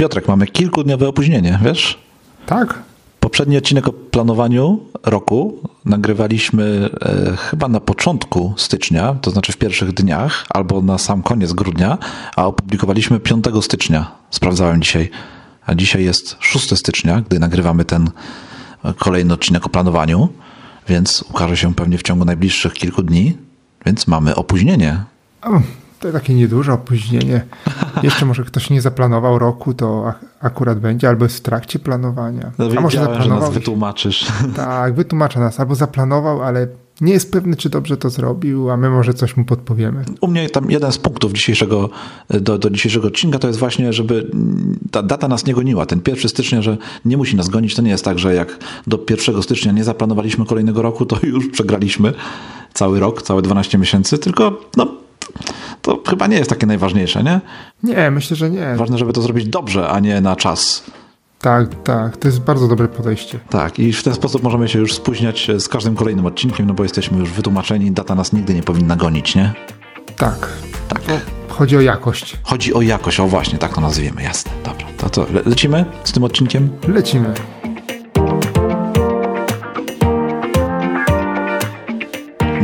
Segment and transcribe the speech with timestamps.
[0.00, 1.98] Piotrek, mamy kilkudniowe opóźnienie, wiesz?
[2.46, 2.82] Tak?
[3.20, 9.92] Poprzedni odcinek o planowaniu roku nagrywaliśmy e, chyba na początku stycznia, to znaczy w pierwszych
[9.92, 11.98] dniach, albo na sam koniec grudnia,
[12.36, 14.10] a opublikowaliśmy 5 stycznia.
[14.30, 15.10] Sprawdzałem dzisiaj.
[15.66, 18.10] A dzisiaj jest 6 stycznia, gdy nagrywamy ten
[18.98, 20.28] kolejny odcinek o planowaniu,
[20.88, 23.36] więc ukaże się pewnie w ciągu najbliższych kilku dni,
[23.86, 25.04] więc mamy opóźnienie.
[26.00, 27.44] To takie nieduże opóźnienie.
[28.02, 32.50] Jeszcze może ktoś nie zaplanował roku, to ak- akurat będzie, albo jest w trakcie planowania.
[32.58, 33.52] No, A może wiedziałem, że nas zaplanował.
[33.52, 34.26] wytłumaczysz.
[34.56, 36.68] Tak, wytłumacza nas, albo zaplanował, ale
[37.00, 40.04] nie jest pewny, czy dobrze to zrobił, a my może coś mu podpowiemy.
[40.20, 41.90] U mnie tam jeden z punktów dzisiejszego,
[42.30, 44.30] do, do dzisiejszego odcinka to jest właśnie, żeby
[44.90, 45.86] ta data nas nie goniła.
[45.86, 47.74] Ten 1 stycznia, że nie musi nas gonić.
[47.74, 51.48] To nie jest tak, że jak do 1 stycznia nie zaplanowaliśmy kolejnego roku, to już
[51.50, 52.12] przegraliśmy
[52.74, 54.86] cały rok, całe 12 miesięcy, tylko no,
[55.82, 57.40] to chyba nie jest takie najważniejsze, nie?
[57.82, 58.74] Nie, myślę, że nie.
[58.76, 60.84] Ważne, żeby to zrobić dobrze, a nie na czas.
[61.40, 63.38] Tak, tak, to jest bardzo dobre podejście.
[63.50, 66.82] Tak, i w ten sposób możemy się już spóźniać z każdym kolejnym odcinkiem, no bo
[66.82, 69.52] jesteśmy już wytłumaczeni, data nas nigdy nie powinna gonić, nie?
[70.16, 70.48] Tak,
[70.88, 71.00] Tak.
[71.48, 72.36] chodzi o jakość.
[72.42, 74.52] Chodzi o jakość, o właśnie, tak to nazwiemy, jasne.
[74.64, 76.68] Dobra, to co, le- lecimy z tym odcinkiem?
[76.88, 77.34] Lecimy.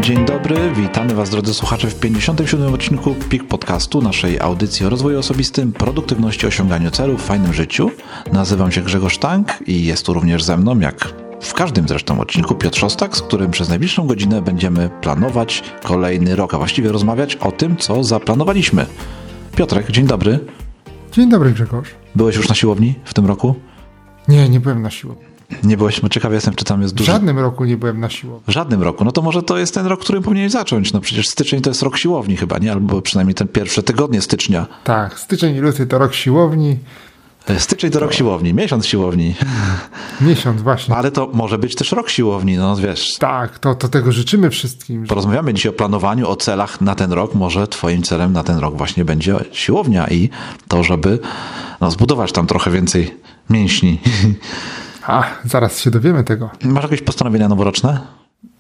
[0.01, 2.75] Dzień dobry, witamy Was drodzy słuchacze w 57.
[2.75, 7.91] odcinku PIK Podcastu, naszej audycji o rozwoju osobistym, produktywności, osiąganiu celów, fajnym życiu.
[8.33, 12.55] Nazywam się Grzegorz Tank i jest tu również ze mną, jak w każdym zresztą odcinku,
[12.55, 17.53] Piotr Szostak, z którym przez najbliższą godzinę będziemy planować kolejny rok, a właściwie rozmawiać o
[17.53, 18.87] tym, co zaplanowaliśmy.
[19.57, 20.39] Piotrek, dzień dobry.
[21.13, 21.89] Dzień dobry, Grzegorz.
[22.15, 23.55] Byłeś już na siłowni w tym roku?
[24.29, 25.36] Nie, nie byłem na siłowni.
[25.65, 27.13] Nie byłeś, bo ciekawy jestem, czy tam jest W dużo.
[27.13, 28.43] żadnym roku nie byłem na siłowni.
[28.47, 29.05] W żadnym roku.
[29.05, 30.93] No to może to jest ten rok, którym powinieneś zacząć.
[30.93, 32.73] No przecież styczeń to jest rok siłowni chyba, nie?
[32.73, 34.67] Albo przynajmniej ten pierwsze tygodnie stycznia.
[34.85, 36.79] Tak, styczeń i luty to rok siłowni,
[37.49, 39.35] E, Styczeń to rok siłowni, miesiąc siłowni.
[40.21, 40.95] miesiąc właśnie.
[40.97, 43.15] Ale to może być też rok siłowni, no wiesz.
[43.19, 45.03] Tak, to, to tego życzymy wszystkim.
[45.05, 47.35] że- Porozmawiamy dzisiaj o planowaniu, o celach na ten rok.
[47.35, 50.31] Może twoim celem na ten rok właśnie będzie siłownia i
[50.69, 51.19] to, żeby
[51.81, 53.15] no, zbudować tam trochę więcej
[53.51, 53.99] mięśni.
[55.07, 56.51] A, zaraz się dowiemy tego.
[56.65, 58.01] Masz jakieś postanowienia noworoczne?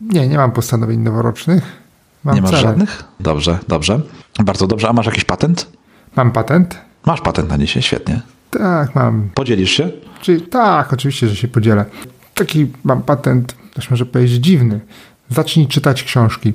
[0.00, 1.82] Nie, nie mam postanowień noworocznych.
[2.24, 2.62] Mam Nie masz cele.
[2.62, 3.04] żadnych?
[3.20, 4.00] Dobrze, dobrze.
[4.44, 4.88] Bardzo dobrze.
[4.88, 5.66] A masz jakiś patent?
[6.16, 6.78] Mam patent?
[7.06, 8.20] Masz patent na dzisiaj, świetnie.
[8.50, 9.30] Tak, mam.
[9.34, 9.90] Podzielisz się?
[10.22, 11.84] Czyli tak, oczywiście, że się podzielę.
[12.34, 14.80] Taki mam patent, też może powiedzieć dziwny.
[15.30, 16.52] Zacznij czytać książki.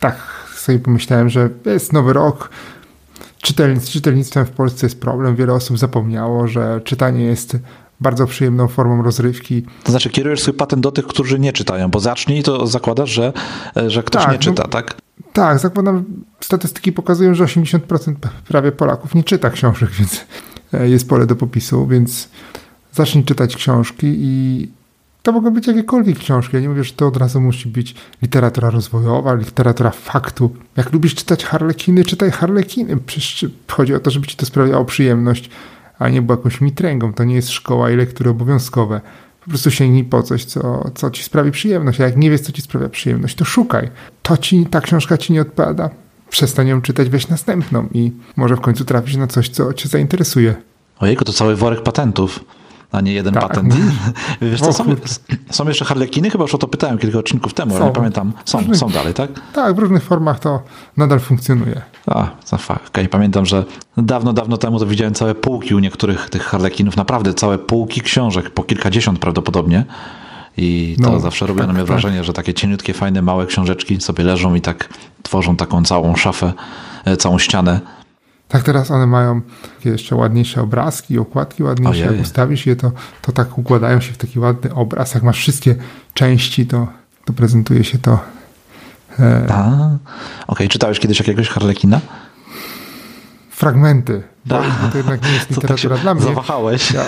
[0.00, 0.16] Tak
[0.54, 2.50] sobie pomyślałem, że jest nowy rok.
[3.42, 5.36] Czytelnictw, czytelnictwem w Polsce jest problem.
[5.36, 7.56] Wiele osób zapomniało, że czytanie jest
[8.00, 9.62] bardzo przyjemną formą rozrywki.
[9.84, 13.32] To znaczy kierujesz swój patent do tych, którzy nie czytają, bo zacznij, to zakładasz, że,
[13.86, 14.96] że ktoś Tak, nie no- czyta, tak?
[15.32, 16.04] Tak, zakładam,
[16.40, 18.14] statystyki pokazują, że 80%
[18.48, 20.24] prawie Polaków nie czyta książek, więc
[20.74, 22.28] e, jest pole do popisu, więc
[22.92, 24.68] zacznij czytać książki i
[25.22, 26.56] to mogą być jakiekolwiek książki.
[26.56, 30.50] Ja nie mówię, że to od razu musi być literatura rozwojowa, literatura faktu.
[30.76, 32.96] Jak lubisz czytać harlekiny, czytaj harlekiny.
[32.96, 35.50] Przecież chodzi o to, żeby ci to sprawiało przyjemność,
[35.98, 37.12] a nie było jakąś mitręgą.
[37.12, 39.00] To nie jest szkoła i lektury obowiązkowe.
[39.44, 42.00] Po prostu sięgnij po coś, co, co ci sprawi przyjemność.
[42.00, 43.90] A jak nie wiesz, co ci sprawia przyjemność, to szukaj.
[44.22, 45.90] To ci, ta książka ci nie odpowiada.
[46.30, 50.54] Przestań ją czytać, weź następną i może w końcu trafisz na coś, co cię zainteresuje.
[51.00, 52.44] Ojejku, to cały worek patentów,
[52.92, 53.74] a nie jeden Tak, patent.
[54.42, 54.84] Wiesz co, O są,
[55.50, 56.30] są jeszcze harlekiny?
[56.30, 58.32] Chyba już o to pytałem kilka odcinków temu, ale nie pamiętam.
[58.44, 59.30] Są, Różnych- są dalej, tak?
[59.52, 60.62] Tak, w różnych formach to
[60.96, 61.82] nadal funkcjonuje.
[62.06, 62.88] A, za fakt.
[62.88, 63.08] Okay.
[63.08, 63.64] Pamiętam, że
[63.96, 68.50] dawno, dawno temu to widziałem całe półki u niektórych tych harlekinów, naprawdę całe półki książek,
[68.50, 69.84] po kilkadziesiąt prawdopodobnie.
[70.56, 71.88] I to No, zawsze robiło tak, na mnie tak.
[71.88, 74.88] wrażenie, że takie cieniutkie, fajne, małe książeczki sobie leżą i tak
[75.22, 76.52] tworzą taką całą szafę,
[77.04, 77.80] e, całą ścianę.
[78.48, 79.40] Tak teraz one mają
[79.78, 82.00] takie jeszcze ładniejsze obrazki, okładki ładniejsze.
[82.04, 82.16] Ojej.
[82.16, 82.92] Jak ustawisz je, to,
[83.22, 85.14] to tak układają się w taki ładny obraz.
[85.14, 85.74] Jak masz wszystkie
[86.14, 86.86] części, to,
[87.24, 88.18] to prezentuje się to.
[89.20, 89.90] E, A,
[90.46, 92.00] okej, czytałeś kiedyś jakiegoś harlekina?
[93.50, 94.22] fragmenty.
[94.46, 96.22] Bo, to jednak nie jest tak się literatura dla mnie.
[96.24, 96.90] zawahałeś?
[96.90, 97.02] Ja,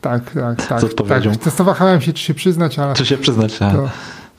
[0.00, 0.80] tak, tak, tak.
[0.80, 1.30] Z odpowiedzią.
[1.32, 1.44] tak.
[1.44, 3.58] Zastanawiałem się, czy się przyznać, ale Czy się przyznać?
[3.58, 3.88] To, To-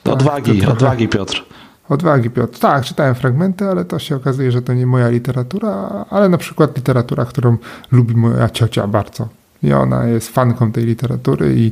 [0.03, 1.43] tak, odwagi, to trochę- odwagi Piotr.
[1.91, 2.59] Odwagi Piotr.
[2.59, 6.75] Tak, czytałem fragmenty, ale to się okazuje, że to nie moja literatura, ale na przykład
[6.75, 7.57] literatura, którą
[7.91, 9.27] lubi moja ciocia bardzo.
[9.63, 11.71] I ona jest fanką tej literatury i,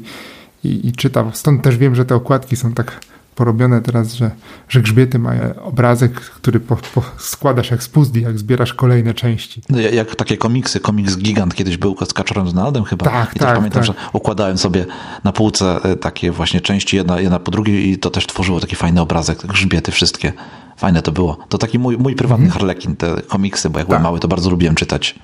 [0.63, 1.25] i, i czyta.
[1.33, 3.00] Stąd też wiem, że te okładki są tak
[3.40, 4.32] porobione teraz, że,
[4.70, 9.62] że grzbiety mają obrazek, który po, po składasz jak z puzli, jak zbierasz kolejne części.
[9.70, 13.06] No, ja- Jak takie komiksy, komiks Gigant kiedyś był z Kaczorem Donaldem chyba.
[13.06, 13.88] Tak, I też tak, pamiętam, tak.
[13.88, 14.86] że układałem sobie
[15.24, 18.76] na półce e, takie właśnie części, jedna, jedna po drugiej i to też tworzyło taki
[18.76, 20.34] fajny obrazek, grzbiety wszystkie.
[20.78, 21.38] Fajne to było.
[21.50, 24.04] To taki mój, mój prywatny harlekin, te komiksy, bo jak byłem Tak.
[24.04, 25.16] mały, to bardzo lubiłem czytać.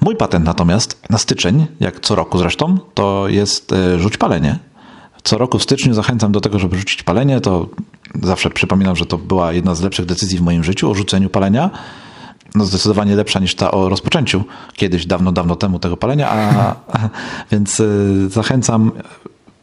[0.00, 4.58] Mój patent natomiast na styczeń, jak co roku zresztą, to jest e, rzuć palenie.
[5.24, 7.40] Co roku w styczniu zachęcam do tego, żeby rzucić palenie.
[7.40, 7.68] To
[8.22, 11.70] zawsze przypominam, że to była jedna z lepszych decyzji w moim życiu o rzuceniu palenia.
[12.54, 14.44] No zdecydowanie lepsza niż ta o rozpoczęciu
[14.74, 16.74] kiedyś, dawno, dawno temu tego palenia, a,
[17.52, 18.92] więc y, zachęcam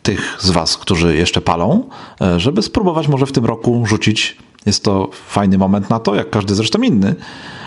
[0.03, 1.89] tych z Was, którzy jeszcze palą,
[2.21, 4.37] e, żeby spróbować może w tym roku rzucić.
[4.65, 7.15] Jest to fajny moment na to, jak każdy zresztą inny,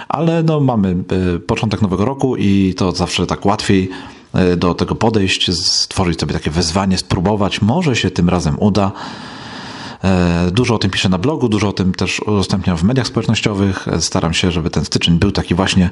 [0.08, 0.96] ale no mamy
[1.36, 4.19] y, początek nowego roku i to zawsze tak łatwiej y,
[4.56, 7.62] do tego podejść, stworzyć sobie takie wyzwanie, spróbować.
[7.62, 8.93] Może się tym razem uda.
[10.05, 13.88] E, dużo o tym piszę na blogu, dużo o tym też udostępniam w mediach społecznościowych.
[13.88, 15.91] E, staram się, żeby ten styczeń był taki właśnie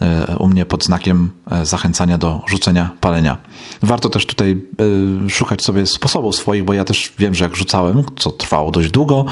[0.00, 1.30] e, u mnie pod znakiem
[1.62, 3.36] zachęcania do rzucenia palenia.
[3.82, 4.62] Warto też tutaj
[5.28, 9.24] szukać sobie sposobów swoich, bo ja też wiem, że jak rzucałem, co trwało dość długo,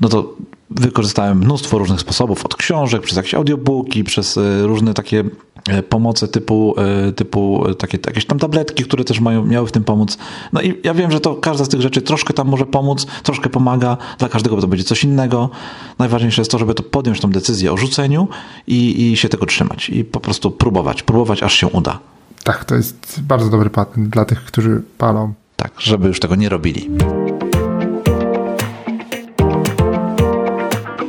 [0.00, 0.34] no to
[0.70, 5.24] wykorzystałem mnóstwo różnych sposobów, od książek, przez jakieś audiobooki, przez różne takie
[5.68, 9.72] E, pomocy typu, e, typu e, takie jakieś tam tabletki, które też mają, miały w
[9.72, 10.18] tym pomóc.
[10.52, 13.48] No i ja wiem, że to każda z tych rzeczy troszkę tam może pomóc, troszkę
[13.48, 15.50] pomaga, dla każdego to będzie coś innego.
[15.98, 18.28] Najważniejsze jest to, żeby to podjąć tą decyzję o rzuceniu
[18.66, 21.98] i, i się tego trzymać i po prostu próbować, próbować aż się uda.
[22.44, 25.32] Tak, to jest bardzo dobry patent dla tych, którzy palą.
[25.56, 26.90] Tak, żeby już tego nie robili.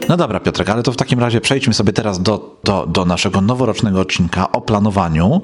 [0.09, 3.41] No dobra, Piotrek, ale to w takim razie przejdźmy sobie teraz do, do, do naszego
[3.41, 5.41] noworocznego odcinka o planowaniu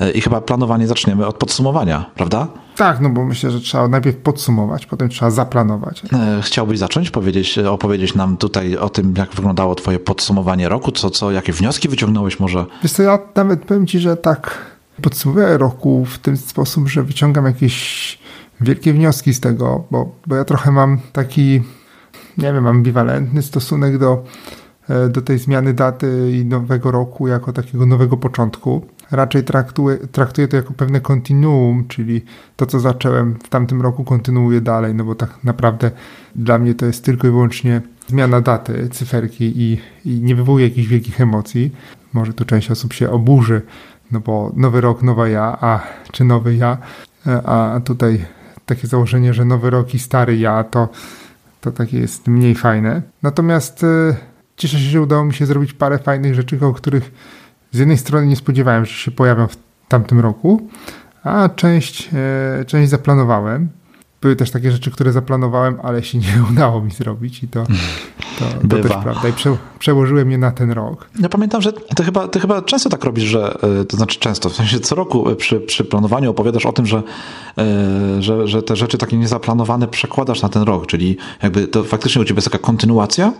[0.00, 2.46] e, i chyba planowanie zaczniemy od podsumowania, prawda?
[2.76, 6.02] Tak, no bo myślę, że trzeba najpierw podsumować, potem trzeba zaplanować.
[6.12, 11.10] E, chciałbyś zacząć, powiedzieć, opowiedzieć nam tutaj o tym, jak wyglądało twoje podsumowanie roku, co,
[11.10, 12.66] co, jakie wnioski wyciągnąłeś może?
[12.82, 14.66] Wiesz co, ja nawet powiem ci, że tak
[15.02, 18.18] podsumowuję roku w ten sposób, że wyciągam jakieś
[18.60, 21.62] wielkie wnioski z tego, bo, bo ja trochę mam taki
[22.42, 24.24] nie wiem, ambiwalentny stosunek do,
[24.88, 28.86] e, do tej zmiany daty i nowego roku jako takiego nowego początku.
[29.10, 32.24] Raczej traktuję, traktuję to jako pewne kontinuum, czyli
[32.56, 35.90] to, co zacząłem w tamtym roku, kontynuuję dalej, no bo tak naprawdę
[36.34, 40.88] dla mnie to jest tylko i wyłącznie zmiana daty, cyferki i, i nie wywołuje jakichś
[40.88, 41.72] wielkich emocji.
[42.12, 43.62] Może tu część osób się oburzy,
[44.12, 45.80] no bo nowy rok, nowa ja, a
[46.12, 46.78] czy nowy ja,
[47.26, 48.24] e, a tutaj
[48.66, 50.88] takie założenie, że nowy rok i stary ja, to
[51.60, 53.02] to takie jest mniej fajne.
[53.22, 54.16] Natomiast e,
[54.56, 57.12] cieszę się, że udało mi się zrobić parę fajnych rzeczy, o których
[57.72, 59.56] z jednej strony nie spodziewałem, że się pojawią w
[59.88, 60.68] tamtym roku,
[61.22, 62.10] a część,
[62.60, 63.68] e, część zaplanowałem.
[64.20, 67.64] Były też takie rzeczy, które zaplanowałem, ale się nie udało mi zrobić i to,
[68.38, 69.28] to, to też prawda.
[69.28, 71.08] I prze, przełożyłem je na ten rok.
[71.20, 74.48] Ja pamiętam, że ty chyba, ty chyba często tak robisz, że e, to znaczy często,
[74.48, 77.02] w sensie co roku przy, przy planowaniu opowiadasz o tym, że,
[77.58, 82.22] e, że, że te rzeczy takie niezaplanowane przekładasz na ten rok, czyli jakby to faktycznie
[82.22, 83.32] u ciebie jest taka kontynuacja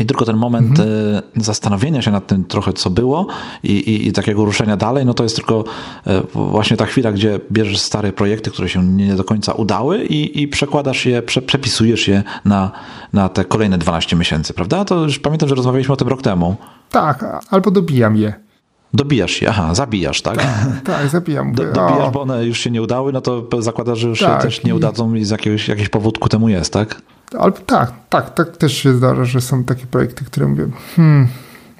[0.00, 0.88] i tylko ten moment mhm.
[1.16, 3.26] E, zastanowienia się nad tym trochę, co było
[3.62, 5.64] i, i, i, takiego ruszenia dalej, no to jest tylko
[6.06, 10.42] e, właśnie ta chwila, gdzie bierzesz stare projekty, które się nie do końca udały i,
[10.42, 12.70] i przekładasz je, prze, przepisujesz je na,
[13.12, 14.84] na te kolejne 12 miesięcy, prawda?
[14.84, 16.56] To już pamiętam, że rozmawialiśmy o tym rok temu.
[16.90, 18.34] Tak, albo dobijam je.
[18.94, 20.36] Dobijasz je, aha, zabijasz, tak?
[20.36, 21.52] Tak, tak zabijam.
[21.52, 24.48] Do, dobijasz, bo one już się nie udały, no to zakładasz, że już tak, się
[24.48, 27.02] też nie udadzą i z jakiegoś, jakiś powód ku temu jest, tak?
[27.38, 31.28] Albo tak, tak, tak też się zdarza, że są takie projekty, które mówię, hmm,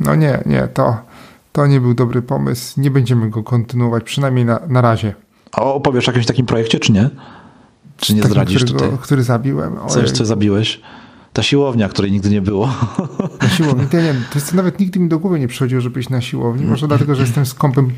[0.00, 0.96] no nie, nie, to,
[1.52, 5.14] to nie był dobry pomysł, nie będziemy go kontynuować, przynajmniej na, na razie.
[5.52, 7.10] A opowiesz o jakimś takim projekcie, czy nie?
[7.96, 8.98] Czy nie takim, zdradzisz którego, tutaj?
[9.02, 9.76] Który zabiłem.
[9.88, 10.80] Coś, co zabiłeś?
[11.36, 12.74] Ta siłownia, której nigdy nie było.
[13.42, 16.08] Na siłowni, to, nie, to jest nawet nigdy mi do głowy nie przychodziło, żeby iść
[16.08, 16.66] na siłowni.
[16.66, 17.92] Może dlatego, że jestem skąpym,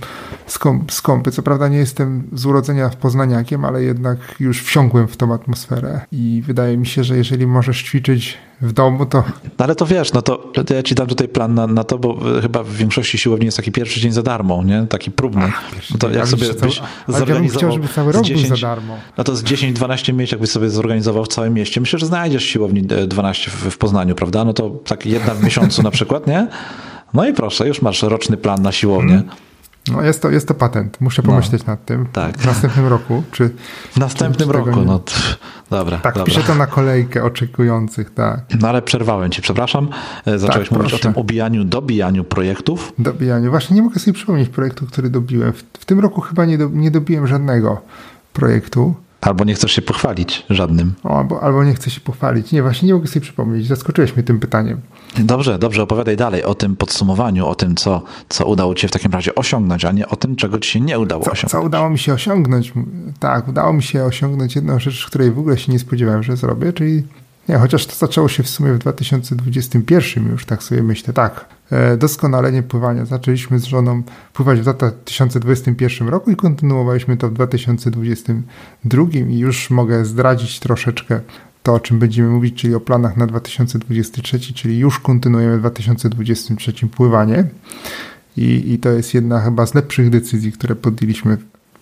[0.47, 1.31] skąp, skąpy.
[1.31, 6.43] Co prawda nie jestem z urodzenia poznaniakiem, ale jednak już wsiąkłem w tą atmosferę i
[6.47, 9.25] wydaje mi się, że jeżeli możesz ćwiczyć w domu, to...
[9.59, 11.99] No ale to wiesz, no to, to ja ci dam tutaj plan na, na to,
[11.99, 14.87] bo chyba w większości siłowni jest taki pierwszy dzień za darmo, nie?
[14.89, 15.43] Taki próbny.
[15.45, 17.35] Ach, no to jak sobie byś zorganizował...
[17.35, 18.97] Ja bym chciał, żeby cały rok 10, był za darmo.
[19.19, 21.81] No to z 10-12 miesięcy jakbyś sobie zorganizował w całym mieście.
[21.81, 24.45] Myślę, że znajdziesz siłowni 12 w, w Poznaniu, prawda?
[24.45, 26.49] No to tak jedna w miesiącu na przykład, nie?
[27.15, 29.15] No i proszę, już masz roczny plan na siłownię.
[29.15, 29.48] Hmm.
[29.93, 31.01] No jest to, jest to patent.
[31.01, 31.31] Muszę no.
[31.31, 32.07] pomyśleć no, nad tym.
[32.13, 32.39] Tak.
[32.39, 33.23] W następnym roku.
[33.33, 33.51] Czy,
[33.93, 35.01] w następnym czy, czy roku, no
[35.71, 35.99] dobra.
[35.99, 36.25] Tak, dobra.
[36.25, 38.41] piszę to na kolejkę oczekujących, tak.
[38.61, 39.89] No ale przerwałem ci, przepraszam.
[40.27, 41.09] E, zacząłeś tak, mówić proszę.
[41.09, 42.93] o tym obijaniu, dobijaniu projektów.
[42.99, 43.51] Dobijaniu.
[43.51, 45.53] Właśnie nie mogę sobie przypomnieć projektu, który dobiłem.
[45.53, 47.81] W, w tym roku chyba nie, do, nie dobiłem żadnego
[48.33, 48.95] projektu.
[49.21, 50.95] Albo nie chcesz się pochwalić żadnym.
[51.05, 52.53] O, albo, albo nie chcę się pochwalić.
[52.53, 53.67] Nie, właśnie nie mogę sobie przypomnieć.
[53.67, 54.81] Zaskoczyłeś mnie tym pytaniem.
[55.19, 58.91] Dobrze, dobrze, opowiadaj dalej o tym podsumowaniu, o tym, co, co udało ci się w
[58.91, 61.53] takim razie osiągnąć, a nie o tym, czego ci się nie udało co, osiągnąć.
[61.53, 62.73] Co udało mi się osiągnąć?
[63.21, 66.73] Tak, udało mi się osiągnąć jedną rzecz, której w ogóle się nie spodziewałem, że zrobię,
[66.73, 67.05] czyli
[67.49, 71.45] Nie, chociaż to zaczęło się w sumie w 2021 już, tak sobie myślę, tak.
[71.71, 73.05] E, doskonalenie pływania.
[73.05, 74.03] Zaczęliśmy z żoną
[74.33, 81.21] pływać w 2021 roku i kontynuowaliśmy to w 2022 i już mogę zdradzić troszeczkę
[81.63, 86.73] to, o czym będziemy mówić, czyli o planach na 2023, czyli już kontynuujemy w 2023
[86.73, 87.45] pływanie.
[88.37, 91.39] I, I to jest jedna chyba z lepszych decyzji, które podjęliśmy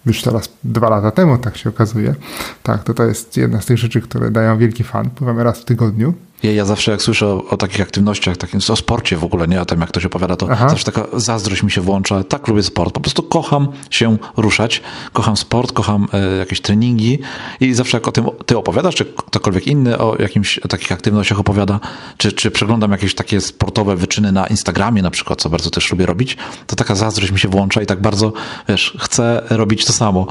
[0.06, 2.14] już teraz dwa lata temu, tak się okazuje.
[2.62, 5.10] Tak, to to jest jedna z tych rzeczy, które dają wielki fan.
[5.10, 6.14] Pływamy raz w tygodniu.
[6.42, 9.60] Ja, ja zawsze jak słyszę o, o, takich aktywnościach, takim, o sporcie w ogóle, nie?
[9.60, 10.68] O tym jak ktoś opowiada, to Aha.
[10.68, 12.24] zawsze taka zazdrość mi się włącza.
[12.24, 17.18] Tak lubię sport, po prostu kocham się ruszać, kocham sport, kocham e, jakieś treningi.
[17.60, 21.40] I zawsze jak o tym ty opowiadasz, czy ktokolwiek inny o jakimś o takich aktywnościach
[21.40, 21.80] opowiada,
[22.16, 26.06] czy, czy przeglądam jakieś takie sportowe wyczyny na Instagramie na przykład, co bardzo też lubię
[26.06, 28.32] robić, to taka zazdrość mi się włącza i tak bardzo,
[28.68, 30.26] wiesz, chcę robić to samo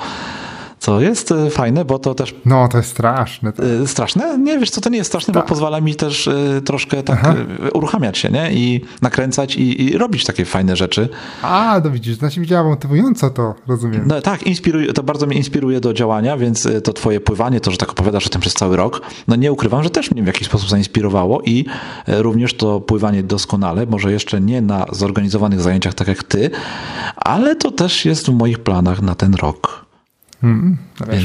[0.79, 2.35] co jest e, fajne, bo to też...
[2.45, 3.53] No, to jest straszne.
[3.83, 4.37] E, straszne?
[4.37, 5.49] Nie, wiesz co, to nie jest straszne, bo tak.
[5.49, 7.35] pozwala mi też e, troszkę tak Aha.
[7.73, 8.53] uruchamiać się, nie?
[8.53, 11.09] I nakręcać i, i, robić takie fajne rzeczy.
[11.41, 14.03] A, no widzisz, znaczy mi działa motywująco to, rozumiem.
[14.07, 17.77] No, tak, inspiruje, to bardzo mnie inspiruje do działania, więc to twoje pływanie, to, że
[17.77, 20.47] tak opowiadasz o tym przez cały rok, no nie ukrywam, że też mnie w jakiś
[20.47, 21.65] sposób zainspirowało i
[22.07, 26.49] również to pływanie doskonale, może jeszcze nie na zorganizowanych zajęciach tak jak ty,
[27.15, 29.84] ale to też jest w moich planach na ten rok.
[30.43, 30.77] Mm,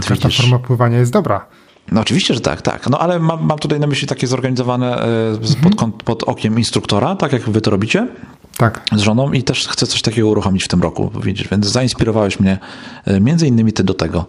[0.08, 0.40] każda widzisz...
[0.40, 1.46] forma pływania jest dobra.
[1.92, 2.90] No oczywiście, że tak, tak.
[2.90, 5.92] No ale mam, mam tutaj na myśli takie zorganizowane e, pod, mhm.
[5.92, 8.08] pod okiem instruktora, tak jak wy to robicie.
[8.56, 8.80] Tak.
[8.96, 12.58] Z żoną i też chcę coś takiego uruchomić w tym roku, widzisz, więc zainspirowałeś mnie
[13.04, 14.26] e, między innymi ty do tego.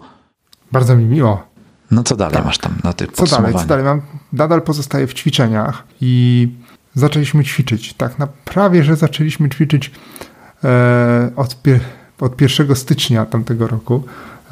[0.72, 1.52] Bardzo mi miło.
[1.90, 2.44] No co dalej tak.
[2.44, 3.84] masz tam na tych Co dalej, co dalej?
[3.84, 6.48] Mam, nadal pozostaję w ćwiczeniach i
[6.94, 7.94] zaczęliśmy ćwiczyć.
[7.94, 9.90] Tak na prawie, że zaczęliśmy ćwiczyć
[10.64, 11.56] e, od,
[12.20, 14.02] od 1 stycznia tamtego roku.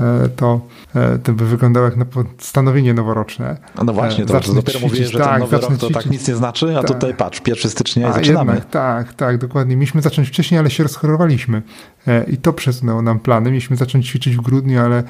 [0.01, 0.61] E, to,
[0.95, 2.05] e, to by wyglądało jak na
[2.39, 3.57] stanowienie noworoczne.
[3.85, 6.37] No właśnie, to, to dopiero mówię, że tak, ten nowy rok to tak nic nie
[6.37, 6.87] znaczy, a tak.
[6.87, 8.53] tutaj patrz, 1 stycznia i zaczynamy.
[8.53, 9.77] Jednak, tak, tak, dokładnie.
[9.77, 11.63] Mieliśmy zacząć wcześniej, ale się rozchorowaliśmy
[12.07, 13.51] e, i to przesunęło nam plany.
[13.51, 15.03] Mieliśmy zacząć ćwiczyć w grudniu, ale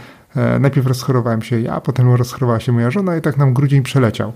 [0.60, 4.32] najpierw rozchorowałem się ja, potem rozchorowała się moja żona i tak nam grudzień przeleciał,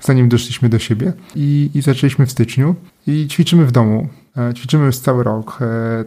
[0.00, 2.74] zanim doszliśmy do siebie i, i zaczęliśmy w styczniu
[3.06, 4.08] i ćwiczymy w domu.
[4.54, 5.58] Ćwiczymy już cały rok.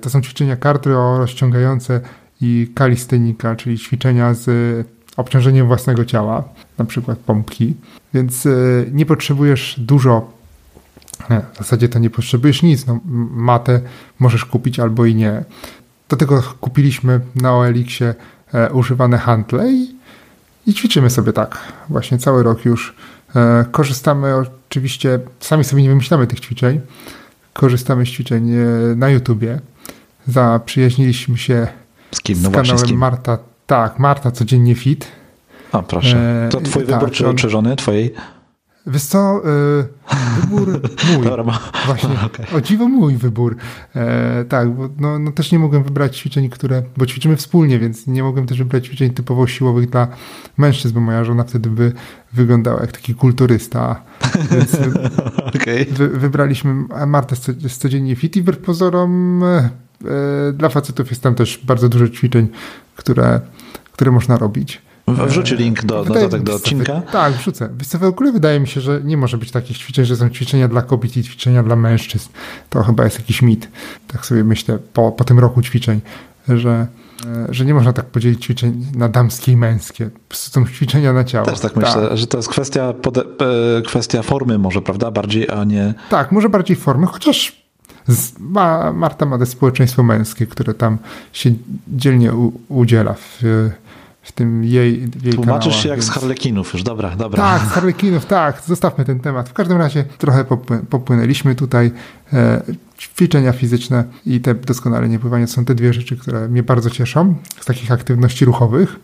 [0.01, 2.01] To są ćwiczenia kardio rozciągające
[2.41, 4.47] i kalistenika, czyli ćwiczenia z
[5.17, 6.43] obciążeniem własnego ciała,
[6.77, 7.75] na przykład pompki.
[8.13, 8.49] Więc e,
[8.91, 10.31] nie potrzebujesz dużo,
[11.29, 12.85] nie, w zasadzie to nie potrzebujesz nic.
[12.85, 12.99] No,
[13.31, 13.81] matę
[14.19, 15.43] możesz kupić albo i nie.
[16.09, 18.15] Do tego kupiliśmy na OLX-ie
[18.53, 19.95] e, używane handle i,
[20.67, 21.57] i ćwiczymy sobie tak
[21.89, 22.95] właśnie cały rok już.
[23.35, 26.81] E, korzystamy oczywiście, sami sobie nie wymyślamy tych ćwiczeń,
[27.53, 28.51] korzystamy z ćwiczeń
[28.95, 29.59] na YouTubie.
[30.27, 31.67] Zaprzyjaźniliśmy się
[32.11, 32.41] z kim?
[32.41, 32.97] No z właśnie?
[32.97, 33.37] Marta,
[33.67, 35.07] tak, Marta Codziennie Fit.
[35.71, 36.49] A, proszę.
[36.51, 37.35] To twój tak, wybór, czy, on...
[37.35, 38.13] czy żony twojej?
[38.87, 40.67] Wiesz co, e, wybór
[41.15, 41.25] mój.
[41.25, 41.59] Dobra.
[41.85, 42.45] Właśnie, okay.
[42.57, 43.55] o dziwo mój wybór.
[43.95, 48.07] E, tak, bo no, no, też nie mogłem wybrać ćwiczeń, które, bo ćwiczymy wspólnie, więc
[48.07, 50.07] nie mogłem też wybrać ćwiczeń typowo siłowych dla
[50.57, 51.93] mężczyzn, bo moja żona wtedy by
[52.33, 54.01] wyglądała jak taki kulturysta.
[54.51, 54.75] Więc
[55.55, 55.85] okay.
[55.91, 56.73] wy, wybraliśmy
[57.07, 57.35] Martę
[57.67, 59.88] z Codziennie Fit i wbrew pozorom e, E,
[60.53, 62.47] dla facetów jest tam też bardzo dużo ćwiczeń,
[62.95, 63.41] które,
[63.93, 64.81] które można robić.
[65.07, 67.01] Wrzuci link do, do, do, odcinka.
[67.01, 67.69] Tak, wrzucę.
[67.77, 70.67] Wiesz w ogóle wydaje mi się, że nie może być takich ćwiczeń, że są ćwiczenia
[70.67, 72.29] dla kobiet i ćwiczenia dla mężczyzn.
[72.69, 73.69] To chyba jest jakiś mit.
[74.07, 76.01] Tak sobie myślę po, po tym roku ćwiczeń,
[76.47, 76.87] że,
[77.25, 80.05] e, że nie można tak podzielić ćwiczeń na damskie i męskie.
[80.05, 81.45] Po prostu są ćwiczenia na ciało.
[81.45, 82.17] Też tak myślę, tak.
[82.17, 82.93] że to jest kwestia,
[83.85, 85.11] kwestia formy może, prawda?
[85.11, 85.93] Bardziej, a nie...
[86.09, 87.58] Tak, może bardziej formy, chociaż
[88.39, 90.97] ma, Marta ma społeczeństwo męskie, które tam
[91.33, 91.51] się
[91.87, 93.39] dzielnie u, udziela w,
[94.21, 96.11] w tym jej, jej Tłumaczysz kanałach, się jak więc...
[96.11, 97.43] z Harlekinów już, dobra, dobra.
[97.43, 99.49] Tak, z Harlekinów, tak, zostawmy ten temat.
[99.49, 100.45] W każdym razie trochę
[100.89, 101.91] popłynęliśmy tutaj.
[102.33, 102.61] E,
[102.99, 107.65] ćwiczenia fizyczne i te doskonalenie pływania są te dwie rzeczy, które mnie bardzo cieszą z
[107.65, 108.99] takich aktywności ruchowych.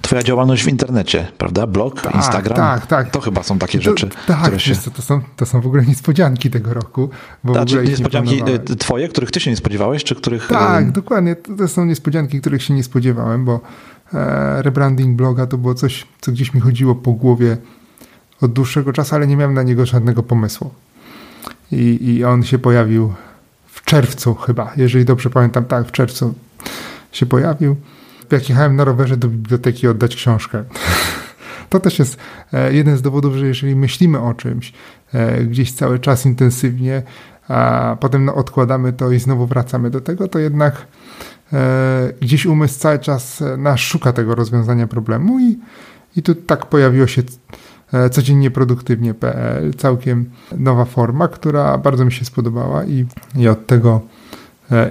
[0.00, 1.66] Twoja działalność w internecie, prawda?
[1.66, 2.56] Blog, tak, Instagram.
[2.56, 3.10] Tak, tak.
[3.10, 4.08] To chyba są takie to, rzeczy.
[4.26, 4.74] Tak, które się...
[4.74, 7.10] to, to, są, to są w ogóle niespodzianki tego roku.
[7.44, 10.46] Bo znaczy, niespodzianki nie twoje, których ty się nie spodziewałeś, czy których...
[10.46, 11.36] Tak, y, dokładnie.
[11.36, 13.60] To są niespodzianki, których się nie spodziewałem, bo
[14.14, 17.56] e, rebranding bloga to było coś, co gdzieś mi chodziło po głowie
[18.40, 20.70] od dłuższego czasu, ale nie miałem na niego żadnego pomysłu.
[21.72, 23.12] I, i on się pojawił
[23.66, 26.34] w czerwcu chyba, jeżeli dobrze pamiętam, tak, w czerwcu
[27.12, 27.76] się pojawił
[28.34, 30.64] jak jechałem na rowerze do biblioteki oddać książkę.
[31.68, 32.16] To też jest
[32.52, 34.72] e, jeden z dowodów, że jeżeli myślimy o czymś
[35.14, 37.02] e, gdzieś cały czas intensywnie,
[37.48, 40.86] a potem no, odkładamy to i znowu wracamy do tego, to jednak
[41.52, 45.58] e, gdzieś umysł cały czas nas szuka tego rozwiązania problemu i,
[46.16, 47.22] i tu tak pojawiło się
[48.10, 54.00] codziennie produktywnie.pl, całkiem nowa forma, która bardzo mi się spodobała i, i od tego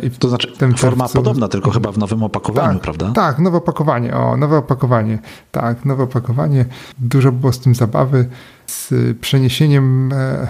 [0.04, 1.18] i to znaczy forma czerwcu...
[1.18, 3.12] podobna, tylko chyba w nowym opakowaniu, tak, prawda?
[3.12, 5.20] Tak, nowe opakowanie, o, nowe opakowanie.
[5.51, 6.66] Tak, nowe opakowanie.
[6.98, 8.30] Dużo było z tym zabawy,
[8.68, 10.48] z przeniesieniem e,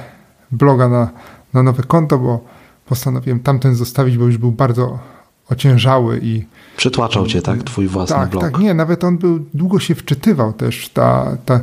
[0.52, 1.10] bloga na,
[1.54, 2.46] na nowe konto, bo
[2.86, 5.00] postanowiłem tamten zostawić, bo już był bardzo
[5.50, 6.46] ociężały i...
[6.78, 7.64] Przytłaczał cię, tak?
[7.64, 8.44] Twój własny tak, blog.
[8.44, 10.90] Tak, nie, nawet on był, długo się wczytywał też.
[10.90, 11.60] Ta, ta,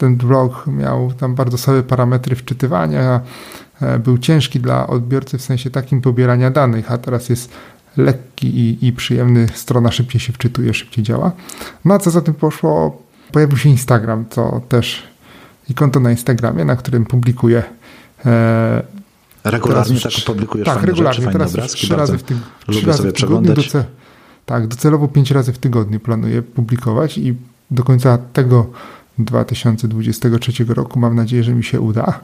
[0.00, 3.20] ten blog miał tam bardzo słabe parametry wczytywania,
[3.80, 7.50] e, był ciężki dla odbiorcy w sensie takim pobierania danych, a teraz jest
[7.96, 11.32] lekki i, i przyjemny, strona szybciej się wczytuje, szybciej działa.
[11.84, 13.02] No a co za tym poszło,
[13.32, 15.02] pojawił się Instagram, to też
[15.68, 17.62] i konto na Instagramie, na którym publikuję
[18.26, 18.82] e,
[19.44, 22.36] Regularnie już, tak publikujesz tak, regularnie, rzeczy, teraz obrazki, trzy razy w, tyg-
[22.68, 23.54] lubię razy w tygodniu.
[23.54, 23.72] przeglądać.
[24.46, 27.34] tak, docelowo pięć razy w tygodniu planuję publikować i
[27.70, 28.66] do końca tego
[29.24, 32.20] 2023 roku mam nadzieję, że mi się uda.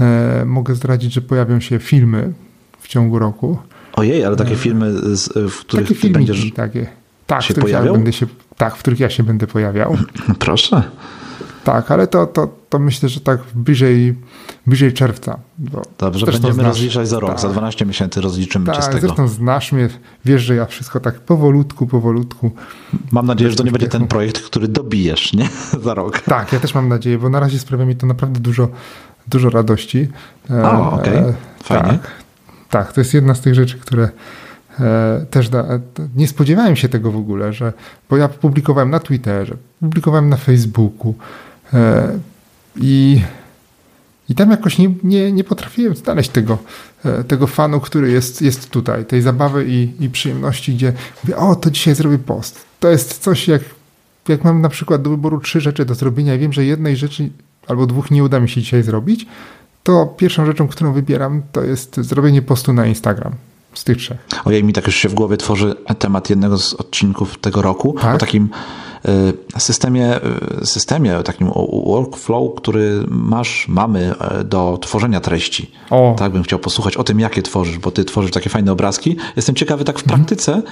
[0.00, 2.32] E, mogę zdradzić, że pojawią się filmy
[2.80, 3.58] w ciągu roku.
[3.92, 4.92] Ojej, ale takie e, filmy,
[5.34, 6.86] w których takie ty będziesz takie.
[7.26, 7.72] Tak, się w których?
[7.72, 9.96] Ja będę się, tak, w których ja się będę pojawiał.
[10.38, 10.82] Proszę.
[11.64, 14.14] Tak, ale to, to, to myślę, że tak bliżej,
[14.66, 15.38] bliżej czerwca.
[15.98, 19.00] Dobrze, będziemy znasz, rozliczać za rok, tak, za 12 miesięcy rozliczymy tak, cię z tego.
[19.00, 19.88] zresztą znasz mnie,
[20.24, 22.50] wiesz, że ja wszystko tak powolutku, powolutku.
[23.12, 25.48] Mam nadzieję, że to nie będzie ten projekt, który dobijesz, nie?
[25.84, 26.20] za rok.
[26.20, 28.68] Tak, ja też mam nadzieję, bo na razie sprawia mi to naprawdę dużo,
[29.26, 30.08] dużo radości.
[30.50, 31.34] O, okej, okay.
[31.62, 31.88] fajnie.
[31.88, 32.10] Tak,
[32.70, 34.10] tak, to jest jedna z tych rzeczy, które e,
[35.30, 35.64] też da,
[36.16, 37.72] nie spodziewałem się tego w ogóle, że,
[38.10, 41.14] bo ja publikowałem na Twitterze, publikowałem na Facebooku,
[41.74, 42.18] E,
[42.80, 43.22] I,
[44.28, 46.58] i tam jakoś nie, nie, nie potrafiłem znaleźć tego,
[47.04, 50.92] e, tego fanu, który jest, jest tutaj, tej zabawy i, i przyjemności, gdzie
[51.24, 52.64] mówię, o, to dzisiaj zrobię post.
[52.80, 53.62] To jest coś, jak,
[54.28, 56.34] jak mam na przykład do wyboru trzy rzeczy do zrobienia.
[56.34, 57.30] I wiem, że jednej rzeczy
[57.66, 59.26] albo dwóch nie uda mi się dzisiaj zrobić,
[59.82, 63.32] to pierwszą rzeczą, którą wybieram, to jest zrobienie postu na Instagram
[63.78, 64.18] z tych trzech.
[64.44, 68.14] Ojej, mi tak już się w głowie tworzy temat jednego z odcinków tego roku, tak?
[68.14, 68.48] o takim
[69.58, 70.20] systemie,
[70.60, 71.50] e, systemie, takim
[71.86, 75.70] workflow, który masz, mamy e, do tworzenia treści.
[75.90, 76.14] O.
[76.18, 79.16] Tak bym chciał posłuchać o tym, jakie tworzysz, bo ty tworzysz takie fajne obrazki.
[79.36, 80.18] Jestem ciekawy tak w mhm.
[80.18, 80.62] praktyce,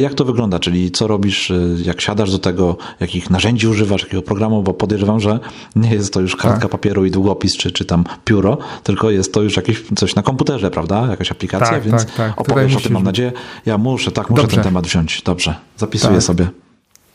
[0.00, 1.52] jak to wygląda, czyli co robisz,
[1.84, 5.40] jak siadasz do tego, jakich narzędzi używasz, jakiego programu, bo podejrzewam, że
[5.76, 6.70] nie jest to już kartka tak.
[6.70, 10.70] papieru i długopis, czy, czy tam pióro, tylko jest to już jakieś coś na komputerze,
[10.70, 11.06] prawda?
[11.10, 12.40] Jakaś aplikacja, tak, więc tak, tak.
[12.40, 13.32] opowiesz o tym, mam nadzieję.
[13.66, 14.56] Ja muszę, tak, muszę Dobrze.
[14.56, 15.22] ten temat wziąć.
[15.22, 16.22] Dobrze, zapisuję tak.
[16.22, 16.48] sobie.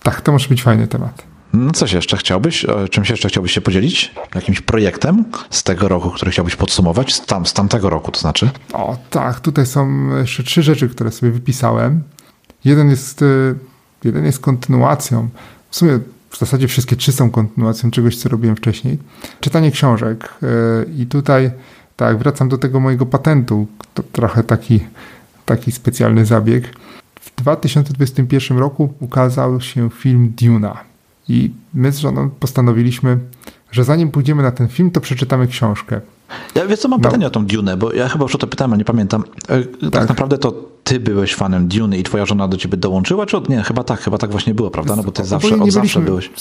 [0.03, 1.23] Tak, to może być fajny temat.
[1.53, 2.65] No coś jeszcze chciałbyś?
[2.91, 4.15] Czymś jeszcze chciałbyś się podzielić?
[4.36, 7.13] Jakimś projektem z tego roku, który chciałbyś podsumować?
[7.13, 8.49] Z, tam, z tamtego roku to znaczy?
[8.73, 12.03] O tak, tutaj są jeszcze trzy rzeczy, które sobie wypisałem.
[12.65, 13.55] Jeden jest, y,
[14.03, 15.29] jeden jest kontynuacją.
[15.69, 18.97] W sumie w zasadzie wszystkie trzy są kontynuacją czegoś, co robiłem wcześniej.
[19.39, 20.33] Czytanie książek.
[20.43, 20.47] Y,
[20.97, 21.51] I tutaj
[21.95, 23.67] tak, wracam do tego mojego patentu.
[23.93, 24.79] To trochę taki,
[25.45, 26.73] taki specjalny zabieg.
[27.27, 30.77] W 2021 roku ukazał się film Duna.
[31.29, 33.19] I my z żoną postanowiliśmy,
[33.71, 36.01] że zanim pójdziemy na ten film, to przeczytamy książkę.
[36.55, 37.09] Ja wiesz co, mam no.
[37.09, 39.23] pytanie o tą Dune, bo ja chyba już o to pytałem, ale nie pamiętam.
[39.49, 43.25] E, tak, tak, naprawdę to ty byłeś fanem Dune i twoja żona do ciebie dołączyła,
[43.25, 43.49] czy od...
[43.49, 43.63] nie?
[43.63, 44.95] Chyba tak, chyba tak właśnie było, prawda?
[44.95, 46.31] No bo ty zawsze, od zawsze byłeś.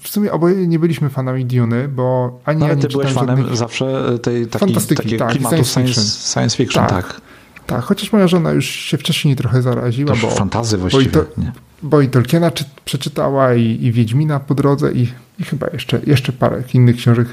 [0.00, 3.36] W sumie oboje nie byliśmy fanami Dune, bo ani no, ale ja ty byłeś fanem
[3.36, 3.56] żadnych...
[3.56, 6.04] zawsze tej taki, takiego tak, klimatu science fiction.
[6.04, 7.06] Science fiction tak.
[7.06, 7.20] tak.
[7.66, 11.52] Tak, chociaż moja żona już się wcześniej trochę zaraziła, bo, fantazy właściwie, bo, i, to,
[11.82, 16.32] bo i Tolkiena czy, przeczytała i, i Wiedźmina po drodze i, i, chyba jeszcze, jeszcze
[16.32, 17.28] parę innych książek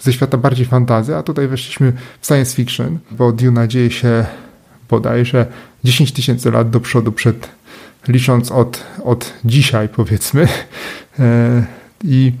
[0.00, 4.26] ze świata bardziej fantazy, a tutaj weszliśmy w science fiction, bo Duna dzieje się
[4.90, 5.46] bodajże
[5.84, 7.48] 10 tysięcy lat do przodu przed,
[8.08, 10.48] licząc od, od dzisiaj powiedzmy
[11.18, 11.64] e,
[12.04, 12.32] i,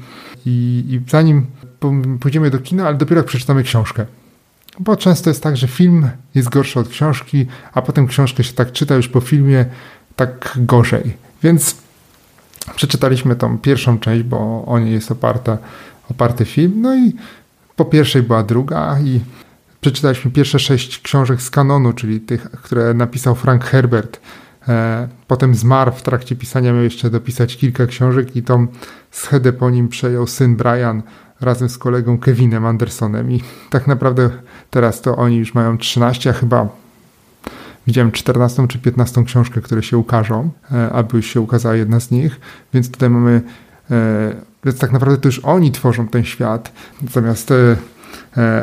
[0.46, 1.46] i, i zanim
[2.20, 4.06] pójdziemy do kina, ale dopiero jak przeczytamy książkę.
[4.78, 8.72] Bo często jest tak, że film jest gorszy od książki, a potem książkę się tak
[8.72, 9.66] czyta już po filmie
[10.16, 11.16] tak gorzej.
[11.42, 11.76] Więc
[12.76, 15.58] przeczytaliśmy tą pierwszą część, bo o niej jest oparta,
[16.10, 16.72] oparty film.
[16.76, 17.12] No i
[17.76, 19.20] po pierwszej była druga i
[19.80, 24.20] przeczytaliśmy pierwsze sześć książek z kanonu, czyli tych, które napisał Frank Herbert.
[24.68, 28.66] E, potem zmarł w trakcie pisania, miał jeszcze dopisać kilka książek i tą
[29.10, 31.02] schedę po nim przejął syn Brian
[31.40, 34.30] razem z kolegą Kevinem Andersonem i tak naprawdę
[34.74, 36.68] teraz to oni już mają 13, a chyba
[37.86, 42.40] widziałem 14 czy 15 książkę, które się ukażą, e, już się ukazała jedna z nich,
[42.74, 43.42] więc tutaj mamy,
[43.90, 44.34] e,
[44.64, 46.72] więc tak naprawdę to już oni tworzą ten świat
[47.12, 47.76] zamiast e,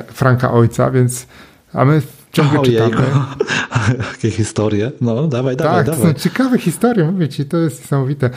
[0.08, 1.28] Franka Ojca, więc
[1.74, 2.90] a my ciągle Ojejku.
[2.90, 3.08] czytamy.
[4.12, 4.92] Jakie historie.
[5.02, 6.14] No, dawaj, dawaj, Tak, to dawaj.
[6.14, 8.30] są ciekawe historie, mówię ci, to jest niesamowite.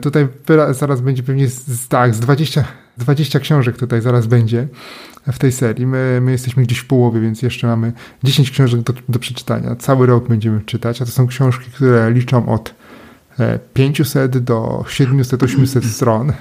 [0.00, 0.28] Tutaj
[0.70, 2.64] zaraz będzie pewnie z, tak, z 20,
[2.98, 4.68] 20 książek tutaj zaraz będzie
[5.32, 5.86] w tej serii.
[5.86, 7.92] My, my jesteśmy gdzieś w połowie, więc jeszcze mamy
[8.24, 9.76] 10 książek do, do przeczytania.
[9.76, 12.74] Cały rok będziemy czytać, a to są książki, które liczą od
[13.74, 16.32] 500 do 700-800 stron.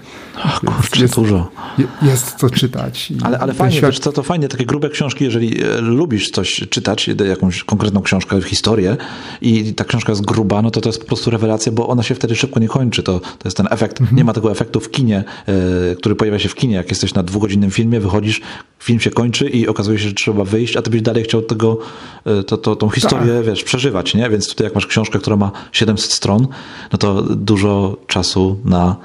[0.44, 1.52] Ach, kurczę, jest- dużo.
[1.78, 3.14] Je- Jest co czytać.
[3.24, 6.56] Ale, ale fajnie, świat- wiesz co, to fajnie, takie grube książki, jeżeli e, lubisz coś
[6.70, 8.98] czytać, e, jakąś konkretną książkę, historię
[9.42, 12.16] i ta książka jest gruba, no to to jest po prostu rewelacja, bo ona się
[12.16, 13.04] wtedy szybko nie kończy.
[13.04, 14.18] To, to jest ten efekt, Mhm.
[14.18, 15.24] nie ma tego efektu w kinie,
[15.92, 18.42] e, który pojawia się w kinie, jak jesteś na dwugodzinnym filmie, wychodzisz,
[18.80, 21.80] film się kończy i okazuje się, że trzeba wyjść, a ty byś dalej chciał tego,
[22.48, 23.46] to, to, tą historię, Tak.
[23.46, 24.30] wiesz, przeżywać, nie?
[24.30, 26.48] Więc tutaj jak masz książkę, która ma 700 stron,
[26.92, 28.96] no to dużo czasu na,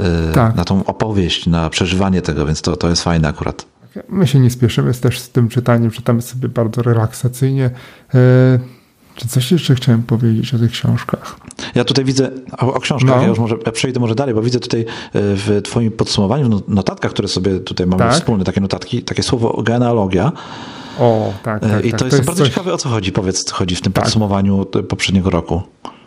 [0.00, 0.54] e, Tak.
[0.54, 3.66] na tą opowieść, na przeżywanie tego, więc to, to jest fajne akurat.
[4.08, 7.70] My się nie spieszymy też z tym czytaniem, czytamy sobie bardzo relaksacyjnie.
[8.14, 8.58] E,
[9.16, 11.36] Czy coś jeszcze chciałem powiedzieć o tych książkach?
[11.74, 13.22] Ja tutaj widzę o, o książkach, No.
[13.22, 16.48] ja już może ja przejdę może dalej, bo widzę tutaj e, w twoim podsumowaniu, w
[16.48, 18.12] no- notatkach, które sobie tutaj mamy Tak.
[18.12, 20.32] wspólne, takie notatki, takie słowo genealogia.
[20.98, 21.84] O, tak, tak.
[21.84, 22.00] I tak.
[22.00, 23.12] to jest, bardzo coś, ciekawe, o co chodzi.
[23.12, 24.04] Powiedz, co chodzi w tym Tak.
[24.04, 25.62] podsumowaniu poprzedniego roku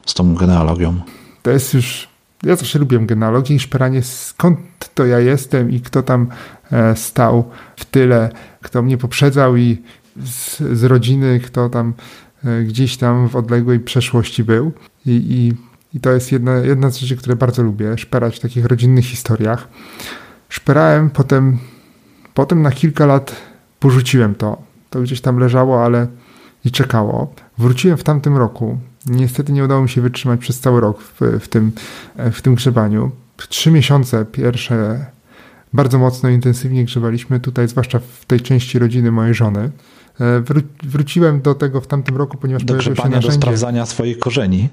[0.06, 1.02] z tą genealogią.
[1.42, 2.08] To jest już.
[2.44, 4.60] Ja zawsze lubiłem genealogię i szperanie, skąd
[4.94, 6.28] to ja jestem i kto tam
[6.72, 8.30] e, stał w tyle,
[8.62, 9.82] kto mnie poprzedzał i
[10.26, 11.94] z, z rodziny, kto tam
[12.46, 14.72] e, gdzieś tam w odległej przeszłości był.
[15.06, 15.54] I, i,
[15.98, 19.68] i to jest jedna, jedna z rzeczy, które bardzo lubię, szperać w takich rodzinnych historiach.
[20.50, 21.58] Szperałem, potem,
[22.34, 23.36] potem na kilka lat
[23.80, 24.62] porzuciłem to.
[24.90, 26.08] To gdzieś tam leżało, ale
[26.66, 27.34] i czekało.
[27.58, 28.78] Wróciłem w tamtym roku.
[29.06, 31.72] Niestety nie udało mi się wytrzymać przez cały rok w, w, tym,
[32.32, 33.12] w tym grzebaniu.
[33.50, 35.06] Trzy miesiące pierwsze
[35.74, 39.72] bardzo mocno, intensywnie grzebaliśmy tutaj, zwłaszcza w tej części rodziny mojej żony.
[40.20, 43.38] E, Wró- wróciłem do tego w tamtym roku, ponieważ Do pojawiło się grzebania, do narzędzie.
[43.42, 44.70] sprawdzania swoich korzeni.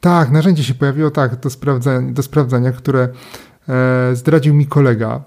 [0.00, 3.08] Tak, narzędzie się pojawiło tak do sprawdzania, do sprawdzania które
[3.68, 5.22] e, zdradził mi kolega.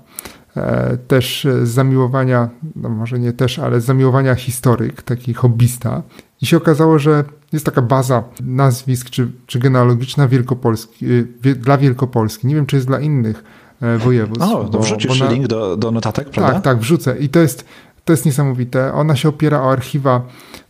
[0.58, 6.02] E, też z zamiłowania, no może nie też, ale z zamiłowania historyk, taki hobbysta.
[6.44, 11.06] I się okazało, że jest taka baza nazwisk czy, czy genealogiczna Wielkopolski,
[11.42, 12.48] wie, dla Wielkopolski.
[12.48, 13.44] Nie wiem, czy jest dla innych
[13.82, 14.44] e, województw.
[14.44, 16.54] O, to wrzucisz bo na- link do, do notatek, prawda?
[16.54, 17.18] tak, tak, wrzucę.
[17.20, 17.66] I to jest,
[18.06, 18.94] to jest niesamowite.
[18.94, 20.22] Ona się opiera o archiwa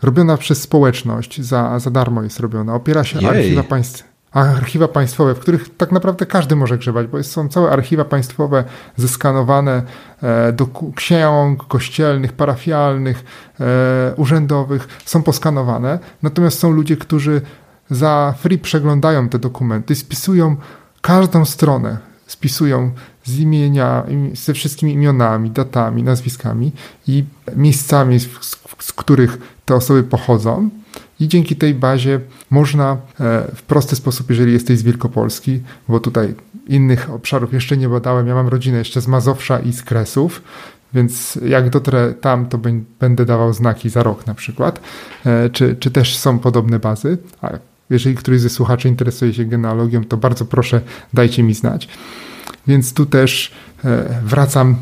[0.01, 2.75] robiona przez społeczność, za, za darmo jest robiona.
[2.75, 3.29] Opiera się o Jej.
[3.29, 4.12] archiwa państw.
[4.33, 8.63] Archiwa państwowe, w których tak naprawdę każdy może grzebać, bo są całe archiwa państwowe
[8.97, 9.83] zeskanowane
[10.23, 13.23] e, do ksiąg kościelnych, parafialnych,
[13.59, 15.99] e, urzędowych, są poskanowane.
[16.23, 17.41] Natomiast są ludzie, którzy
[17.89, 20.55] za free przeglądają te dokumenty, spisują
[21.01, 22.91] każdą stronę, spisują
[23.23, 26.71] z imienia, im- ze wszystkimi imionami, datami, nazwiskami
[27.07, 27.23] i
[27.55, 28.19] miejscami,
[28.79, 30.69] z których te osoby pochodzą.
[31.19, 32.97] I dzięki tej bazie można e,
[33.55, 36.35] w prosty sposób, jeżeli jesteś z Wielkopolski, bo tutaj
[36.67, 40.41] innych obszarów jeszcze nie badałem, ja mam rodzinę jeszcze z Mazowsza i z Kresów,
[40.93, 42.59] więc jak dotrę tam, to
[42.99, 44.79] będę dawał znaki za rok na przykład,
[45.25, 47.17] e, czy, czy też są podobne bazy.
[47.41, 47.49] A
[47.89, 50.81] jeżeli któryś ze słuchaczy interesuje się genealogią, to bardzo proszę,
[51.13, 51.87] dajcie mi znać.
[52.67, 53.51] Więc tu też
[53.85, 54.75] e, wracam,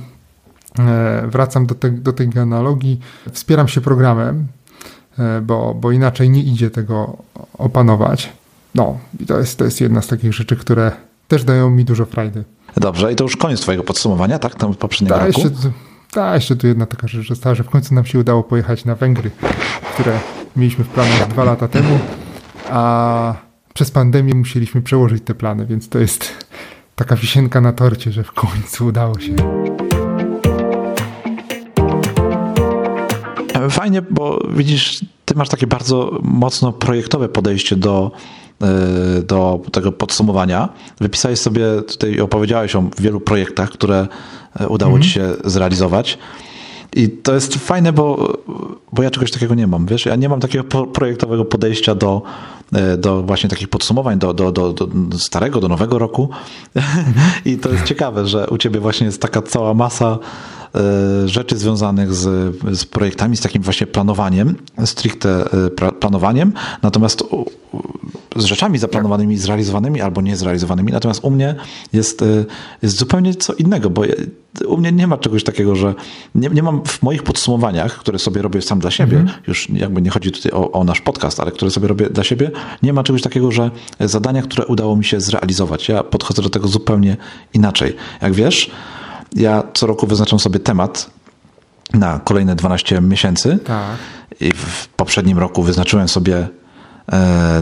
[1.28, 3.00] wracam do, te, do tej genealogii.
[3.32, 4.48] Wspieram się programem,
[5.42, 7.18] bo, bo inaczej nie idzie tego
[7.58, 8.30] opanować.
[8.76, 10.92] No, i to jest, to jest jedna z takich rzeczy, które
[11.28, 12.44] też dają mi dużo frajdy.
[12.78, 14.56] Dobrze, i to już koniec twojego podsumowania, tak?
[14.56, 15.42] Tam poprzedniego Ta, roku?
[15.42, 15.72] jeszcze,
[16.12, 18.96] ta, jeszcze tu jedna taka rzecz została, że w końcu nam się udało pojechać na
[18.96, 19.32] Węgry,
[19.94, 20.20] które
[20.56, 22.00] mieliśmy w planach dwa lata temu,
[22.70, 23.34] a
[23.74, 26.32] przez pandemię musieliśmy przełożyć te plany, więc to jest
[26.96, 29.36] taka wisienka na torcie, że w końcu udało się.
[33.72, 38.12] Fajnie, bo widzisz, ty masz takie bardzo mocno projektowe podejście do,
[38.62, 40.70] e, do tego podsumowania.
[41.00, 44.08] Wypisałeś sobie tutaj, opowiedziałeś o wielu projektach, które
[44.60, 46.18] e, udało ci się zrealizować.
[46.96, 48.34] I to jest fajne, bo,
[48.94, 52.22] bo ja czegoś takiego nie mam, wiesz, ja nie mam takiego projektowego podejścia do,
[52.98, 56.30] do właśnie takich podsumowań, do, do, do, do starego, do nowego roku.
[57.46, 60.20] I to jest ciekawe, że u ciebie właśnie jest taka cała masa
[60.76, 64.56] e, rzeczy związanych z, z projektami, z takim właśnie planowaniem,
[64.86, 65.46] stricte
[65.82, 67.24] e, planowaniem, natomiast
[68.36, 70.92] z rzeczami zaplanowanymi, zrealizowanymi albo niezrealizowanymi.
[70.92, 71.56] Natomiast u mnie
[71.94, 72.26] jest, e,
[72.82, 74.02] jest zupełnie co innego, bo
[74.68, 75.94] u mnie nie ma czegoś takiego, że
[76.36, 80.10] nie, nie mam w moich podsumowaniach, które sobie robię sam dla siebie, już jakby nie
[80.10, 82.52] chodzi tutaj o, o nasz podcast, ale które sobie robię dla siebie,
[82.84, 85.90] nie ma czegoś takiego, że zadania, które udało mi się zrealizować.
[85.90, 87.18] Ja podchodzę do tego zupełnie
[87.54, 87.96] inaczej.
[88.22, 88.72] Jak wiesz,
[89.36, 91.10] ja co roku wyznaczam sobie temat
[91.94, 93.98] na kolejne 12 miesięcy Tak.
[94.40, 96.48] i w poprzednim roku wyznaczyłem sobie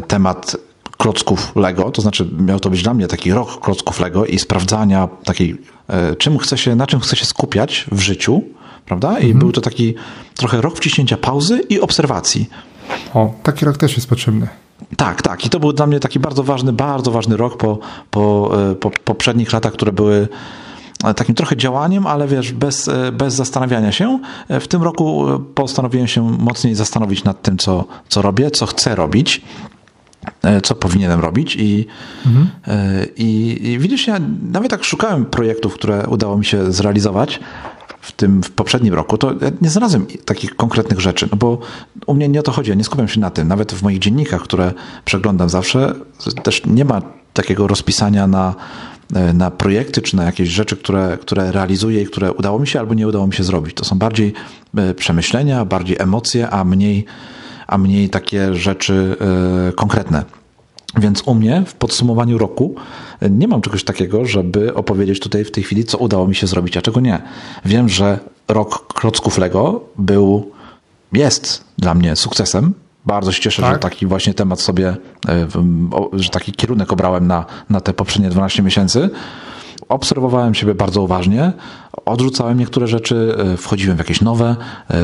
[0.07, 0.57] temat
[0.97, 5.07] klocków Lego, to znaczy miał to być dla mnie taki rok klocków Lego i sprawdzania
[5.23, 5.61] takiej,
[6.17, 8.41] czym chcę się, na czym chcę się skupiać w życiu,
[8.85, 9.11] prawda?
[9.11, 9.39] I mhm.
[9.39, 9.95] był to taki
[10.35, 12.49] trochę rok wciśnięcia pauzy i obserwacji.
[13.13, 14.47] O, taki rok też jest potrzebny.
[14.97, 15.45] Tak, tak.
[15.45, 17.79] I to był dla mnie taki bardzo ważny, bardzo ważny rok po,
[18.11, 20.27] po, e, po poprzednich latach, które były
[21.03, 24.19] e, takim trochę działaniem, ale wiesz, bez, e, bez zastanawiania się.
[24.49, 29.41] W tym roku postanowiłem się mocniej zastanowić nad tym, co, co robię, co chcę robić
[30.63, 31.87] co powinienem robić i,
[32.25, 32.49] mhm.
[33.17, 34.19] i, i widzisz, ja
[34.51, 37.39] nawet tak szukałem projektów, które udało mi się zrealizować,
[38.01, 41.59] w tym w poprzednim roku, to ja nie znalazłem takich konkretnych rzeczy, no bo
[42.05, 43.47] u mnie nie o to chodzi, ja nie skupiam się na tym.
[43.47, 44.73] Nawet w moich dziennikach, które
[45.05, 45.95] przeglądam zawsze,
[46.43, 47.01] też nie ma
[47.33, 48.55] takiego rozpisania na,
[49.15, 52.79] e, na projekty czy na jakieś rzeczy, które, które realizuję i które udało mi się
[52.79, 53.75] albo nie udało mi się zrobić.
[53.75, 54.33] To są bardziej
[54.77, 57.05] e, przemyślenia, bardziej emocje, a mniej,
[57.67, 59.17] a mniej takie rzeczy
[59.65, 60.23] yy, konkretne.
[60.97, 62.75] Więc u mnie w podsumowaniu roku
[63.29, 66.77] nie mam czegoś takiego, żeby opowiedzieć tutaj w tej chwili, co udało mi się zrobić,
[66.77, 67.21] a czego nie.
[67.65, 70.51] Wiem, że rok klocków Lego był,
[71.13, 72.73] jest dla mnie sukcesem.
[73.05, 73.73] Bardzo się cieszę, tak?
[73.73, 75.47] że taki właśnie temat sobie, e,
[76.13, 79.09] że taki kierunek obrałem na, na te poprzednie 12 miesięcy.
[79.89, 81.53] Obserwowałem siebie bardzo uważnie,
[82.05, 84.55] odrzucałem niektóre rzeczy, e, wchodziłem w jakieś nowe,
[84.89, 84.95] e,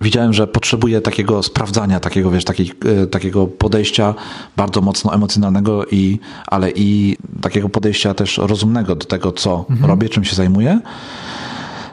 [0.00, 4.14] widziałem, że potrzebuję takiego sprawdzania, takiego, wiesz, takiej, e, takiego podejścia
[4.56, 9.90] bardzo mocno emocjonalnego, i, ale i takiego podejścia też rozumnego do tego, co mhm.
[9.90, 10.80] robię, czym się zajmuję.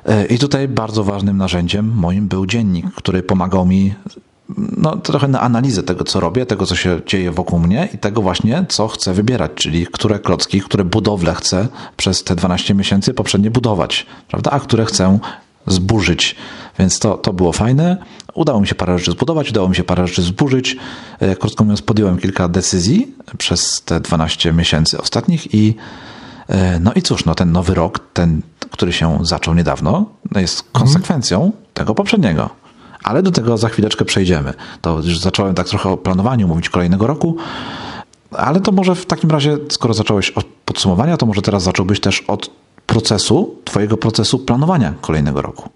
[0.05, 3.93] E, I tutaj bardzo ważnym narzędziem moim był dziennik, który pomagał mi
[4.77, 8.21] no, trochę na analizę tego, co robię, tego, co się dzieje wokół mnie i tego
[8.21, 13.51] właśnie, co chcę wybierać, czyli które klocki, które budowle chcę przez te 12 miesięcy poprzednie
[13.51, 15.19] budować, prawda, a które chcę
[15.67, 16.35] zburzyć.
[16.79, 17.97] Więc to, to było fajne.
[18.33, 20.77] Udało mi się parę rzeczy zbudować, udało mi się parę rzeczy zburzyć.
[21.19, 25.75] E, krótko mówiąc, podjąłem kilka decyzji przez te 12 miesięcy ostatnich i
[26.47, 30.63] e, no i cóż, no ten nowy rok, ten, który się zaczął niedawno, no jest
[30.71, 31.63] konsekwencją mhm.
[31.73, 32.49] tego poprzedniego.
[33.03, 34.53] Ale do tego za chwileczkę przejdziemy.
[34.81, 37.37] To już zacząłem tak trochę o planowaniu mówić kolejnego roku.
[38.31, 42.21] Ale to może w takim razie, skoro zacząłeś od podsumowania, to może teraz zacząłbyś też
[42.21, 42.49] od
[42.85, 45.69] procesu, Twojego procesu planowania kolejnego roku.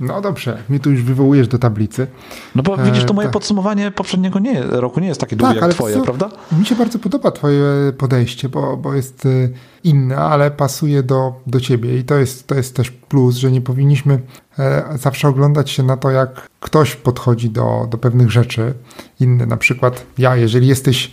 [0.00, 2.06] No dobrze, mi tu już wywołujesz do tablicy.
[2.54, 5.62] No bo widzisz, to moje e, podsumowanie poprzedniego nie, roku nie jest takie długie tak,
[5.62, 6.30] jak twoje, co, prawda?
[6.58, 9.28] Mi się bardzo podoba twoje podejście, bo, bo jest e,
[9.84, 13.60] inne, ale pasuje do, do ciebie i to jest, to jest też plus, że nie
[13.60, 14.20] powinniśmy
[14.58, 18.74] e, zawsze oglądać się na to, jak ktoś podchodzi do, do pewnych rzeczy.
[19.20, 21.12] Inny, na przykład ja, jeżeli jesteś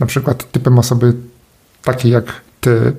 [0.00, 1.14] na przykład typem osoby
[1.82, 2.92] takiej jak ty,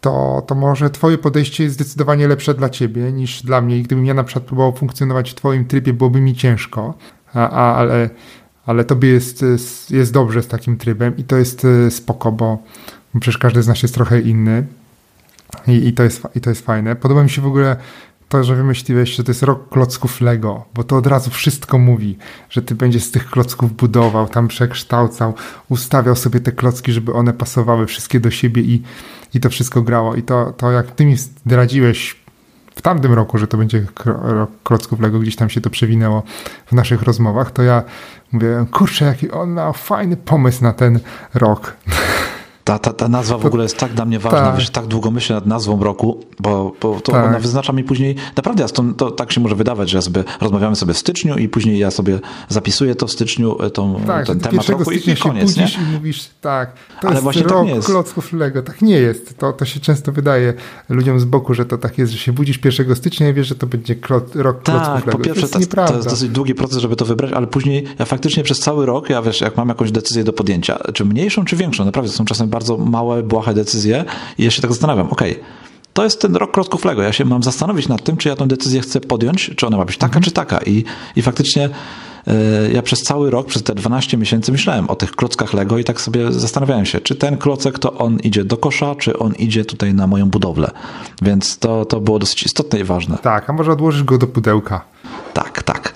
[0.00, 3.78] to, to może twoje podejście jest zdecydowanie lepsze dla ciebie niż dla mnie.
[3.78, 6.94] I gdybym ja na przykład próbował funkcjonować w twoim trybie, byłoby mi ciężko,
[7.34, 8.10] a, a, ale,
[8.66, 9.44] ale tobie jest,
[9.90, 12.62] jest dobrze z takim trybem i to jest e, spoko, bo
[13.20, 14.66] przecież każdy z nas jest trochę inny
[15.66, 16.96] i, i, to, jest, i to jest fajne.
[16.96, 17.76] Podoba mi się w ogóle
[18.34, 22.18] to, że wymyśliłeś, że to jest rok klocków Lego, bo to od razu wszystko mówi,
[22.50, 25.34] że ty będziesz z tych klocków budował, tam przekształcał,
[25.68, 28.82] ustawiał sobie te klocki, żeby one pasowały wszystkie do siebie i,
[29.34, 30.14] i to wszystko grało.
[30.14, 32.16] I to, to jak ty mi zdradziłeś
[32.74, 36.22] w tamtym roku, że to będzie rok klocków Lego, gdzieś tam się to przewinęło
[36.66, 37.82] w naszych rozmowach, to ja
[38.32, 41.00] mówię, kurczę, jaki on miał fajny pomysł na ten
[41.34, 41.76] rok.
[42.64, 44.56] Ta, ta, ta nazwa w ogóle jest tak dla mnie ważna, tak.
[44.56, 47.24] wiesz, tak długo myślę nad nazwą roku, bo, bo to tak.
[47.24, 50.24] ona wyznacza mi później, naprawdę ja to, to, tak się może wydawać, że ja sobie
[50.40, 54.26] rozmawiamy sobie w styczniu i później ja sobie zapisuję to w styczniu, e, tą, tak,
[54.26, 55.64] ten temat roku i, i koniec, nie?
[55.64, 57.86] i mówisz, tak, to Ale jest właśnie tak rok tak nie jest.
[57.86, 58.62] klocków Lego.
[58.62, 59.38] Tak nie jest.
[59.38, 60.54] To, to się często wydaje
[60.88, 63.54] ludziom z boku, że to tak jest, że się budzisz 1 stycznia i wiesz, że
[63.54, 65.18] to będzie klot, rok tak, klocków Lego.
[65.18, 67.84] po pierwsze to jest, to, to jest dosyć długi proces, żeby to wybrać, ale później
[67.98, 71.44] ja faktycznie przez cały rok, ja wiesz, jak mam jakąś decyzję do podjęcia, czy mniejszą,
[71.44, 74.04] czy większą, naprawdę są czasem bardzo małe, błahe decyzje
[74.38, 75.44] i ja się tak zastanawiam, okej, okay,
[75.92, 77.02] to jest ten rok klocków Lego.
[77.02, 79.84] Ja się mam zastanowić nad tym, czy ja tę decyzję chcę podjąć, czy ona ma
[79.84, 80.22] być taka, mhm.
[80.22, 80.58] czy taka.
[80.58, 80.84] I,
[81.16, 81.68] i faktycznie
[82.28, 82.32] y,
[82.72, 86.00] ja przez cały rok, przez te 12 miesięcy myślałem o tych klockach Lego i tak
[86.00, 89.94] sobie zastanawiałem się, czy ten klocek to on idzie do kosza, czy on idzie tutaj
[89.94, 90.70] na moją budowlę.
[91.22, 93.18] Więc to, to było dosyć istotne i ważne.
[93.18, 94.84] Tak, a może odłożysz go do pudełka.
[95.34, 95.94] Tak, tak.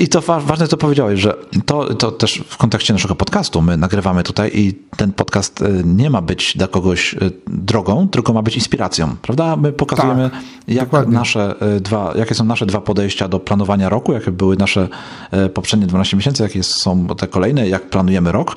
[0.00, 1.34] I to wa ważne, co powiedziałeś, że
[1.66, 6.10] to, to też w kontekście naszego podcastu my nagrywamy tutaj i ten podcast e, nie
[6.10, 9.56] ma być dla kogoś e, drogą, tylko ma być inspiracją, prawda?
[9.56, 14.12] My pokazujemy, tak, jak nasze e, dwa, jakie są nasze dwa podejścia do planowania roku,
[14.12, 14.88] jakie były nasze
[15.54, 18.56] poprzednie 12 miesięcy, jakie są te kolejne, jak planujemy rok.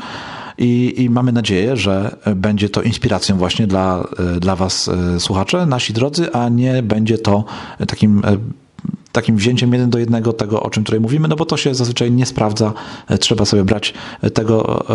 [0.57, 4.03] i, i mamy nadzieję, że będzie to inspiracją właśnie dla,
[4.39, 7.45] dla Was, słuchacze, nasi drodzy, a nie będzie to
[7.87, 8.21] takim
[9.15, 12.11] takim wzięciem jeden do jednego tego, o czym tutaj mówimy, no bo to się zazwyczaj
[12.11, 12.73] nie sprawdza.
[13.19, 13.93] Trzeba sobie brać
[14.33, 14.85] tego,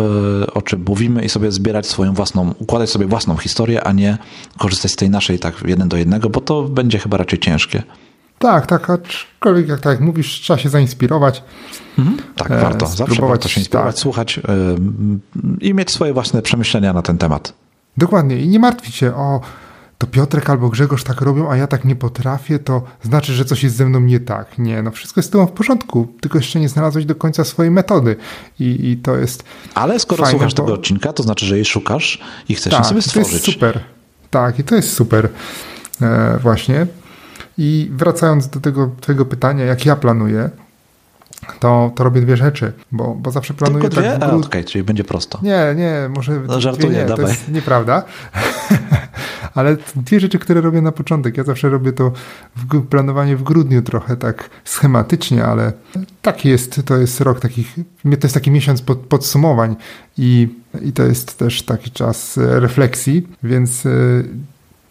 [0.53, 4.17] o czym mówimy i sobie zbierać swoją własną, układać sobie własną historię, a nie
[4.57, 7.83] korzystać z tej naszej tak jeden do jednego, bo to będzie chyba raczej ciężkie.
[8.39, 11.43] Tak, tak, aczkolwiek jak tak jak mówisz, trzeba się zainspirować.
[11.99, 12.87] Mhm, tak, e, warto.
[12.87, 14.01] Zawsze warto się inspirować, tak.
[14.01, 14.39] słuchać
[15.61, 17.53] i mieć swoje własne przemyślenia na ten temat.
[17.97, 19.41] Dokładnie i nie martwić się o
[20.01, 23.63] to Piotrek albo Grzegorz tak robią, a ja tak nie potrafię, to znaczy, że coś
[23.63, 24.57] jest ze mną nie tak.
[24.57, 27.71] Nie, no wszystko jest z tobą w porządku, tylko jeszcze nie znalazłeś do końca swojej
[27.71, 28.15] metody
[28.59, 29.43] i, i to jest
[29.75, 30.63] Ale skoro fajne, słuchasz bo...
[30.63, 33.29] tego odcinka, to znaczy, że jej szukasz i chcesz tak, sobie stworzyć.
[33.29, 33.79] to jest super.
[34.29, 35.29] Tak, i to jest super
[36.01, 36.87] e, właśnie.
[37.57, 40.49] I wracając do tego twojego pytania, jak ja planuję,
[41.59, 44.11] to, to robię dwie rzeczy, bo, bo zawsze planuję Tylko dwie?
[44.11, 44.23] tak...
[44.23, 45.39] A, okej, okay, czyli będzie prosto.
[45.41, 47.25] Nie, nie, może no, żartuję, nie, dawaj.
[47.25, 48.03] to jest nieprawda.
[49.55, 51.37] Ale dwie rzeczy, które robię na początek.
[51.37, 52.11] Ja zawsze robię to
[52.55, 55.73] w planowanie w grudniu trochę tak schematycznie, ale
[56.21, 59.75] tak jest, to jest rok takich, to jest taki miesiąc pod, podsumowań
[60.17, 60.47] i,
[60.81, 64.23] i to jest też taki czas refleksji, więc y,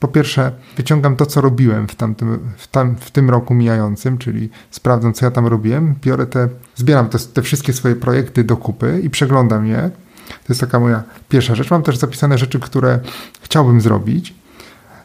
[0.01, 4.51] po pierwsze, wyciągam to, co robiłem w, tamtym, w, tam, w tym roku mijającym, czyli
[4.71, 9.01] sprawdzam, co ja tam robiłem, biorę te, zbieram te, te wszystkie swoje projekty do kupy
[9.05, 9.91] i przeglądam je.
[10.29, 11.71] To jest taka moja pierwsza rzecz.
[11.71, 12.99] Mam też zapisane rzeczy, które
[13.43, 14.35] chciałbym zrobić.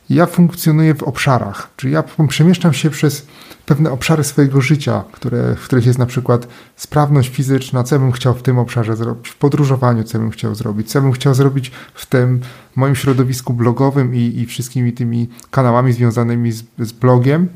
[0.09, 3.27] Ja funkcjonuję w obszarach, czyli ja przemieszczam się przez
[3.65, 8.33] pewne obszary swojego życia, które, w których jest na przykład sprawność fizyczna, co bym chciał
[8.33, 12.05] w tym obszarze zrobić, w podróżowaniu, co bym chciał zrobić, co bym chciał zrobić w
[12.05, 12.41] tym
[12.75, 17.49] moim środowisku blogowym i, i wszystkimi tymi kanałami związanymi z, z blogiem,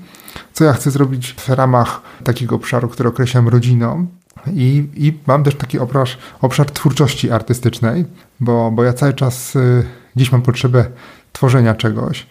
[0.53, 4.07] co ja chcę zrobić w ramach takiego obszaru, który określam rodziną.
[4.53, 6.07] I, I mam też taki obszar,
[6.41, 8.05] obszar twórczości artystycznej,
[8.39, 9.83] bo, bo ja cały czas y,
[10.15, 10.85] dziś mam potrzebę
[11.31, 12.27] tworzenia czegoś.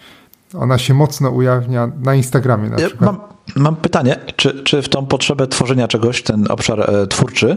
[0.54, 3.00] Ona się mocno ujawnia na Instagramie na przykład.
[3.00, 3.20] Mam,
[3.56, 7.56] mam pytanie, czy, czy w tą potrzebę tworzenia czegoś, ten obszar e, twórczy,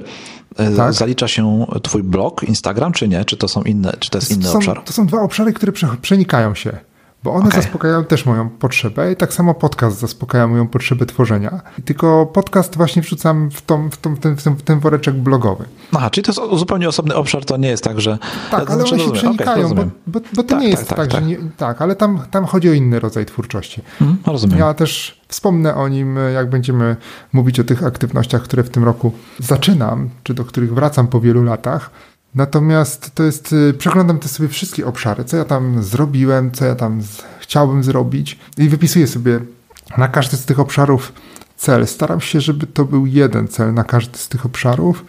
[0.57, 0.93] e, tak?
[0.93, 3.25] zalicza się twój blog, Instagram, czy nie?
[3.25, 4.81] Czy to są inne, czy to jest inny to są, obszar?
[4.85, 6.77] To są dwa obszary, które przenikają się
[7.23, 7.61] bo one okay.
[7.61, 11.61] zaspokajają też moją potrzebę i tak samo podcast zaspokaja moją potrzebę tworzenia.
[11.85, 15.65] Tylko podcast właśnie wrzucam w, tą, w, tą, w, ten, w ten woreczek blogowy.
[15.93, 18.17] Aha, czyli to jest zupełnie osobny obszar, to nie jest tak, że...
[18.51, 20.97] Tak, ale znaczy, one się przenikają, okay, bo, bo, bo, to tak, nie jest tak,
[20.97, 23.81] tak, tak że nie, tak, ale tam, tam chodzi o inny rodzaj twórczości.
[24.01, 24.59] Mm, rozumiem.
[24.59, 26.95] Ja też wspomnę o nim, jak będziemy
[27.33, 31.43] mówić o tych aktywnościach, które w tym roku zaczynam, czy do których wracam po wielu
[31.43, 31.89] latach.
[32.35, 36.75] Natomiast to jest, y, przeglądam te sobie wszystkie obszary, co ja tam zrobiłem, co ja
[36.75, 37.01] tam
[37.39, 39.39] chciałbym zrobić i wypisuję sobie
[39.97, 41.13] na każdy z tych obszarów
[41.57, 41.87] cel.
[41.87, 45.05] Staram się, żeby to był jeden cel na każdy z tych obszarów.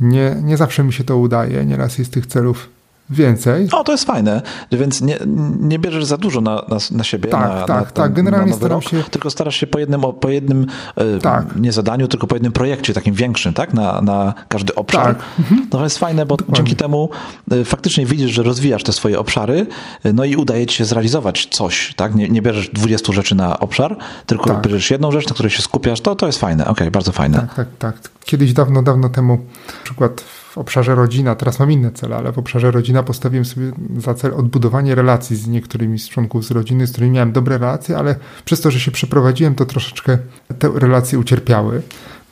[0.00, 2.68] Nie, nie zawsze mi się to udaje, nieraz jest tych celów
[3.10, 3.68] więcej.
[3.72, 5.18] O, to jest fajne, więc nie,
[5.60, 7.30] nie bierzesz za dużo na, na, na siebie.
[7.30, 8.12] Tak, na, tak, na, tak.
[8.12, 9.02] Generalnie staram rok, się.
[9.10, 11.56] Tylko starasz się po jednym, po jednym e, tak.
[11.56, 13.74] nie zadaniu, tylko po jednym projekcie takim większym, tak?
[13.74, 15.16] Na, na każdy obszar.
[15.16, 15.24] Tak.
[15.38, 15.68] Mhm.
[15.70, 16.56] To jest fajne, bo Dokładnie.
[16.56, 17.08] dzięki temu
[17.50, 19.66] e, faktycznie widzisz, że rozwijasz te swoje obszary,
[20.04, 22.14] e, no i udaje ci się zrealizować coś, tak?
[22.14, 24.62] Nie, nie bierzesz 20 rzeczy na obszar, tylko tak.
[24.62, 26.62] bierzesz jedną rzecz, na której się skupiasz, to, to jest fajne.
[26.62, 27.38] Okej, okay, bardzo fajne.
[27.38, 28.10] Tak, tak, tak.
[28.24, 29.36] Kiedyś dawno, dawno temu,
[29.66, 33.72] na przykład w obszarze rodzina, teraz mam inne cele, ale w obszarze rodzina postawiłem sobie
[33.98, 37.96] za cel odbudowanie relacji z niektórymi z członków z rodziny, z którymi miałem dobre relacje,
[37.96, 40.18] ale przez to, że się przeprowadziłem, to troszeczkę
[40.58, 41.82] te relacje ucierpiały,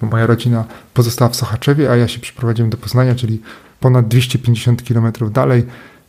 [0.01, 3.43] bo moja rodzina pozostała w Sochaczewie, a ja się przeprowadziłem do Poznania, czyli
[3.81, 5.67] ponad 250 km dalej,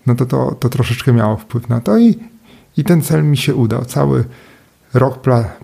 [0.07, 2.19] no to, to to troszeczkę miało wpływ na to i,
[2.77, 3.85] i ten cel mi się udał.
[3.85, 4.23] Cały
[4.93, 5.19] Rok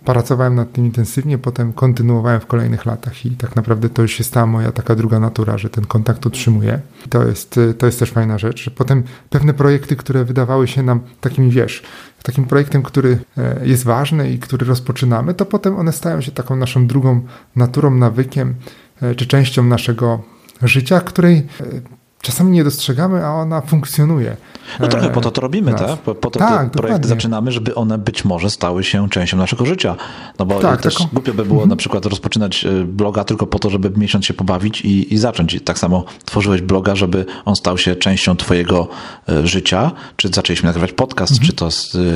[0.06, 4.24] pracowałem nad tym intensywnie, potem kontynuowałem w kolejnych latach i tak naprawdę to już się
[4.24, 6.80] stała moja taka druga natura, że ten kontakt utrzymuję.
[7.10, 11.52] To jest, to jest też fajna rzecz, potem pewne projekty, które wydawały się nam takimi,
[11.52, 11.84] wiesz,
[12.24, 16.56] takim projektem, który e, jest ważny i który rozpoczynamy, to potem one stają się taką
[16.56, 17.22] naszą drugą
[17.56, 18.56] naturą, nawykiem
[19.02, 20.24] e, czy częścią naszego
[20.62, 24.38] życia, której e, czasami nie dostrzegamy, a ona funkcjonuje.
[24.80, 25.98] No trochę po to to robimy, tak?
[25.98, 29.66] Po, po to tak, te projekty zaczynamy, żeby one być może stały się częścią naszego
[29.66, 29.96] życia.
[30.40, 31.10] No bo tak, też taką...
[31.14, 31.70] głupio by było mhm.
[31.70, 35.54] na przykład rozpoczynać e, bloga tylko po to, żeby miesiąc się pobawić i, i zacząć.
[35.54, 38.88] I tak samo tworzyłeś bloga, żeby on stał się częścią twojego
[39.30, 39.92] e, życia.
[40.16, 41.48] Czy zaczęliśmy nagrywać podcast, mhm.
[41.48, 41.70] czy to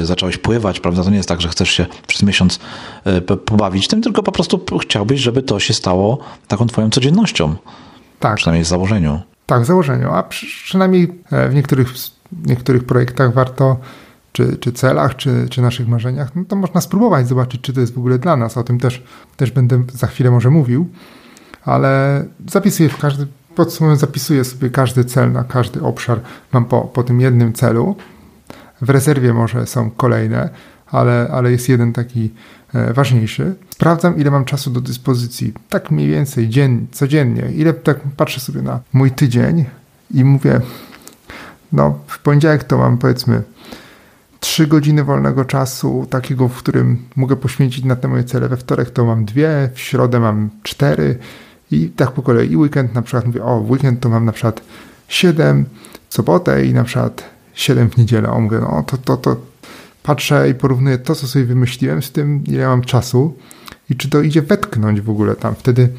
[0.06, 1.04] zacząłeś pływać, prawda?
[1.04, 2.60] To nie jest tak, że chcesz się przez miesiąc
[3.46, 7.56] pobawić tym, tylko po prostu chciałbyś, żeby to się stało taką twoją codziennością.
[8.20, 8.38] Tak.
[8.38, 9.31] Przynajmniej w założeniu.
[9.52, 11.88] Tak, w założeniu, a przynajmniej e, w niektórych,
[12.46, 13.80] niektórych projektach warto,
[14.32, 17.94] czy, czy celach, czy, czy naszych marzeniach, no to można spróbować zobaczyć, czy to jest
[17.94, 18.58] w ogóle dla nas.
[18.58, 19.04] O tym też,
[19.38, 20.90] też będę za chwilę może mówił,
[21.66, 26.20] ale zapisuję w każdy, podsumowując, zapisuję sobie każdy cel na każdy obszar.
[26.52, 27.96] Mam po, po tym jednym celu.
[28.82, 30.50] W rezerwie może są kolejne,
[30.88, 32.34] ale, ale jest jeden taki
[32.94, 33.56] ważniejszy.
[33.70, 35.54] Sprawdzam, ile mam czasu do dyspozycji.
[35.70, 37.52] Tak mniej więcej dzien, codziennie.
[37.56, 39.66] Ile tak patrzę sobie na mój tydzień
[40.14, 40.62] i mówię,
[41.74, 43.42] no w poniedziałek to mam powiedzmy
[44.40, 48.50] 3 godziny wolnego czasu, takiego, w którym mogę poświęcić na te moje cele.
[48.50, 51.18] We wtorek to mam dwie, w środę mam cztery
[51.72, 52.52] i tak po kolei.
[52.52, 54.62] I weekend na przykład mówię, o, w weekend to mam na przykład
[55.08, 55.66] 7
[56.10, 58.30] w sobotę i na przykład 7 w niedzielę.
[58.30, 59.51] O, mówię, no to, to, to
[60.04, 63.38] patrzę i porównuję to, co sobie wymyśliłem z tym, ile mam czasu
[63.90, 65.56] i czy to idzie wetknąć w ogóle tam.
[65.56, 65.90] Wtedy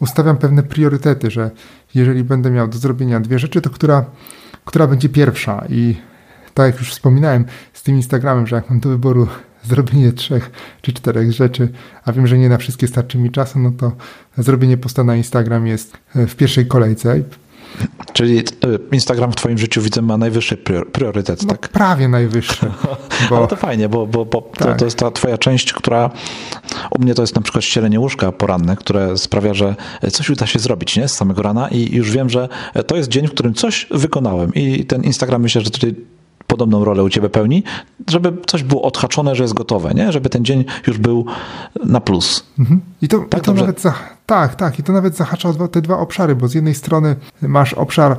[0.00, 1.50] ustawiam pewne priorytety, że
[1.94, 4.04] jeżeli będę miał do zrobienia dwie rzeczy, to która,
[4.64, 5.96] która będzie pierwsza i
[6.54, 9.26] tak jak już wspominałem z tym Instagramem, że jak mam do wyboru
[9.64, 10.50] zrobienie trzech
[10.82, 11.68] czy czterech rzeczy,
[12.04, 13.92] a wiem, że nie na wszystkie starczy mi czasu, no to
[14.38, 17.22] zrobienie posta na Instagram jest w pierwszej kolejce.
[18.12, 18.42] Czyli e,
[18.92, 20.56] Instagram w Twoim życiu widzę ma najwyższy
[20.92, 21.68] priorytet, no, tak?
[21.68, 22.66] Prawie najwyższy.
[23.30, 23.36] Bo...
[23.36, 24.72] Ale to fajnie, bo, bo, bo tak.
[24.72, 26.10] to, to, jest ta Twoja część, która
[26.90, 29.74] u mnie to jest na przykład ścielenie łóżka poranne, które sprawia, że
[30.12, 31.08] coś uda się zrobić nie?
[31.08, 32.48] z samego rana i już wiem, że
[32.86, 34.54] to jest dzień, w którym coś wykonałem.
[34.54, 35.94] I ten Instagram myślę, że tutaj
[36.46, 37.64] podobną rolę u ciebie pełni,
[38.08, 40.12] żeby coś było odhaczone, że jest gotowe, nie?
[40.12, 41.26] Żeby ten dzień już był
[41.84, 42.46] na plus.
[42.58, 42.80] Mhm.
[43.02, 43.94] I to, tak, i to nawet za,
[44.26, 48.16] tak, tak, i to nawet zahacza te dwa obszary, bo z jednej strony masz obszar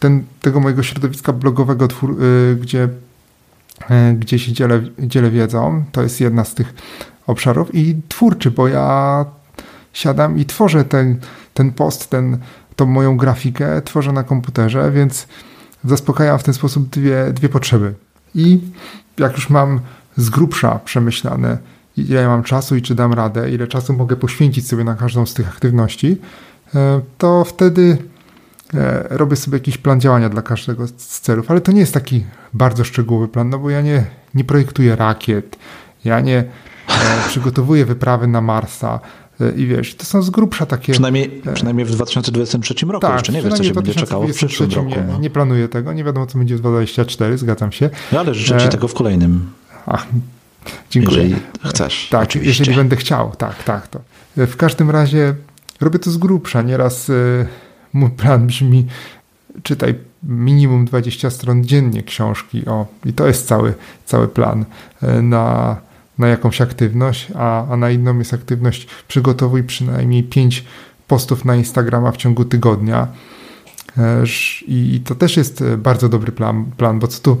[0.00, 2.88] ten, tego mojego środowiska blogowego, twór, yy, gdzie,
[3.90, 6.74] yy, gdzie się dzielę, dzielę wiedzą, to jest jedna z tych
[7.26, 9.24] obszarów i twórczy, bo ja
[9.92, 11.20] siadam i tworzę ten,
[11.54, 12.38] ten post, ten,
[12.76, 15.26] tą moją grafikę, tworzę na komputerze, więc
[15.84, 17.94] zaspokajam w ten sposób dwie, dwie potrzeby.
[18.34, 18.60] I
[19.18, 19.80] jak już mam
[20.16, 21.58] z grubsza przemyślane,
[21.96, 25.34] ile mam czasu i czy dam radę, ile czasu mogę poświęcić sobie na każdą z
[25.34, 26.16] tych aktywności,
[26.74, 27.98] e, to wtedy
[28.74, 32.24] e, robię sobie jakiś plan działania dla każdego z celów, ale to nie jest taki
[32.52, 34.04] bardzo szczegółowy plan, no bo ja nie,
[34.34, 35.56] nie projektuję rakiet,
[36.04, 36.44] ja nie e,
[37.28, 39.00] przygotowuję wyprawy na Marsa,
[39.56, 40.92] I wiesz, to są z grubsza takie.
[40.92, 44.34] Przynajmniej, e, przynajmniej w 2023 roku tak, jeszcze nie wiesz, co się będzie czekało w
[44.34, 44.88] przyszłym roku.
[44.88, 45.18] Nie, no.
[45.18, 47.90] nie planuję tego, nie wiadomo, co będzie w 2024, zgadzam się.
[48.12, 48.68] No ale życzę Ci e...
[48.68, 49.50] tego w kolejnym.
[49.86, 50.06] Ach,
[50.90, 51.22] dziękuję.
[51.22, 52.08] Jeżeli chcesz.
[52.10, 52.62] Tak, oczywiście.
[52.62, 53.88] jeżeli będę chciał, tak, tak.
[53.88, 54.00] To.
[54.38, 55.34] E, w każdym razie
[55.80, 56.62] robię to z grubsza.
[56.62, 57.10] Nieraz
[57.92, 58.86] mój plan brzmi,
[59.62, 62.66] czytaj minimum 20 stron dziennie książki.
[62.66, 63.74] O, i to jest cały,
[64.06, 64.64] cały plan
[65.22, 65.76] na
[66.22, 70.64] na jakąś aktywność, a, a na inną jest aktywność przygotowuj przynajmniej 5
[71.08, 73.08] postów na Instagrama w ciągu tygodnia.
[73.98, 74.24] E,
[74.68, 77.40] I to też jest e, bardzo dobry plan, plan bo co tu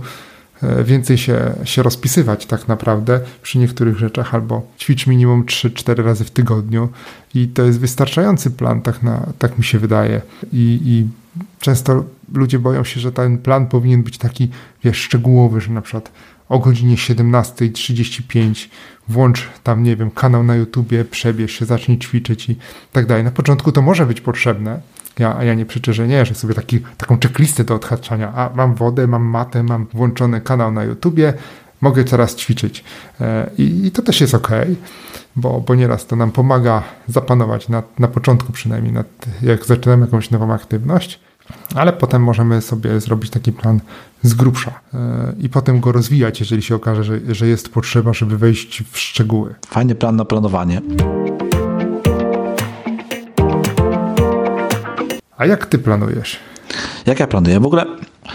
[0.62, 6.24] e, więcej się, się rozpisywać tak naprawdę przy niektórych rzeczach, albo ćwicz minimum 3-4 razy
[6.24, 6.88] w tygodniu
[7.34, 10.20] i to jest wystarczający plan, tak, na, tak mi się wydaje.
[10.52, 11.08] I, I
[11.60, 12.04] często
[12.34, 14.48] ludzie boją się, że ten plan powinien być taki,
[14.84, 16.12] wiesz, szczegółowy, że na przykład
[16.52, 18.68] o godzinie 17.35
[19.08, 22.56] włącz tam, nie wiem, kanał na YouTubie, przebierz się, zacznij ćwiczyć i
[22.92, 23.24] tak dalej.
[23.24, 24.80] Na początku to może być potrzebne,
[25.18, 28.50] ja, a ja nie przeczę, że nie, że sobie taki, taką checklistę do odhaczania, a
[28.54, 31.34] mam wodę, mam matę, mam włączony kanał na YouTubie,
[31.80, 32.84] mogę teraz ćwiczyć.
[33.20, 34.50] E, I, i to też jest ok,
[35.36, 39.06] bo, bo nieraz to nam pomaga zapanować na, na początku przynajmniej, nad,
[39.42, 41.20] jak zaczynamy jakąś nową aktywność,
[41.74, 43.80] ale potem możemy sobie zrobić taki plan
[44.22, 48.38] z grubsza e, i potem go rozwijać, jeżeli się okaże, że, że jest potrzeba, żeby
[48.38, 49.54] wejść w szczegóły.
[49.66, 50.80] Fajny plan na planowanie.
[55.36, 56.36] A jak ty planujesz?
[57.06, 57.60] Jak ja planuję?
[57.60, 57.86] W ogóle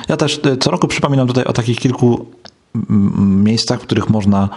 [0.10, 2.26] ja też e, co roku przypominam tutaj o takich kilku
[3.20, 4.50] miejscach, w których można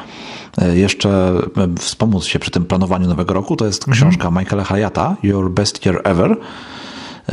[0.58, 1.34] e, jeszcze
[1.78, 3.56] wspomóc się przy tym planowaniu nowego roku.
[3.56, 3.96] To jest mhm.
[3.96, 6.36] książka Michaela Hayatta, Your Best Year Ever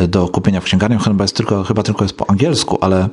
[0.09, 0.97] do kupienia w księgarni.
[0.97, 3.09] Chyba, jest tylko, chyba tylko jest po angielsku, ale,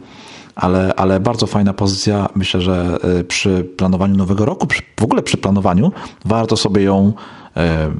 [0.54, 2.28] ale, ale bardzo fajna pozycja.
[2.34, 5.92] Myślę, że e, przy planowaniu nowego roku, przy, w ogóle przy planowaniu,
[6.24, 7.12] warto sobie ją
[7.56, 7.90] e,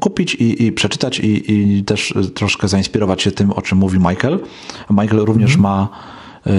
[0.00, 4.38] kupić i, i przeczytać i, i, też troszkę zainspirować się tym, o czym mówi Michael.
[4.90, 5.62] Michael również mm.
[5.62, 5.88] ma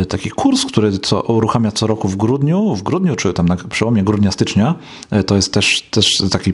[0.09, 4.03] taki kurs, który co, uruchamia co roku w grudniu, w grudniu, czy tam na przełomie
[4.03, 4.75] grudnia, stycznia.
[5.25, 6.53] To jest też, też taki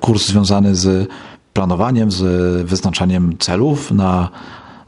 [0.00, 1.08] kurs związany z
[1.58, 2.22] planowaniem, z
[2.66, 4.28] wyznaczaniem celów na,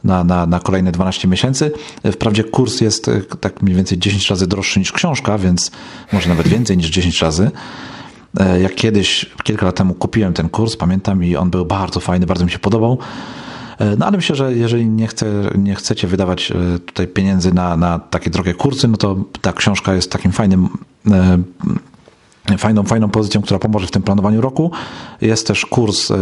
[0.05, 1.73] na, na, na kolejne 12 miesięcy.
[2.13, 5.71] Wprawdzie kurs jest e, tak mniej więcej 10 razy droższy niż książka, więc
[6.13, 7.51] może nawet więcej niż 10 razy.
[8.41, 12.27] E, jak kiedyś, kilka lat temu kupiłem ten kurs, pamiętam, i on był bardzo fajny,
[12.27, 12.99] bardzo mi się podobał.
[13.79, 15.27] E, no ale myślę, że jeżeli nie, chce,
[15.59, 16.53] nie chcecie wydawać
[16.87, 20.69] tutaj pieniędzy na, na takie drogie kursy, no to ta książka jest takim fajnym
[22.59, 24.71] fajną, fajną pozycją, która pomoże w tym planowaniu roku.
[25.21, 26.17] Jest też kurs e,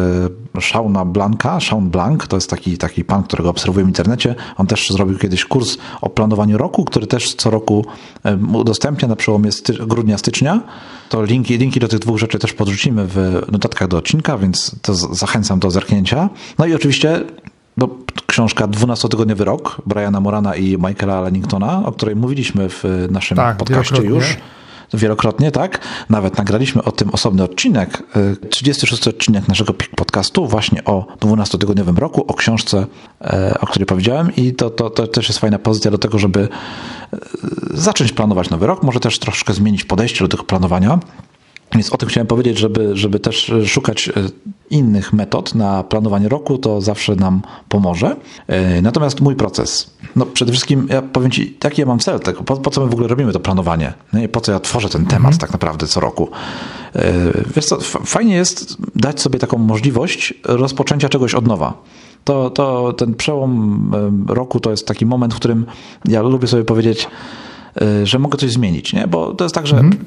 [0.60, 4.34] Shauna Blanka, Shaun Blank, to jest taki, taki pan, którego obserwuję w internecie.
[4.56, 7.84] On też zrobił kiedyś kurs o planowaniu roku, który też co roku
[8.24, 10.60] e, udostępnia na przełomie sty grudnia, stycznia.
[11.08, 14.94] To linki, linki do tych dwóch rzeczy też podrzucimy w notatkach do odcinka, więc to
[14.94, 16.28] zachęcam do zerknięcia.
[16.58, 17.24] No i oczywiście
[17.76, 17.88] no,
[18.26, 24.02] książka 12-tygodniowy rok Briana Morana i Michaela Lenningtona, o której mówiliśmy w naszym tak, podcaście
[24.02, 24.36] już
[24.94, 25.80] wielokrotnie, tak?
[26.08, 28.02] Nawet nagraliśmy o tym osobny odcinek,
[28.50, 32.86] 36 y, odcinek naszego podcastu właśnie o 12-tygodniowym roku, o książce,
[33.20, 36.48] e, o której powiedziałem i to, to, to też jest fajna pozycja do tego, żeby
[37.12, 37.18] e,
[37.70, 40.98] zacząć planować nowy rok, może też troszkę zmienić podejście do tego planowania.
[41.74, 44.12] Więc o tym chciałem powiedzieć, żeby, żeby też szukać e,
[44.70, 48.16] innych metod na planowanie roku, to zawsze nam pomoże.
[48.46, 49.90] E, natomiast mój proces.
[50.16, 52.90] No przede wszystkim ja powiem Ci, jaki ja mam cel tego, po, po co my
[52.90, 54.28] w ogóle robimy to planowanie, nie?
[54.28, 55.38] po co ja tworzę ten temat mhm.
[55.38, 56.28] tak naprawdę co roku.
[56.94, 57.12] E,
[57.56, 61.82] wiesz co, fajnie jest dać sobie taką możliwość rozpoczęcia czegoś od nowa.
[62.24, 63.90] To, to ten przełom
[64.28, 65.66] roku to jest taki moment, w którym
[66.04, 67.08] ja lubię sobie powiedzieć,
[68.04, 69.06] że mogę coś zmienić, nie?
[69.06, 70.04] bo to jest tak, że mhm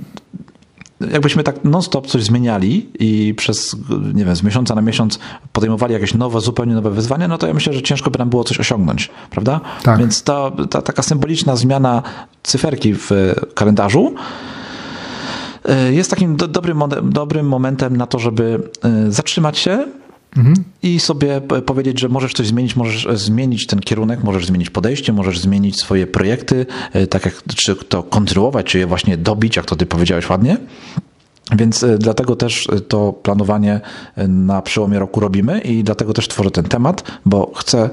[1.12, 3.76] jakbyśmy tak non-stop coś zmieniali i przez,
[4.14, 5.20] nie wiem, z miesiąca na miesiąc
[5.54, 8.44] podejmowali jakieś nowe, zupełnie nowe wyzwania, no to ja myślę, że ciężko by nam było
[8.44, 9.62] coś osiągnąć, prawda?
[9.84, 10.00] Tak.
[10.00, 12.04] Więc ta, ta taka symboliczna zmiana
[12.44, 13.10] cyferki w
[13.56, 14.16] kalendarzu
[15.66, 19.86] e, jest takim do, dobrym, dobrym momentem na to, żeby e, zatrzymać się,
[20.38, 20.56] Mhm.
[20.84, 25.40] I sobie powiedzieć, że możesz coś zmienić, możesz zmienić ten kierunek, możesz zmienić podejście, możesz
[25.40, 29.76] zmienić swoje projekty, e, tak jak czy to kontynuować, czy je właśnie dobić, jak to
[29.76, 30.58] ty powiedziałeś ładnie.
[31.56, 33.82] Więc e, dlatego też e, to planowanie
[34.28, 37.90] na przełomie roku robimy i dlatego też tworzę ten temat, bo chcę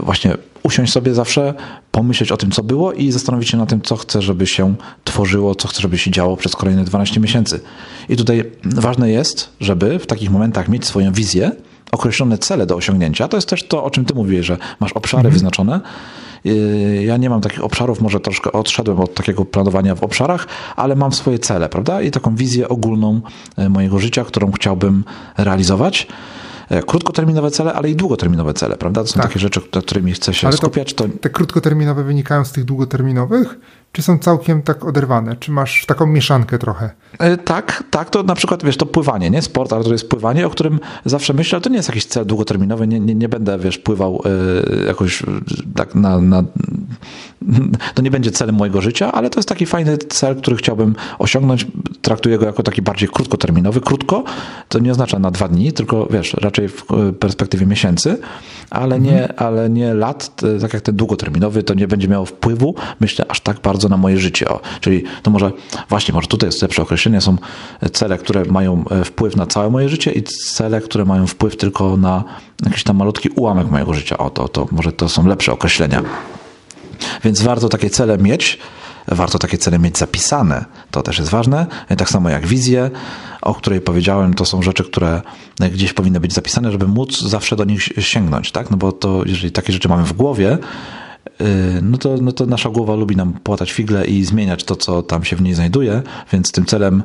[0.00, 1.54] właśnie usiąść sobie zawsze,
[1.92, 5.54] pomyśleć o tym, co było i zastanowić się nad tym, co chcę, żeby się tworzyło,
[5.54, 7.60] co chcę, żeby się działo przez kolejne 12 miesięcy.
[8.08, 11.52] I tutaj ważne jest, żeby w takich momentach mieć swoją wizję,
[11.92, 13.28] określone cele do osiągnięcia.
[13.28, 15.32] To jest też to, o czym ty mówiłeś, że masz obszary mhm.
[15.32, 15.80] wyznaczone.
[16.46, 20.46] Y, ja nie mam takich obszarów, może troszkę odszedłem od takiego planowania w obszarach,
[20.76, 22.02] ale mam swoje cele, prawda?
[22.02, 23.20] I taką wizję ogólną
[23.58, 25.04] y, mojego życia, którą chciałbym
[25.36, 26.06] realizować.
[26.70, 29.00] E, krótkoterminowe cele, ale i długoterminowe cele, prawda?
[29.00, 29.22] To są tak.
[29.22, 30.94] takie rzeczy, nad którymi chce się ale skupiać.
[30.94, 33.58] To, Te krótkoterminowe wynikają z tych długoterminowych?
[33.92, 35.36] czy są całkiem tak oderwane?
[35.36, 36.90] Czy masz taką mieszankę trochę?
[37.18, 39.42] E, tak, tak, to na przykład, wiesz, to pływanie, nie?
[39.42, 42.26] Sport, ale to jest pływanie, o którym zawsze myślę, ale to nie jest jakiś cel
[42.26, 44.22] długoterminowy, nie, nie, nie będę, wiesz, pływał
[44.82, 45.22] y, jakoś
[45.74, 46.44] tak na, na...
[47.94, 51.66] To nie będzie celem mojego życia, ale to jest taki fajny cel, który chciałbym osiągnąć.
[52.02, 53.80] Traktuję go jako taki bardziej krótkoterminowy.
[53.80, 54.24] Krótko
[54.68, 56.84] to nie oznacza na dwa dni, tylko, wiesz, raczej w
[57.20, 58.18] perspektywie miesięcy,
[58.70, 59.14] ale, mhm.
[59.14, 63.40] nie, ale nie lat, tak jak ten długoterminowy, to nie będzie miało wpływu, myślę, aż
[63.40, 64.48] tak bardzo bardzo na moje życie.
[64.48, 65.52] O, czyli to może
[65.88, 67.36] właśnie, może tutaj jest lepsze określenie, są
[67.92, 71.96] cele, które mają e, wpływ na całe moje życie i cele, które mają wpływ tylko
[71.96, 72.24] na
[72.64, 74.18] jakiś tam malutki ułamek mojego życia.
[74.18, 76.02] O, to, to może to są lepsze określenia.
[77.24, 78.58] Więc warto takie cele mieć,
[79.08, 80.64] warto takie cele mieć zapisane.
[80.90, 81.66] To też jest ważne.
[81.98, 82.90] Tak samo jak wizje,
[83.42, 85.22] o której powiedziałem, to są rzeczy, które
[85.72, 88.70] gdzieś powinny być zapisane, żeby móc zawsze do nich sięgnąć, tak?
[88.70, 90.58] No bo to, jeżeli takie rzeczy mamy w głowie,
[91.40, 95.02] Y, no to, no to nasza głowa lubi nam płatać figle i zmieniać to, co
[95.02, 97.02] tam się w niej znajduje, więc tym celem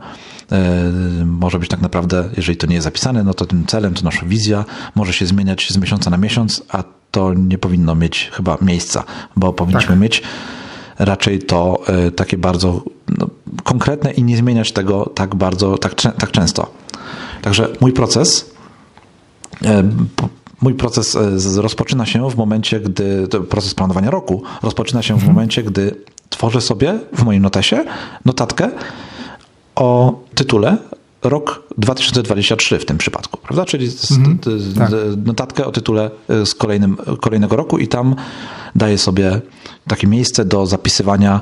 [1.21, 4.03] y, może być tak naprawdę, jeżeli to nie jest zapisane, no to tym celem, to
[4.03, 4.65] nasza wizja
[4.95, 6.83] może się zmieniać z miesiąca na miesiąc, a
[7.13, 9.03] to nie powinno mieć chyba miejsca,
[9.35, 9.99] bo powinniśmy tak.
[9.99, 10.23] mieć
[10.99, 12.83] raczej to y, takie bardzo
[13.17, 13.27] no,
[13.63, 16.71] konkretne i nie zmieniać tego tak bardzo, tak, tak często.
[17.41, 18.53] Także mój proces
[20.61, 25.33] Mój proces e, rozpoczyna się w momencie, gdy, proces planowania roku rozpoczyna się w mhm.
[25.33, 25.95] momencie, gdy
[26.29, 27.85] tworzę sobie w moim notesie
[28.25, 28.69] notatkę
[29.75, 30.77] o tytule
[31.23, 33.65] rok 2023 w tym przypadku, prawda?
[33.65, 34.39] Czyli mhm,
[34.75, 34.89] tak.
[35.25, 38.15] notatkę o tytule e, z kolejnym, kolejnego roku i tam
[38.75, 39.41] daję sobie
[39.87, 41.41] takie miejsce do zapisywania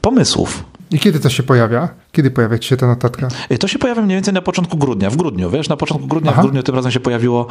[0.00, 1.88] pomysłów, i kiedy to się pojawia?
[2.12, 3.28] Kiedy pojawia ci się ta notatka?
[3.52, 5.10] Y, to się pojawia mniej więcej na początku grudnia.
[5.10, 6.40] W grudniu, wiesz, na początku grudnia, Aha.
[6.40, 7.46] w grudniu tym razem się pojawiło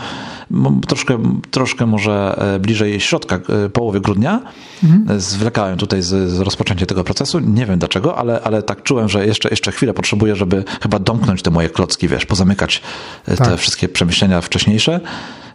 [0.87, 1.17] troszkę,
[1.51, 4.41] troszkę może e, bliżej środka, e, połowy grudnia.
[4.83, 5.17] Mhm.
[5.17, 7.39] E, zwlekałem tutaj z, z rozpoczęciem tego procesu.
[7.39, 11.41] Nie wiem dlaczego, ale, ale tak czułem, że jeszcze, jeszcze chwilę potrzebuję, żeby chyba domknąć
[11.41, 12.81] te moje klocki, wiesz, pozamykać
[13.25, 13.47] tak.
[13.47, 14.99] te wszystkie przemyślenia wcześniejsze.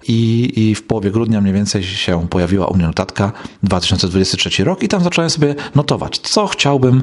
[0.09, 3.33] I, I, w połowie grudnia mniej więcej się pojawiła u mnie notatka
[3.63, 7.03] 2023 rok i tam zacząłem sobie notować, co chciałbym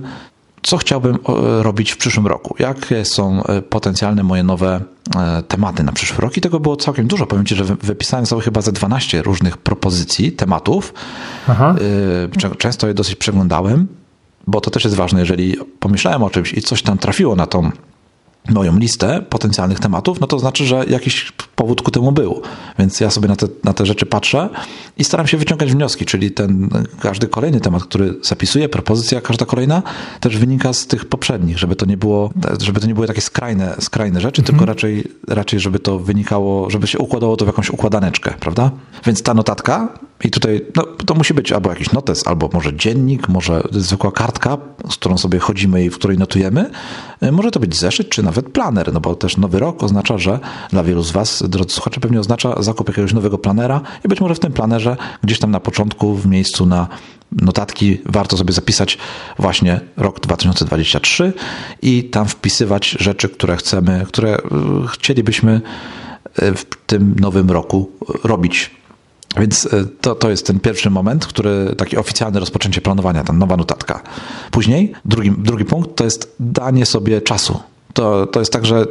[0.64, 1.18] co chciałbym
[1.62, 4.82] robić w przyszłym roku, jakie są e, potencjalne moje nowe
[5.16, 7.28] e, tematy na przyszły rok i tego było całkiem dużo.
[7.28, 10.94] Powiem Ci, że wypisałem sobie chyba ze 12 różnych propozycji, tematów.
[11.48, 11.76] Aha.
[12.50, 13.88] E, często je dosyć przeglądałem.
[14.48, 17.72] bo to też jest ważne, jeżeli pomyślałem o czymś i coś tam trafiło na tą
[18.50, 22.42] moją listę potencjalnych tematów, no to znaczy, że jakiś powód ku temu był.
[22.80, 24.50] Więc ja sobie na te, na te rzeczy patrzę
[24.98, 26.70] i staram się wyciągać wnioski, czyli ten
[27.00, 29.84] każdy kolejny temat, który zapisuję, propozycja każda kolejna,
[30.20, 32.32] też wynika z tych poprzednich, żeby to nie było,
[32.62, 34.46] żeby to nie były takie skrajne, skrajne rzeczy, mhm.
[34.46, 38.72] tylko raczej, raczej, żeby to wynikało, żeby się układało to w jakąś układaneczkę, prawda?
[39.06, 39.94] Więc ta notatka
[40.24, 44.58] i tutaj no, to musi być albo jakiś notes, albo może dziennik, może zwykła kartka,
[44.90, 46.70] z którą sobie chodzimy i w której notujemy.
[47.32, 50.84] Może to być zeszyt, czy nawet planer, no bo też nowy rok oznacza, że dla
[50.84, 54.40] wielu z Was, drodzy słuchacze, pewnie oznacza zakup jakiegoś nowego planera i być może w
[54.40, 56.88] tym planerze gdzieś tam na początku, w miejscu na
[57.32, 58.98] notatki warto sobie zapisać
[59.40, 61.34] właśnie rok 2023
[61.82, 64.38] i tam wpisywać rzeczy, które chcemy, które
[64.94, 65.62] chcielibyśmy
[66.36, 67.92] w tym nowym roku
[68.24, 68.72] robić
[69.38, 73.58] więc e, to, to jest ten pierwszy moment, który taki oficjalne rozpoczęcie planowania, ta nowa
[73.58, 74.02] notatka.
[74.52, 77.60] Później drugi, drugi punkt to jest danie sobie czasu.
[77.94, 78.86] To, to jest tak, że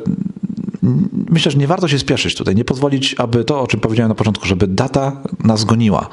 [1.30, 4.14] myślę, że nie warto się spieszyć tutaj, nie pozwolić, aby to, o czym powiedziałem na
[4.14, 6.08] początku, żeby data nas goniła.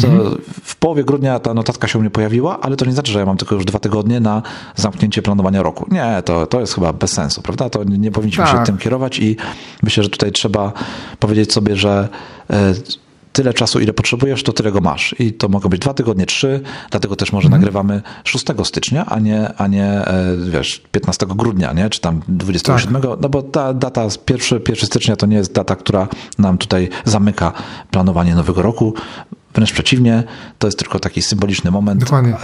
[0.00, 0.38] To mhm.
[0.62, 3.26] W połowie grudnia ta notatka się u mnie pojawiła, ale to nie znaczy, że ja
[3.26, 4.42] mam tylko już dwa tygodnie na
[4.76, 5.86] zamknięcie planowania roku.
[5.90, 7.70] Nie, to, to jest chyba bez sensu, prawda?
[7.70, 8.58] To nie, nie powinniśmy tak.
[8.58, 9.36] się tym kierować i
[9.82, 10.72] myślę, że tutaj trzeba
[11.20, 12.08] powiedzieć sobie, że
[12.50, 12.74] e,
[13.32, 15.14] tyle czasu, ile potrzebujesz, to tyle go masz.
[15.18, 16.60] I to mogą być dwa tygodnie, trzy,
[16.90, 17.60] dlatego też może mhm.
[17.60, 21.90] nagrywamy 6 stycznia, a nie, a nie e, wiesz, 15 grudnia, nie?
[21.90, 23.10] czy tam 27, tak.
[23.20, 26.08] no bo ta data 1, 1 stycznia to nie jest data, która
[26.38, 27.52] nam tutaj zamyka
[27.90, 28.94] planowanie nowego roku.
[29.54, 30.22] Wręcz przeciwnie,
[30.58, 32.00] to jest tylko taki symboliczny moment.
[32.00, 32.32] Dokładnie.
[32.32, 32.38] E,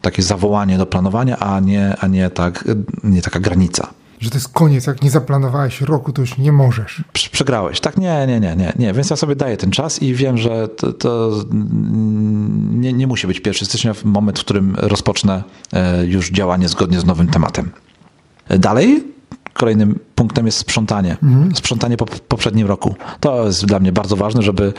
[0.00, 2.64] takie zawołanie do planowania, a nie, a nie, tak,
[3.04, 3.88] nie taka granica
[4.20, 7.04] że to jest koniec, jak nie zaplanowałeś roku, to już nie możesz.
[7.12, 7.96] Przegrałeś, tak?
[7.96, 8.92] Nie, nie, nie, nie, nie.
[8.92, 11.32] Więc ja sobie daję ten czas i wiem, że to, to
[12.70, 15.42] nie, nie musi być 1 stycznia, moment, w którym rozpocznę
[15.72, 17.70] e, już działanie zgodnie z nowym tematem.
[18.48, 19.04] Dalej,
[19.52, 21.16] kolejnym punktem jest sprzątanie.
[21.22, 21.56] Mhm.
[21.56, 22.94] Sprzątanie po poprzednim roku.
[23.20, 24.72] To jest dla mnie bardzo ważne, żeby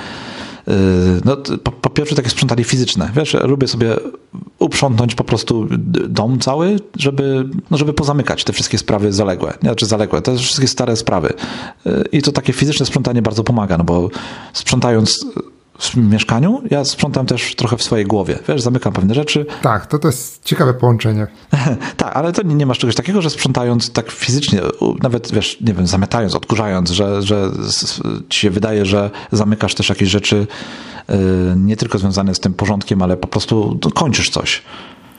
[1.26, 3.12] no, po, po, pierwsze takie sprzątanie fizyczne.
[3.16, 3.96] Wiesz, lubię sobie
[4.60, 5.68] uprzątnąć po prostu
[6.10, 9.54] dom cały, żeby, no, żeby pozamykać te wszystkie sprawy zaległe.
[9.64, 11.34] Nie, znaczy zaległe, te wszystkie stare sprawy.
[11.86, 14.10] Yy, I to takie fizyczne sprzątanie bardzo pomaga, no bo
[14.54, 15.26] sprzątając
[15.80, 18.40] w mieszkaniu, ja sprzątam też trochę w swojej głowie.
[18.48, 19.46] Wiesz, zamykam pewne rzeczy.
[19.62, 21.28] Tak, to, to jest ciekawe połączenie.
[21.98, 24.62] tak, ale to nie, nie masz czegoś takiego, że sprzątając tak fizycznie,
[25.02, 27.52] nawet wiesz, nie wiem, zamytając, odkurzając, że, że
[28.30, 30.48] ci się wydaje, że zamykasz też jakieś rzeczy
[31.10, 31.16] yy,
[31.56, 34.64] nie tylko związane z tym porządkiem, ale po prostu no, kończysz coś.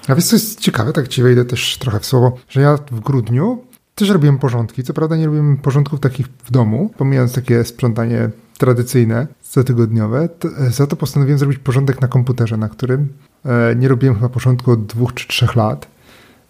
[0.09, 3.01] A wiesz, co jest ciekawe, tak ci wejdę też trochę w słowo, że ja w
[3.01, 4.83] grudniu też robiłem porządki.
[4.83, 10.29] Co prawda nie robiłem porządków takich w domu, pomijając takie sprzątanie tradycyjne, cotygodniowe,
[10.59, 13.09] e, za to postanowiłem zrobić porządek na komputerze, na którym
[13.45, 15.99] e, nie robiłem chyba porządku od dwóch czy trzech lat.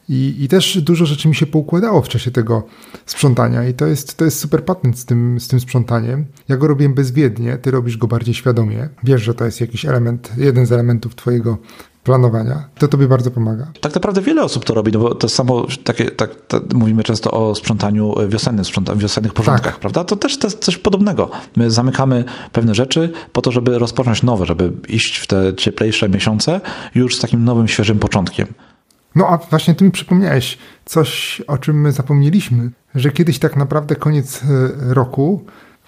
[0.09, 2.67] I, I też dużo rzeczy mi się poukładało w czasie tego
[3.07, 6.25] sprzątania i to jest, to jest super patent z tym, z tym sprzątaniem.
[6.49, 8.89] Ja go robię bezwiednie, ty robisz go bardziej świadomie.
[9.05, 11.59] Wiesz, że to jest jakiś element, jeden z elementów twojego
[12.09, 12.65] planowania.
[12.79, 13.67] To tobie bardzo pomaga.
[13.81, 16.31] Tak naprawdę wiele osób to robi, no bo to samo, takie, tak,
[16.75, 19.81] mówimy często o sprzątaniu wiosennym, sprzątaniu, wiosennych porządkach, tak.
[19.81, 20.05] prawda?
[20.05, 21.31] To też to jest coś podobnego.
[21.57, 26.61] My zamykamy pewne rzeczy po to, żeby rozpocząć nowe, żeby iść w te cieplejsze miesiące
[26.95, 28.47] już z takim nowym, świeżym początkiem.
[29.15, 33.97] No a właśnie ty mi przypomniałeś coś, o czym my zapomnieliśmy, że kiedyś tak naprawdę
[33.97, 35.45] koniec e, roku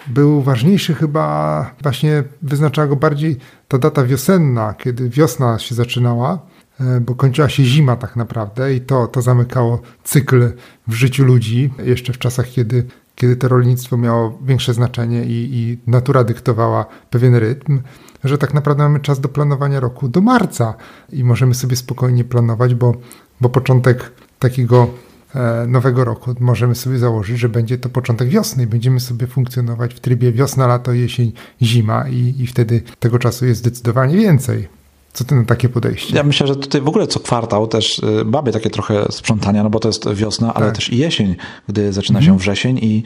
[0.06, 3.36] był ważniejszy chyba, właśnie wyznaczała go bardziej
[3.68, 6.38] ta data wiosenna, kiedy wiosna się zaczynała,
[6.80, 10.52] e, bo kończyła się zima tak naprawdę i to, to zamykało cykl
[10.88, 15.78] w życiu ludzi, jeszcze w czasach, kiedy, kiedy to rolnictwo miało większe znaczenie i, i
[15.90, 17.80] natura dyktowała pewien rytm,
[18.24, 20.74] że tak naprawdę mamy czas do planowania roku do marca
[21.12, 22.94] i możemy sobie spokojnie planować, bo,
[23.40, 24.88] bo początek takiego
[25.66, 30.00] nowego roku możemy sobie założyć, że będzie to początek wiosny i będziemy sobie funkcjonować w
[30.00, 34.68] trybie wiosna, lato, jesień, zima i, i wtedy tego czasu jest zdecydowanie więcej.
[35.12, 36.16] Co ty na takie podejście?
[36.16, 39.70] Ja myślę, że tutaj w ogóle co kwartał też y, mamy takie trochę sprzątania, no
[39.70, 40.74] bo to jest wiosna, ale tak.
[40.74, 41.36] też i jesień,
[41.68, 42.34] gdy zaczyna mhm.
[42.34, 43.02] się wrzesień i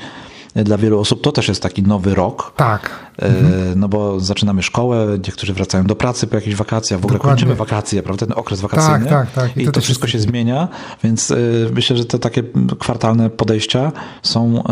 [0.54, 2.52] dla wielu osób to też jest taki nowy rok.
[2.56, 2.90] Tak.
[3.18, 3.80] E, mhm.
[3.80, 7.36] No bo zaczynamy szkołę, niektórzy wracają do pracy po jakichś wakacjach, w ogóle Dokładnie.
[7.36, 8.26] kończymy wakacje, prawda?
[8.26, 9.06] Ten okres wakacyjny.
[9.06, 9.56] Tak, tak, tak.
[9.56, 10.68] I, I to, to wszystko się zmienia,
[11.04, 11.36] więc e,
[11.72, 12.42] myślę, że te takie
[12.78, 13.92] kwartalne podejścia
[14.22, 14.62] są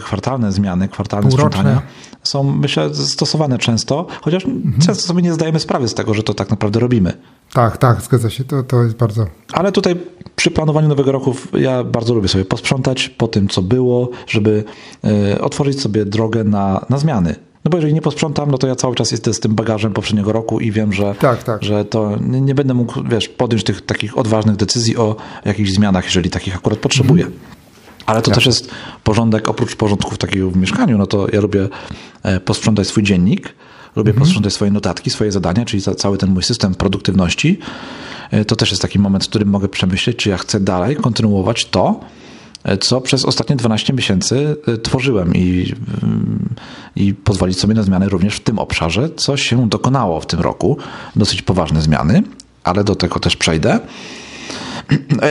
[0.00, 1.50] kwartalne zmiany, kwartalne Półroczne.
[1.50, 1.82] sprzątania
[2.24, 4.74] są, myślę, stosowane często, chociaż mhm.
[4.86, 7.12] często sobie nie zdajemy sprawy z tego, że to tak naprawdę robimy.
[7.54, 9.26] Tak, tak, zgadza się, to, to jest bardzo.
[9.52, 9.96] Ale tutaj
[10.36, 14.64] przy planowaniu nowego roku ja bardzo lubię sobie posprzątać po tym, co było, żeby
[15.34, 17.34] y, otworzyć sobie drogę na, na zmiany.
[17.64, 20.32] No bo jeżeli nie posprzątam, no to ja cały czas jestem z tym bagażem poprzedniego
[20.32, 21.62] roku i wiem, że, tak, tak.
[21.62, 26.04] że to nie, nie, będę mógł, wiesz, podjąć tych takich odważnych decyzji o jakichś zmianach,
[26.04, 27.24] jeżeli takich akurat potrzebuję.
[27.24, 27.42] Mhm.
[28.06, 28.70] Ale to też jest
[29.04, 31.68] porządek, oprócz porządków takiego w mieszkaniu, no to ja lubię
[32.22, 33.54] e, posprzątać swój dziennik,
[33.96, 34.24] lubię mhm.
[34.24, 37.58] posprzątać swoje notatki, swoje zadania, czyli cały ten mój system produktywności.
[38.30, 41.64] E, to też jest taki moment, w którym mogę przemyśleć, czy ja chcę dalej kontynuować
[41.64, 42.00] to,
[42.64, 46.54] e, co przez ostatnie 12 miesięcy tworzyłem i, mm,
[46.96, 50.78] i pozwolić sobie na zmiany również w tym obszarze, co się dokonało w tym roku.
[51.16, 52.22] Dosyć poważne zmiany,
[52.64, 53.80] ale do tego też przejdę.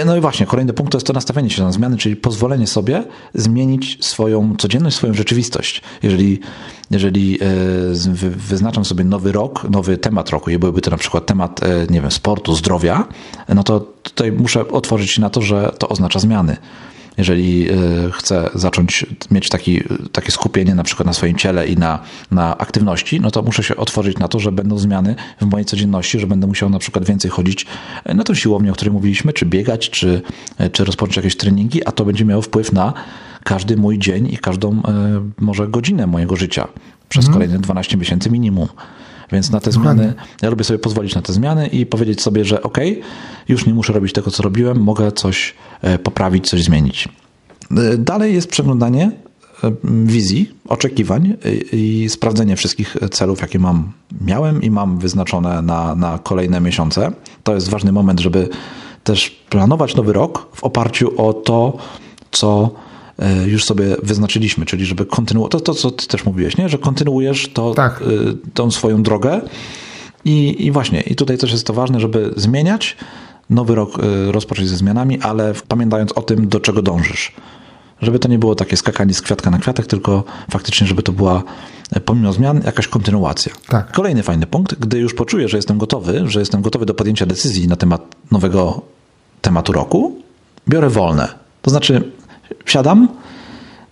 [0.06, 3.04] No i właśnie, kolejny punkt to jest to nastawienie się na zmiany, czyli pozwolenie sobie
[3.34, 5.82] zmienić swoją codzienność, swoją rzeczywistość.
[6.04, 6.39] Jeżeli,
[6.91, 7.47] jeżeli e,
[8.30, 12.01] wyznaczam sobie nowy rok, nowy temat roku i byłby to na przykład temat, e, nie
[12.01, 13.08] wiem, sportu, zdrowia,
[13.56, 16.58] no to tutaj muszę otworzyć się na to, że to oznacza zmiany
[17.18, 17.76] jeżeli e,
[18.11, 21.99] chcę zacząć mieć taki, takie skupienie na przykład na swoim ciele i na,
[22.32, 26.20] na aktywności, no to muszę się otworzyć na to, że będą zmiany w mojej codzienności,
[26.20, 27.66] że będę musiał na przykład więcej chodzić
[28.05, 30.22] na tą siłownię, o której mówiliśmy, czy biegać, czy,
[30.72, 32.93] czy rozpocząć jakieś treningi, a to będzie miało wpływ na
[33.43, 34.82] każdy mój dzień i każdą e,
[35.39, 36.68] może godzinę mojego życia
[37.09, 37.34] przez mhm.
[37.34, 38.68] kolejne 12 miesięcy minimum.
[39.34, 42.63] Więc na te zmiany, ja lubię sobie pozwolić na te zmiany i powiedzieć sobie, że
[42.63, 42.77] ok,
[43.47, 47.09] już nie muszę robić tego, co robiłem, mogę coś e, poprawić, coś zmienić.
[47.71, 49.11] E, dalej jest przeglądanie
[49.63, 51.38] e, wizji, oczekiwań
[51.71, 57.11] i sprawdzenie wszystkich celów, jakie mam, miałem i mam wyznaczone na, na kolejne miesiące.
[57.43, 58.49] To jest ważny moment, żeby
[59.03, 61.77] też planować nowy rok w oparciu o to,
[62.31, 62.71] co
[63.45, 66.70] już sobie wyznaczyliśmy, czyli żeby kontynuować, to, to co ty też mówiłeś, nie?
[66.70, 68.01] że kontynuujesz to, tak.
[68.01, 68.05] E,
[68.53, 69.41] tą swoją drogę
[70.26, 72.97] i, i właśnie, i tutaj też jest to ważne, żeby zmieniać,
[73.49, 77.32] nowy rok e, rozpocząć ze zmianami, ale pamiętając o tym, do czego dążysz.
[78.01, 81.43] Żeby to nie było takie skakanie z kwiatka na kwiatek, tylko faktycznie, żeby to była
[82.05, 83.53] pomimo zmian jakaś kontynuacja.
[83.68, 83.91] Tak.
[83.91, 87.68] Kolejny fajny punkt, gdy już poczuję, że jestem gotowy, że jestem gotowy do podjęcia decyzji
[87.68, 88.82] na temat nowego
[89.41, 90.16] tematu roku,
[90.70, 91.28] biorę wolne.
[91.61, 92.11] To znaczy
[92.66, 93.08] wsiadam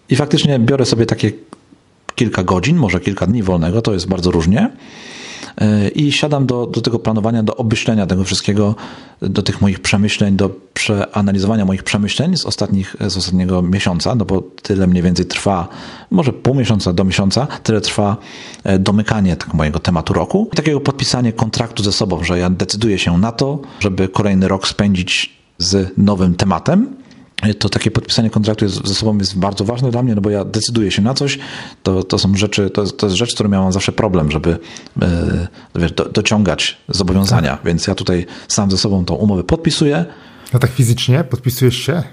[0.10, 1.32] i faktycznie biorę sobie takie
[2.16, 4.70] kilka godzin, może kilka dni wolnego, to jest bardzo różnie.
[5.58, 8.76] E, I siadam do, do tego planowania, do obmyślenia tego wszystkiego,
[9.22, 14.44] do tych moich przemyśleń, do przeanalizowania moich przemyśleń z, ostatnich, z ostatniego miesiąca, no bo
[14.62, 15.68] tyle mniej więcej trwa,
[16.12, 18.18] może pół miesiąca do miesiąca, tyle trwa
[18.64, 20.50] e, domykanie tak mojego tematu roku.
[20.54, 24.68] I takiego podpisanie kontraktu ze sobą, że ja decyduję się na to, żeby kolejny rok
[24.68, 27.01] spędzić z nowym tematem
[27.60, 30.46] to takie podpisanie kontraktu jest, ze sobą jest bardzo ważne dla mnie, no bo ja
[30.46, 31.40] decyduję się na coś,
[31.84, 34.60] to, to są rzeczy, to, to jest rzecz, z którą miałem zawsze problem, żeby
[35.76, 37.66] wiesz, do, dociągać zobowiązania, tak.
[37.66, 40.06] więc ja tutaj sam ze sobą tą umowę podpisuję.
[40.54, 42.04] No tak fizycznie podpisujesz się?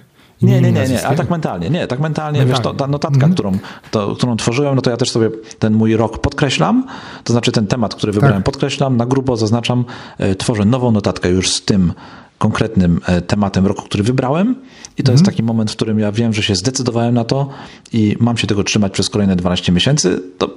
[0.43, 2.65] Nie, nie, nie, nie, ale tak mentalnie, nie, tak mentalnie, mentalnie.
[2.65, 3.33] wiesz, to, ta notatka, mhm.
[3.33, 3.59] którą,
[3.91, 6.87] to, którą tworzyłem, no to ja też sobie ten mój rok podkreślam,
[7.25, 8.45] to znaczy ten temat, który wybrałem tak.
[8.45, 9.85] podkreślam, na grubo zaznaczam,
[10.19, 11.93] e, tworzę nową notatkę już z tym
[12.39, 14.57] konkretnym e, tematem roku, który wybrałem
[14.99, 15.25] i to jest mhm.
[15.25, 17.49] taki moment, w którym ja wiem, że się zdecydowałem na to
[17.93, 20.57] i mam się tego trzymać przez kolejne 12 miesięcy, to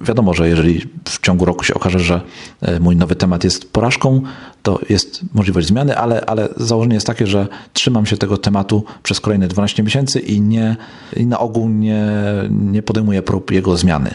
[0.00, 2.20] wiadomo, że jeżeli w ciągu roku się okaże, że
[2.60, 4.22] e, mój nowy temat jest porażką,
[4.62, 9.20] to jest możliwość zmiany, ale, ale założenie jest takie, że trzymam się tego tematu przez
[9.20, 10.76] kolejne 12 miesięcy i, nie,
[11.16, 12.06] i na ogół nie,
[12.50, 14.14] nie podejmuję prób jego zmiany.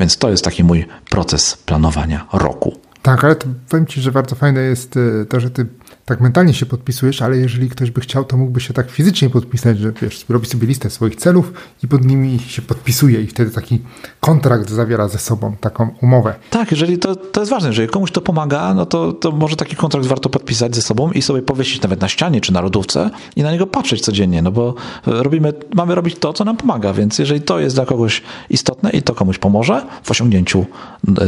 [0.00, 2.83] Więc to jest taki mój proces planowania roku.
[3.04, 5.66] Tak, ale to powiem Ci, że bardzo fajne jest e, to, że Ty
[6.04, 9.78] tak mentalnie się podpisujesz, ale jeżeli ktoś by chciał, to mógłby się tak fizycznie podpisać,
[9.78, 11.52] że wiesz, robi sobie listę swoich celów
[11.82, 13.82] i pod nimi się podpisuje i wtedy taki
[14.20, 16.34] kontrakt zawiera ze sobą, taką umowę.
[16.50, 19.76] Tak, jeżeli to, to jest ważne, jeżeli komuś to pomaga, no to, to może taki
[19.76, 23.42] kontrakt warto podpisać ze sobą i sobie powiesić nawet na ścianie czy na lodówce i
[23.42, 24.74] na niego patrzeć codziennie, no bo
[25.06, 29.02] robimy, mamy robić to, co nam pomaga, więc jeżeli to jest dla kogoś istotne i
[29.02, 30.66] to komuś pomoże w osiągnięciu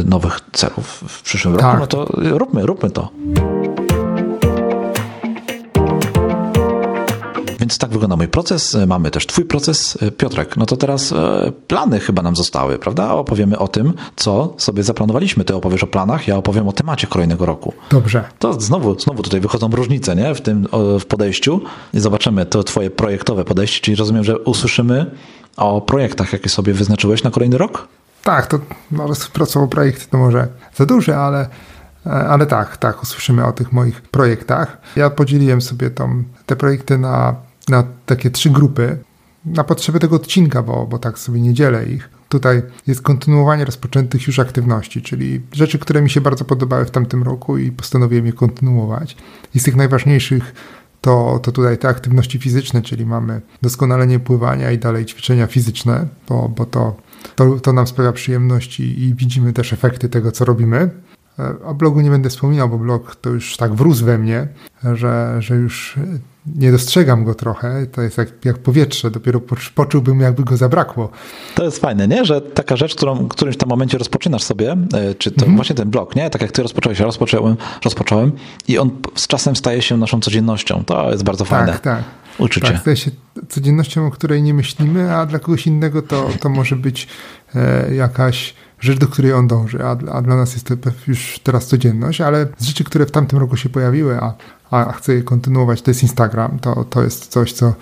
[0.05, 1.66] nowych celów w przyszłym tak.
[1.67, 2.07] Roku, no to
[2.37, 3.09] róbmy, róbmy to.
[7.59, 8.77] Więc tak wygląda mój proces.
[8.87, 9.97] Mamy też Twój proces.
[10.17, 11.13] Piotrek, no to teraz
[11.67, 13.13] plany chyba nam zostały, prawda?
[13.13, 15.43] Opowiemy o tym, co sobie zaplanowaliśmy.
[15.43, 17.73] Ty opowiesz o planach, ja opowiem o temacie kolejnego roku.
[17.91, 18.23] Dobrze.
[18.39, 20.35] To znowu, znowu tutaj wychodzą różnice nie?
[20.35, 20.67] W tym
[20.99, 21.61] w podejściu
[21.93, 25.11] i zobaczymy to Twoje projektowe podejście, czyli rozumiem, że usłyszymy
[25.57, 27.87] o projektach, jakie sobie wyznaczyłeś na kolejny rok?
[28.27, 28.59] Tak, to
[28.91, 31.49] może pracował projekt, to może za duże, ale
[32.05, 34.77] ale tak, tak, usłyszymy o tych moich projektach.
[34.95, 37.35] Ja podzieliłem sobie tą, te projekty na
[37.69, 38.97] na takie trzy grupy
[39.45, 42.09] na potrzeby tego odcinka, bo, bo tak sobie nie dzielę ich.
[42.29, 47.23] Tutaj jest kontynuowanie rozpoczętych już aktywności, czyli rzeczy, które mi się bardzo podobały w tamtym
[47.23, 49.17] roku i postanowiłem je kontynuować.
[49.55, 50.53] I z tych najważniejszych
[51.01, 56.49] to, to tutaj te aktywności fizyczne, czyli mamy doskonalenie pływania i dalej ćwiczenia fizyczne, bo,
[56.49, 56.95] bo to,
[57.35, 60.89] to, to nam sprawia przyjemność i, i widzimy też efekty tego, co robimy.
[61.65, 64.47] O blogu nie będę wspominał, bo blog to już tak wrósł we mnie,
[64.93, 65.95] że, że już
[66.55, 67.85] nie dostrzegam go trochę.
[67.91, 69.41] To jest jak, jak powietrze, dopiero
[69.75, 71.09] poczułbym, jakby go zabrakło.
[71.55, 72.25] To jest fajne, nie?
[72.25, 75.55] Że taka rzecz, którą w którymś tam momencie rozpoczynasz sobie, e, czy to mhm.
[75.55, 76.29] właśnie ten blog, nie?
[76.29, 78.31] Tak jak ty rozpocząłeś, ja rozpocząłem, rozpocząłem
[78.67, 80.83] i on z czasem staje się naszą codziennością.
[80.85, 81.71] To jest bardzo fajne.
[81.71, 82.03] Tak, tak.
[82.37, 82.67] Uczucie.
[82.67, 83.11] Tak, staje się
[83.49, 87.07] codziennością, o której nie myślimy, a dla kogoś innego to, to może być
[87.55, 90.75] e, jakaś rzecz, do której on dąży, a, a dla nas jest to
[91.07, 94.33] już teraz codzienność, ale z rzeczy, które w tamtym roku się pojawiły, a,
[94.71, 97.73] a chcę je kontynuować, to jest Instagram, to, to jest coś, co,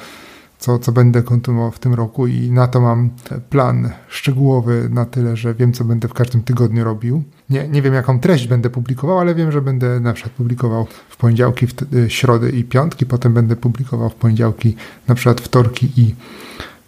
[0.59, 3.09] co, co będę kontynuował w tym roku i na to mam
[3.49, 7.23] plan szczegółowy na tyle, że wiem, co będę w każdym tygodniu robił.
[7.49, 11.17] Nie, nie wiem, jaką treść będę publikował, ale wiem, że będę na przykład publikował w
[11.17, 11.73] poniedziałki, w
[12.07, 14.75] środy i piątki, potem będę publikował w poniedziałki,
[15.07, 16.15] na przykład wtorki i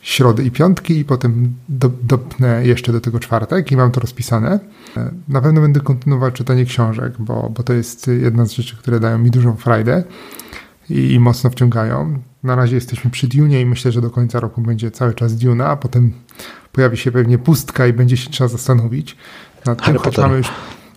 [0.02, 4.60] środy i piątki i potem do, dopnę jeszcze do tego czwartek i mam to rozpisane.
[5.28, 9.18] Na pewno będę kontynuować czytanie książek, bo, bo to jest jedna z rzeczy, które dają
[9.18, 10.04] mi dużą frajdę
[10.90, 12.20] i, i mocno wciągają.
[12.44, 15.66] Na razie jesteśmy przy Dune i myślę, że do końca roku będzie cały czas Dune,
[15.66, 16.14] a potem
[16.72, 19.18] pojawi się pewnie pustka i będzie się trzeba zastanowić
[19.66, 20.48] nad Harry tym, choć mamy już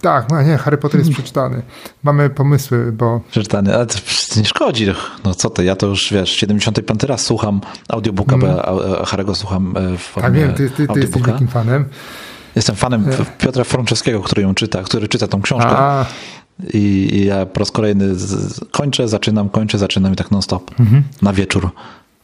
[0.01, 1.63] tak, no nie, Harry Potter jest przeczytany.
[2.03, 3.21] Mamy pomysły, bo...
[3.31, 3.99] Przeczytany, ale to
[4.37, 4.87] nie szkodzi.
[5.25, 8.41] No co ty, ja to już, wiesz, 75 raz słucham audiobooka, mm.
[8.41, 8.63] bo ja
[9.03, 11.85] Harry'ego słucham e, w formie Tak wiem, ty, ty, ty jesteś takim fanem.
[12.57, 13.05] Jestem fanem.
[13.39, 15.71] Piotra Franceskiego, który ją czyta, który czyta tą książkę.
[15.71, 16.07] A.
[16.75, 21.03] I, I, ja po raz kolejny z, kończę, zaczynam, kończę, zaczynam i tak non-stop mhm.
[21.23, 21.71] na wieczór.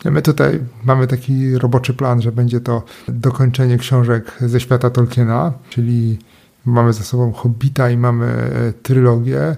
[0.05, 6.19] My tutaj mamy taki roboczy plan, że będzie to dokończenie książek ze świata Tolkiena, czyli
[6.67, 9.57] Mamy za sobą Hobbita i mamy e, trylogię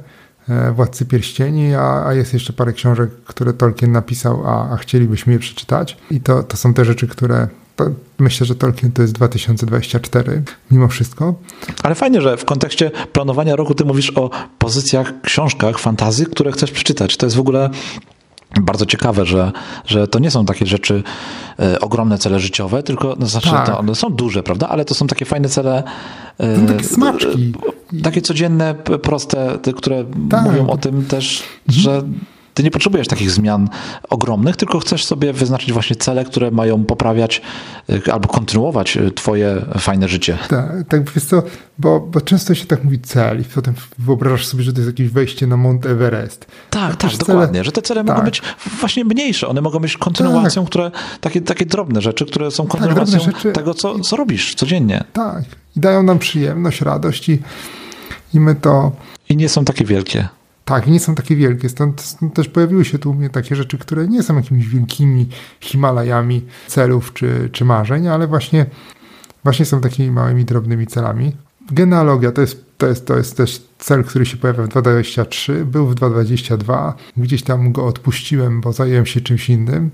[0.49, 5.33] e, Władcy Pierścieni, a, a jest jeszcze parę książek, które Tolkien napisał, a, a chcielibyśmy
[5.33, 5.97] je przeczytać.
[6.11, 7.49] I to, to są te rzeczy, które
[8.19, 11.35] myślę, że Tolkien to jest 2024, mimo wszystko.
[11.83, 16.71] Ale fajnie, że w kontekście planowania roku ty mówisz o pozycjach, książkach, fantazji, które chcesz
[16.71, 17.17] przeczytać.
[17.17, 17.71] To jest w ogóle
[18.61, 19.53] bardzo ciekawe, że,
[19.87, 21.03] że to nie są takie rzeczy,
[21.59, 23.81] e, ogromne cele życiowe, tylko no, znaczy, tak.
[23.81, 24.69] one są duże, prawda?
[24.69, 25.83] Ale to są takie fajne cele.
[26.39, 27.53] E, takie smaczki.
[28.03, 30.45] Takie codzienne, proste, które tak.
[30.45, 31.83] mówią o tym też, mhm.
[31.83, 32.03] że
[32.59, 33.69] ty nie potrzebujesz takich zmian
[34.09, 37.43] ogromnych, tylko chcesz sobie wyznaczyć właśnie cele, które mają poprawiać
[37.91, 40.39] y, albo kontynuować y, twoje fajne życie.
[40.49, 41.43] Tak, tak wiesz co,
[41.79, 45.09] bo, bo często się tak mówi cel i potem wyobrażasz sobie, że to jest jakieś
[45.09, 46.47] wejście na Mount Everest.
[46.71, 47.25] Tak, tak, cele...
[47.27, 48.17] dokładnie, że te cele tak.
[48.17, 48.43] mogą być
[48.81, 50.71] właśnie mniejsze, one mogą być kontynuacją, tak.
[50.71, 50.91] które,
[51.21, 53.53] takie, takie drobne rzeczy, które są tak, kontynuacją rzeczy...
[53.53, 55.05] tego, co, co robisz codziennie.
[55.13, 55.45] Tak,
[55.77, 57.43] i dają nam przyjemność, radość i,
[58.35, 58.93] i my to...
[59.29, 60.29] I nie są takie wielkie.
[60.69, 61.69] Tak, nie są takie wielkie.
[61.69, 65.29] Stąd, stąd, też pojawiły się tu u mnie takie rzeczy, które nie są jakimiś wielkimi
[65.61, 68.67] Himalajami celów czy, czy marzeń, ale właśnie,
[69.45, 71.33] właśnie są takimi małymi, drobnymi celami.
[71.73, 75.87] Genealogia to jest, to, jest, to jest też cel, który się pojawia w 2023, był
[75.87, 76.95] w 2022.
[77.17, 79.91] Gdzieś tam go odpuściłem, bo zająłem się czymś innym.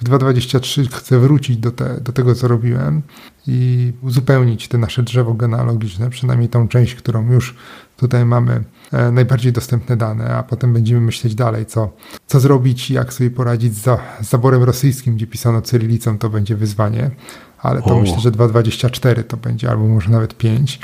[0.00, 3.02] W 2023 chcę wrócić do, te, do tego, co robiłem
[3.46, 7.56] i uzupełnić te nasze drzewo genealogiczne, przynajmniej tą część, którą już
[7.96, 8.64] tutaj mamy
[9.12, 11.92] najbardziej dostępne dane, a potem będziemy myśleć dalej, co,
[12.26, 16.56] co zrobić, jak sobie poradzić z, za, z zaborem rosyjskim, gdzie pisano cyrylicą, to będzie
[16.56, 17.10] wyzwanie,
[17.58, 18.00] ale to o.
[18.00, 20.80] myślę, że 2.24 to będzie, albo może nawet 5,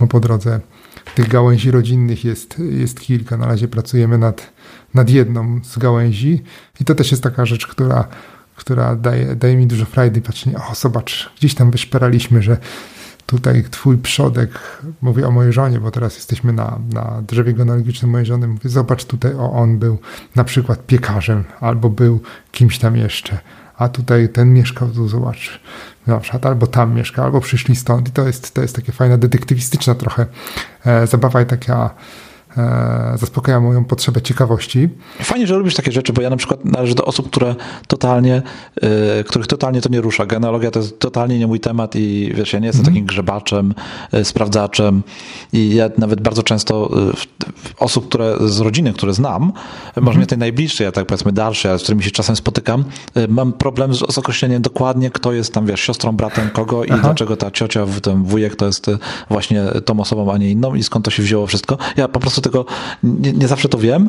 [0.00, 0.60] bo po drodze
[1.14, 3.36] tych gałęzi rodzinnych jest, jest kilka.
[3.36, 4.52] Na razie pracujemy nad,
[4.94, 6.42] nad jedną z gałęzi
[6.80, 8.08] i to też jest taka rzecz, która,
[8.56, 10.20] która daje, daje mi dużo frajdy.
[10.20, 12.58] Patrzenie, o zobacz, gdzieś tam wyszperaliśmy, że
[13.26, 14.50] tutaj twój przodek,
[15.02, 19.04] mówię o mojej żonie, bo teraz jesteśmy na, na drzewie genealogicznym mojej żony, mówię, zobacz
[19.04, 19.98] tutaj, o on był
[20.36, 22.20] na przykład piekarzem, albo był
[22.52, 23.38] kimś tam jeszcze,
[23.76, 25.60] a tutaj ten mieszkał, tu zobacz,
[26.06, 28.08] na przykład, albo tam mieszka, albo przyszli stąd.
[28.08, 30.26] I to jest, to jest takie fajna, detektywistyczna trochę
[30.84, 31.94] e, zabawa i taka
[33.14, 34.88] zaspokaja moją potrzebę ciekawości.
[35.20, 37.54] Fajnie, że robisz takie rzeczy, bo ja na przykład należę do osób, które
[37.86, 38.42] totalnie,
[38.82, 40.26] e, których totalnie to nie rusza.
[40.26, 42.94] Genealogia to jest totalnie nie mój temat i wiesz, ja nie jestem mm.
[42.94, 43.74] takim grzebaczem,
[44.12, 45.02] e, sprawdzaczem
[45.52, 46.90] i ja nawet bardzo często
[47.78, 49.54] osób, które z rodziny, które znam, mm.
[49.96, 50.20] może mhm.
[50.20, 52.84] nie tej najbliższej, ja tak powiedzmy dalsze, z którymi się czasem spotykam,
[53.28, 57.00] mam problem z, z określeniem dokładnie, kto jest tam, wiesz, siostrą, bratem kogo i Aha.
[57.02, 58.86] dlaczego ta ciocia, ten wujek to jest
[59.30, 61.78] właśnie tą osobą, a nie inną i skąd to się wzięło wszystko.
[61.96, 62.64] Ja po prostu tego
[63.02, 64.08] nie, nie zawsze to wiem.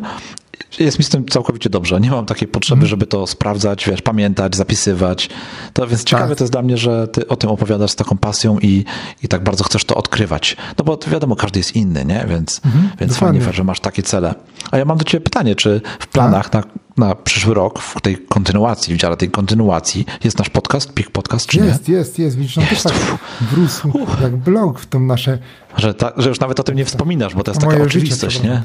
[0.80, 2.00] Jest mi z tym całkowicie dobrze.
[2.00, 2.88] Nie mam takiej potrzeby, mm.
[2.88, 5.30] żeby to sprawdzać, wiesz, pamiętać, zapisywać.
[5.74, 6.38] To więc ciekawe tak.
[6.38, 8.86] to jest dla mnie, że ty o tym opowiadasz z taką pasją i,
[9.24, 10.58] i tak bardzo chcesz to odkrywać.
[10.78, 12.26] No bo wiadomo, każdy jest inny, nie?
[12.30, 14.36] Więc, mm -hmm, więc fajnie, że masz takie cele.
[14.72, 16.64] A ja mam do ciebie pytanie, czy w planach na
[16.98, 21.46] na przyszły rok w tej kontynuacji, w dziale tej kontynuacji jest nasz podcast, Pik Podcast,
[21.46, 21.96] czy jest, nie?
[21.96, 22.94] Jest, jest, Widzisz, on też tak
[23.42, 23.92] wrósł
[24.22, 25.38] jak blog w tą nasze...
[25.78, 28.62] Że, ta, że już nawet o tym nie wspominasz, bo to jest taka oczywistość, nie?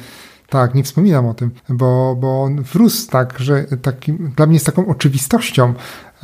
[0.48, 4.66] Tak, nie wspominam o tym, bo, bo on wrósł tak, że takim, dla mnie jest
[4.66, 5.74] taką oczywistością,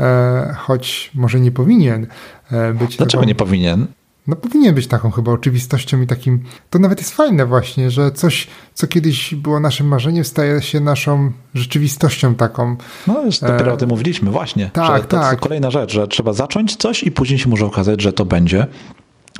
[0.00, 2.06] e, choć może nie powinien
[2.50, 2.96] e, być.
[2.96, 3.86] Dlaczego taką, nie powinien?
[4.28, 6.42] No powinien być taką chyba oczywistością i takim.
[6.70, 11.32] To nawet jest fajne właśnie, że coś, co kiedyś było naszym marzeniem, staje się naszą
[11.54, 12.76] rzeczywistością taką.
[13.06, 13.74] No już dopiero e...
[13.74, 14.70] o tym mówiliśmy, właśnie.
[14.72, 15.40] Tak, to tak.
[15.40, 18.66] Kolejna rzecz, że trzeba zacząć coś i później się może okazać, że to będzie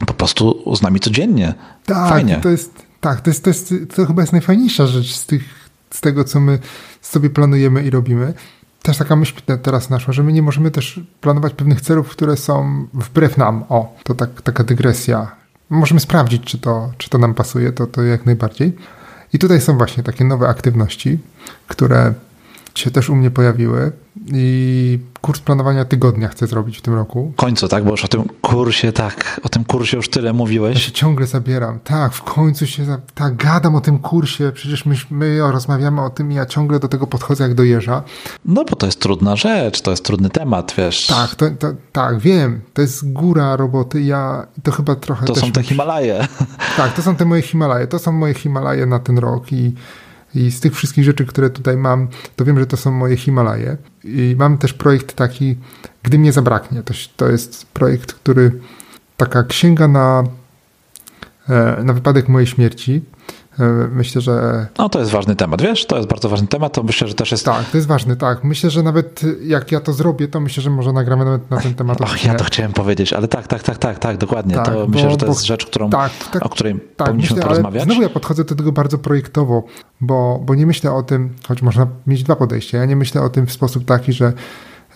[0.06, 1.54] po prostu z nami codziennie.
[1.86, 2.40] Tak, Fajnie.
[2.42, 6.00] to jest tak, to, jest, to, jest, to chyba jest najfajniejsza rzecz z, tych, z
[6.00, 6.58] tego, co my
[7.00, 8.34] sobie planujemy i robimy.
[8.82, 12.86] Też taka myśl teraz naszła, że my nie możemy też planować pewnych celów, które są
[12.94, 13.64] wbrew nam.
[13.68, 15.36] O, to tak, taka dygresja.
[15.70, 18.76] Możemy sprawdzić, czy to, czy to nam pasuje, to, to jak najbardziej.
[19.32, 21.18] I tutaj są właśnie takie nowe aktywności,
[21.68, 22.14] które
[22.80, 23.92] się też u mnie pojawiły
[24.32, 27.32] i kurs planowania tygodnia chcę zrobić w tym roku.
[27.32, 27.84] W końcu, tak?
[27.84, 30.74] Bo już o tym kursie, tak, o tym kursie już tyle mówiłeś.
[30.74, 31.78] Ja się ciągle zabieram.
[31.84, 36.32] Tak, w końcu się, tak, gadam o tym kursie, przecież my, my rozmawiamy o tym
[36.32, 38.02] i ja ciągle do tego podchodzę jak do jeża.
[38.44, 41.06] No bo to jest trudna rzecz, to jest trudny temat, wiesz.
[41.06, 45.52] Tak, to, to, tak, wiem, to jest góra roboty, ja to chyba trochę To są
[45.52, 46.28] te Himalaje.
[46.76, 49.74] Tak, to są te moje Himalaje, to są moje Himalaje na ten rok i
[50.34, 53.76] i z tych wszystkich rzeczy, które tutaj mam, to wiem, że to są moje Himalaje.
[54.04, 55.56] I mam też projekt taki,
[56.02, 56.82] gdy mnie zabraknie.
[56.82, 58.60] To, to jest projekt, który
[59.16, 60.24] taka księga na,
[61.48, 63.02] e, na wypadek mojej śmierci.
[63.60, 64.66] E, myślę, że.
[64.78, 65.86] No to jest ważny temat, wiesz?
[65.86, 66.72] To jest bardzo ważny temat.
[66.72, 67.44] To myślę, że też jest.
[67.44, 68.44] Tak, to jest ważny, tak.
[68.44, 71.74] Myślę, że nawet jak ja to zrobię, to myślę, że może nagramy nawet na ten
[71.74, 72.00] temat.
[72.00, 74.54] Och, ja to chciałem powiedzieć, ale tak, tak, tak, tak, tak, dokładnie.
[74.54, 77.36] Tak, to bo, myślę, że to jest rzecz, którą, tak, tak, o której tak, powinniśmy
[77.36, 77.84] myślę, porozmawiać.
[77.84, 79.62] znowu ja podchodzę do tego bardzo projektowo,
[80.00, 82.78] bo, bo nie myślę o tym, choć można mieć dwa podejścia.
[82.78, 84.32] Ja nie myślę o tym w sposób taki, że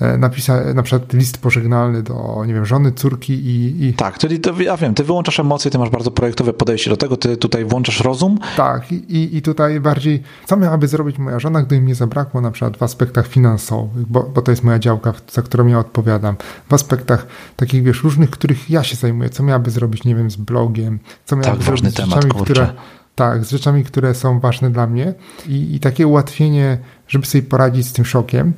[0.03, 3.85] E, napisać na przykład list pożegnalny do, nie wiem, żony, córki i...
[3.85, 3.95] i...
[3.95, 7.17] Tak, czyli to, ja wiem, ty wyłączasz emocje, ty masz bardzo projektowe podejście do tego,
[7.17, 8.39] ty tutaj włączasz rozum.
[8.57, 12.77] Tak, i, i tutaj bardziej, co miałaby zrobić moja żona, gdyby mnie zabrakło na przykład
[12.77, 16.37] w aspektach finansowych, bo, bo to jest moja działka, za którą ja odpowiadam,
[16.69, 17.27] w aspektach
[17.57, 21.37] takich, wiesz, różnych, których ja się zajmuję, co miałaby zrobić, nie wiem, z blogiem, co
[21.37, 22.73] miałaby tak, zrobić z temat, rzeczami, które...
[23.15, 25.15] Tak, z rzeczami, które są ważne dla mnie.
[25.49, 26.79] I, i takie ułatwienie,
[27.09, 28.53] żeby sobie poradzić z tym szokiem,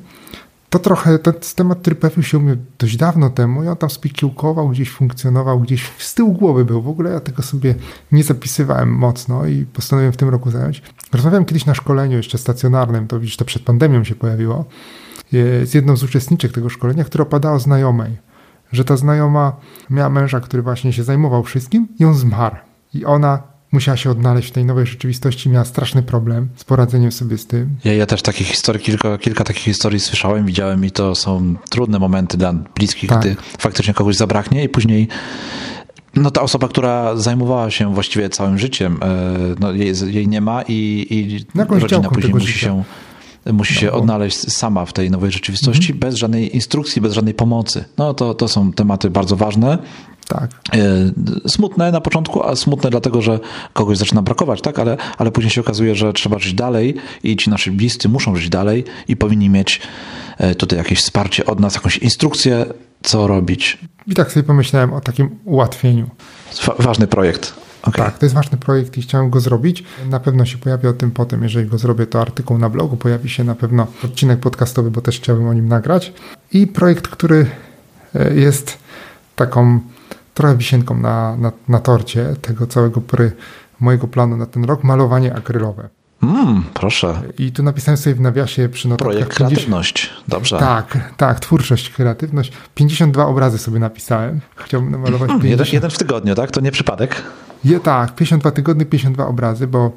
[0.69, 4.69] to trochę, jest temat, który pojawił się dość dawno temu i on tam sobie kiełkował,
[4.69, 6.81] gdzieś funkcjonował, gdzieś z tyłu głowy był.
[6.81, 7.75] W ogóle ja tego sobie
[8.11, 10.81] nie zapisywałem mocno i postanowiłem w tym roku zająć.
[11.13, 14.65] Rozmawiałem kiedyś na szkoleniu jeszcze stacjonarnym, to widzisz, to przed pandemią się pojawiło,
[15.63, 18.17] z jedną z uczestniczek tego szkolenia, która opadała znajomej,
[18.71, 19.55] że ta znajoma
[19.89, 22.55] miała męża, który właśnie się zajmował wszystkim i on zmarł.
[22.93, 27.37] I ona musiała się odnaleźć w tej nowej rzeczywistości, miała straszny problem z poradzeniem sobie
[27.37, 27.69] z tym.
[27.83, 31.99] Ja, ja też takich historii, kilka, kilka takich historii słyszałem, widziałem i to są trudne
[31.99, 33.19] momenty dla bliskich, tak.
[33.19, 35.07] gdy faktycznie kogoś zabraknie i później
[36.15, 39.27] no ta osoba, która zajmowała się właściwie całym życiem, e,
[39.59, 41.45] no jej, jej nie ma i, i
[41.79, 42.59] rodzina później musi życia.
[42.59, 42.83] się
[43.53, 46.01] musi no, się odnaleźć sama w tej nowej rzeczywistości, mm -hmm.
[46.01, 47.85] bez żadnej instrukcji, bez żadnej pomocy.
[47.97, 49.77] No to, to są tematy bardzo ważne.
[50.27, 50.51] Tak.
[50.73, 53.39] E, smutne na początku, a smutne dlatego, że
[53.73, 54.79] kogoś zaczyna brakować, tak?
[54.79, 58.49] Ale, ale później się okazuje, że trzeba żyć dalej i ci nasi bliscy muszą żyć
[58.49, 59.81] dalej i powinni mieć
[60.37, 62.65] e, tutaj jakieś wsparcie od nas, jakąś instrukcję,
[63.03, 63.77] co robić.
[64.07, 66.09] I tak sobie pomyślałem o takim ułatwieniu.
[66.79, 67.53] Ważny projekt.
[67.81, 68.05] Okay.
[68.05, 69.83] Tak, to jest ważny projekt i chciałem go zrobić.
[70.09, 73.29] Na pewno się pojawi o tym potem, jeżeli go zrobię, to artykuł na blogu, pojawi
[73.29, 76.13] się na pewno odcinek podcastowy, bo też chciałbym o nim nagrać.
[76.51, 77.45] I projekt, który
[78.15, 78.77] e, jest
[79.35, 79.79] taką
[80.35, 83.31] trochę wisienką na, na, na torcie tego całego pry,
[83.79, 85.89] mojego planu na ten rok, malowanie akrylowe.
[86.23, 87.21] Mm, proszę.
[87.37, 89.13] I tu napisałem sobie w nawiasie przy notatkach.
[89.13, 89.51] Projekt 50...
[89.51, 90.57] kreatywność, dobrze.
[90.59, 92.51] Tak, tak, twórczość, kreatywność.
[92.75, 94.39] 52 obrazy sobie napisałem.
[94.55, 95.43] Chciałbym namalować 50...
[95.43, 96.51] jeden, jeden w tygodniu, tak?
[96.51, 97.21] To nie przypadek?
[97.65, 99.91] Je, tak, 52 tygodnie, 52 obrazy, bo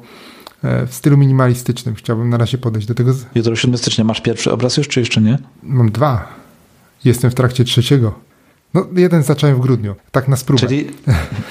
[0.63, 3.11] e, w stylu minimalistycznym chciałbym na razie podejść do tego.
[3.35, 5.37] Jutro 7 stycznia masz pierwszy obraz już, czy jeszcze nie?
[5.63, 6.27] Mam dwa.
[7.05, 8.28] Jestem w trakcie trzeciego.
[8.73, 10.59] No, jeden zacząłem w grudniu, tak na spróbę.
[10.59, 10.87] Czyli,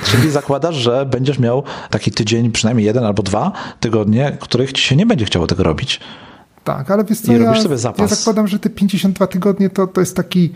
[0.04, 4.96] czyli zakładasz, że będziesz miał taki tydzień, przynajmniej jeden albo dwa tygodnie, których ci się
[4.96, 6.00] nie będzie chciało tego robić.
[6.64, 8.10] Tak, ale wiesz co, I ja, sobie zapas.
[8.10, 10.52] ja zakładam, że te 52 tygodnie to, to jest taki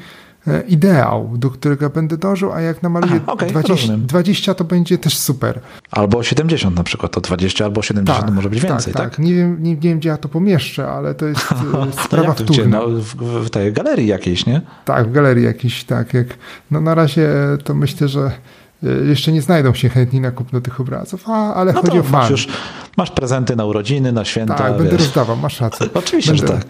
[0.68, 5.18] ideał, do którego będę dążył, a jak namaluję Aha, okay, 20, 20, to będzie też
[5.18, 5.60] super.
[5.90, 9.10] Albo 70 na przykład, to 20 albo 70 tak, może być więcej, tak?
[9.10, 9.18] tak?
[9.18, 12.78] Nie, wiem, nie, nie, wiem, gdzie ja to pomieszczę, ale to jest e, sprawa wtórna.
[12.78, 13.14] No, w,
[13.46, 14.60] w tej galerii jakiejś, nie?
[14.84, 16.14] Tak, w galerii jakiejś, tak.
[16.14, 16.26] Jak,
[16.70, 17.28] no na razie
[17.64, 18.30] to myślę, że
[18.82, 22.02] e, jeszcze nie znajdą się chętni na kupno tych obrazów, a, ale no chodzi o
[22.02, 22.12] fan.
[22.12, 22.48] Masz, już,
[22.96, 24.54] masz prezenty na urodziny, na święta.
[24.54, 24.78] Tak, wiesz.
[24.78, 25.86] będę rozdawał, masz rację.
[25.94, 26.66] Oczywiście, będę, że tak.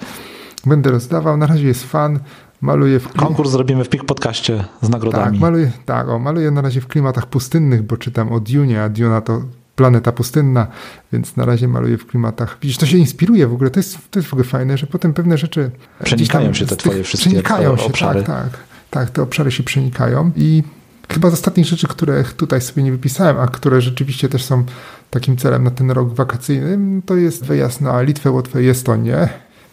[0.66, 1.36] Będę rozdawał.
[1.36, 2.18] Na razie jest fan.
[2.62, 5.24] Maluję w Konkurs zrobimy w PIK Podcaście z nagrodami.
[5.24, 8.88] Tak, maluję, tak o, maluję na razie w klimatach pustynnych, bo czytam o Dune, a
[8.88, 9.42] Duna to
[9.76, 10.66] planeta pustynna,
[11.12, 12.58] więc na razie maluję w klimatach.
[12.62, 13.70] Widzisz, to się inspiruje w ogóle.
[13.70, 15.70] To jest, to jest w ogóle fajne, że potem pewne rzeczy.
[16.04, 18.22] Przenikają się te twoje wszystkie przenikają się, obszary.
[18.22, 18.60] Tak, tak,
[18.90, 20.62] tak, te obszary się przenikają i
[21.08, 24.64] chyba z ostatnich rzeczy, które tutaj sobie nie wypisałem, a które rzeczywiście też są
[25.10, 29.28] takim celem na ten rok wakacyjny, to jest wyjazd na Litwę, Łotwę i Estonię.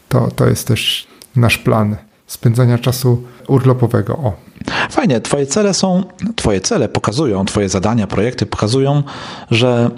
[0.10, 1.96] To, to jest też nasz plan
[2.30, 4.14] spędzania czasu urlopowego.
[4.14, 4.34] O.
[4.90, 6.04] Fajnie, twoje cele są,
[6.36, 9.04] twoje cele pokazują, twoje zadania, projekty pokazują,
[9.52, 9.92] że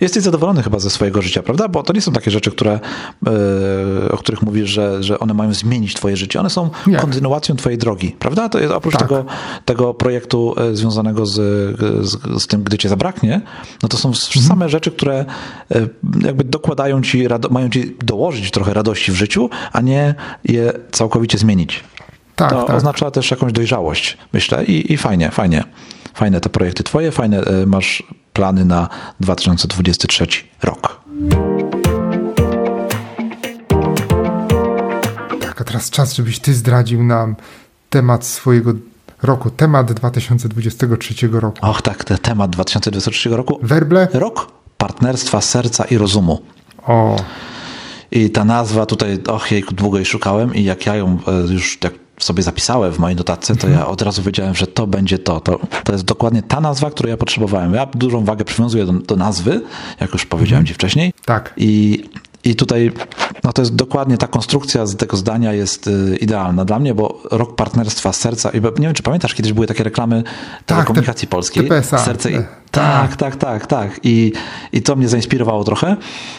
[0.00, 1.68] Jesteś zadowolony chyba ze swojego życia, prawda?
[1.68, 2.80] Bo to nie są takie rzeczy, które,
[3.26, 3.32] yy,
[4.12, 6.40] o których mówisz, że, że one mają zmienić twoje życie.
[6.40, 6.96] One są nie.
[6.96, 8.48] kontynuacją twojej drogi, prawda?
[8.48, 9.02] To jest oprócz tak.
[9.02, 9.24] tego,
[9.64, 11.34] tego projektu e, związanego z,
[12.08, 13.40] z, z, tym, gdy cię zabraknie,
[13.82, 14.46] no to są mhm.
[14.46, 15.24] same rzeczy, które
[15.70, 15.86] e,
[16.24, 21.84] jakby dokładają ci, mają ci dołożyć trochę radości w życiu, a nie je całkowicie zmienić.
[22.36, 22.76] Tak, to tak.
[22.76, 25.64] oznacza też jakąś dojrzałość, myślę, i, i fajnie, fajnie.
[26.14, 28.02] Fajne te projekty twoje, fajne masz
[28.36, 28.88] plany na
[29.20, 30.26] 2023
[30.62, 31.00] rok.
[35.40, 37.36] Tak, a teraz czas, żebyś ty zdradził nam
[37.90, 38.72] temat swojego
[39.22, 41.66] roku, temat 2023 roku.
[41.66, 43.58] Och tak, ten temat 2023 roku.
[43.62, 44.08] Werble?
[44.12, 46.42] Rok partnerstwa serca i rozumu.
[46.86, 47.16] O.
[48.10, 51.78] I ta nazwa tutaj, och jej, długo jej szukałem i jak ja ją e, już
[51.78, 55.40] tak sobie zapisałem w mojej notatce, to ja od razu wiedziałem, że to będzie to.
[55.40, 57.74] To, to jest dokładnie ta nazwa, którą ja potrzebowałem.
[57.74, 59.60] Ja dużą wagę przywiązuję do, do nazwy,
[60.00, 60.66] jak już powiedziałem mhm.
[60.66, 61.12] ci wcześniej.
[61.24, 61.54] Tak.
[61.56, 62.04] I,
[62.44, 62.92] i tutaj
[63.44, 67.22] no to jest dokładnie ta konstrukcja z tego zdania jest y, idealna dla mnie, bo
[67.30, 70.32] rok partnerstwa serca i nie wiem, czy pamiętasz, kiedyś były takie reklamy tak,
[70.66, 71.68] telekomunikacji te, polskiej.
[71.68, 71.98] TPSA.
[71.98, 72.38] Serce i,
[72.70, 74.00] tak, tak, tak, tak.
[74.02, 74.32] I,
[74.72, 75.96] I to mnie zainspirowało trochę.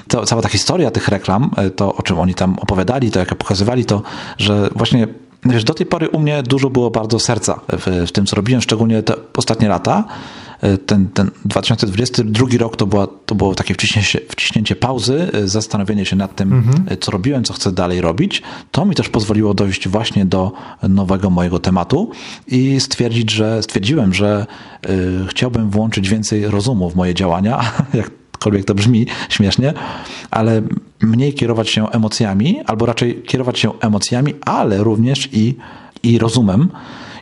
[0.07, 3.35] To, cała ta historia tych reklam, y, to o czym oni tam opowiadali, to jak
[3.35, 4.01] pokazywali, to,
[4.37, 5.07] że właśnie
[5.53, 8.61] Wiesz, do tej pory u mnie dużo było bardzo serca w, w tym, co robiłem,
[8.61, 10.03] szczególnie te ostatnie lata.
[10.61, 16.05] E, ten, ten 2022 rok to, była, to było takie wciśnięcie, wciśnięcie pauzy, e, zastanowienie
[16.05, 16.85] się nad tym, mhm.
[16.87, 18.41] E, co robiłem, co chcę dalej robić.
[18.71, 20.51] To mi też pozwoliło dojść właśnie do
[20.89, 22.11] nowego mojego tematu
[22.47, 24.45] i stwierdzić, że stwierdziłem, że
[24.89, 29.73] y, chciałbym włączyć więcej rozumu w moje działania, jak jakkolwiek to brzmi śmiesznie,
[30.31, 30.61] ale
[31.01, 35.55] mniej kierować się emocjami, albo raczej kierować się emocjami, ale również i,
[36.03, 36.69] i rozumem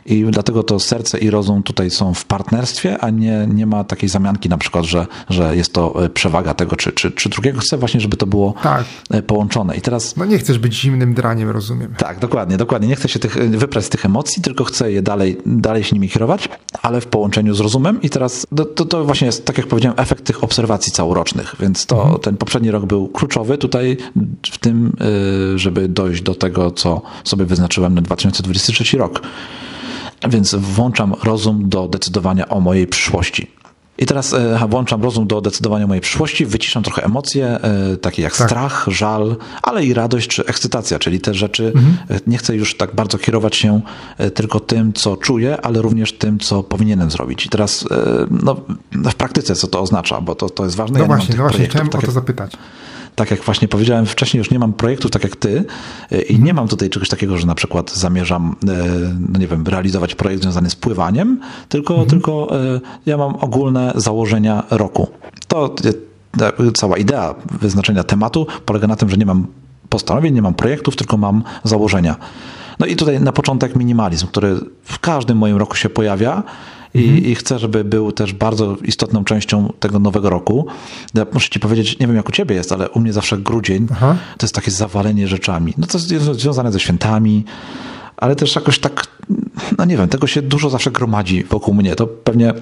[0.06, 4.08] i dlatego to serce i rozum tutaj są w partnerstwie, a nie, nie ma takiej
[4.08, 7.60] zamianki na przykład, że, że jest to e, przewaga tego czy, czy, czy drugiego.
[7.60, 8.84] Chcę właśnie, żeby to było tak.
[9.10, 9.76] E, połączone.
[9.76, 10.16] I teraz...
[10.16, 11.94] No nie chcesz być zimnym draniem, rozumiem.
[11.98, 12.88] Tak, dokładnie, dokładnie.
[12.88, 15.96] Nie chcę się tych, e, wyprać z tych emocji, tylko chcę je dalej, dalej się
[15.96, 16.48] nimi kierować,
[16.82, 20.00] ale w połączeniu z rozumem i teraz to, to, to właśnie jest, tak jak powiedziałem,
[20.00, 22.20] efekt tych obserwacji całorocznych, więc to mhm.
[22.20, 23.96] ten poprzedni rok był kluczowy tutaj
[24.52, 24.96] w tym,
[25.56, 29.22] żeby dojść do tego, co sobie wyznaczyłem na 2023 rok
[30.28, 33.56] więc włączam rozum do decydowania o mojej przyszłości.
[33.98, 38.22] I teraz e, włączam rozum do decydowania o mojej przyszłości, wyciszam trochę emocje, e, takie
[38.22, 38.48] jak tak.
[38.48, 41.66] strach, żal, ale i radość czy ekscytacja, czyli te rzeczy.
[41.66, 41.96] Mhm.
[42.10, 43.80] E, nie chcę już tak bardzo kierować się
[44.34, 47.46] tylko tym, co czuję, ale również tym, co powinienem zrobić.
[47.46, 47.88] I teraz
[48.30, 48.56] no,
[48.92, 50.98] w praktyce co to oznacza, bo to, to jest ważne.
[50.98, 52.52] No ja właśnie, no właśnie, chciałem tak o to zapytać
[53.16, 55.64] tak jak właśnie powiedziałem wcześniej, już nie mam projektów tak jak ty
[56.12, 58.74] e, i nie mam tutaj czegoś takiego, że na przykład zamierzam, e,
[59.32, 62.10] no nie wiem, realizować projekt związany z pływaniem, tylko, mhm.
[62.10, 65.08] tylko e, ja mam ogólne założenia roku.
[65.48, 65.74] To
[66.74, 69.46] cała idea wyznaczenia tematu polega na tym, że nie mam
[69.88, 72.16] postanowień, nie mam projektów, tylko mam założenia.
[72.78, 76.42] No i tutaj na początek minimalizm, który w każdym moim roku się pojawia
[77.04, 77.24] mhm.
[77.24, 80.66] i chcę, żeby był też bardzo istotną częścią tego nowego roku.
[81.14, 83.86] Ja muszę ci powiedzieć, nie wiem jak u ciebie jest, ale u mnie zawsze grudzień
[83.92, 84.16] Aha.
[84.38, 85.74] to jest takie zawalenie rzeczami.
[85.78, 86.08] No to jest
[86.40, 87.44] związane ze świętami,
[88.16, 89.06] ale też jakoś tak,
[89.78, 91.96] no nie wiem, tego się dużo zawsze gromadzi wokół mnie.
[91.96, 92.54] To pewnie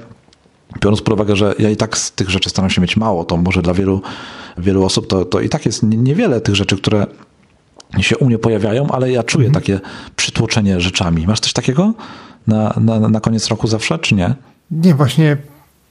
[0.80, 3.36] biorąc pod uwagę, że ja i tak z tych rzeczy staram się mieć mało, to
[3.36, 4.02] może dla wielu,
[4.58, 7.06] wielu osób to, to i tak jest niewiele tych rzeczy, które
[8.00, 9.62] się u mnie pojawiają, ale ja czuję mhm.
[9.62, 9.80] takie
[10.16, 11.26] przytłoczenie rzeczami.
[11.26, 11.94] Masz coś takiego?
[12.46, 14.34] Na, na, na koniec roku zawsze, czy nie?
[14.70, 15.36] Nie, właśnie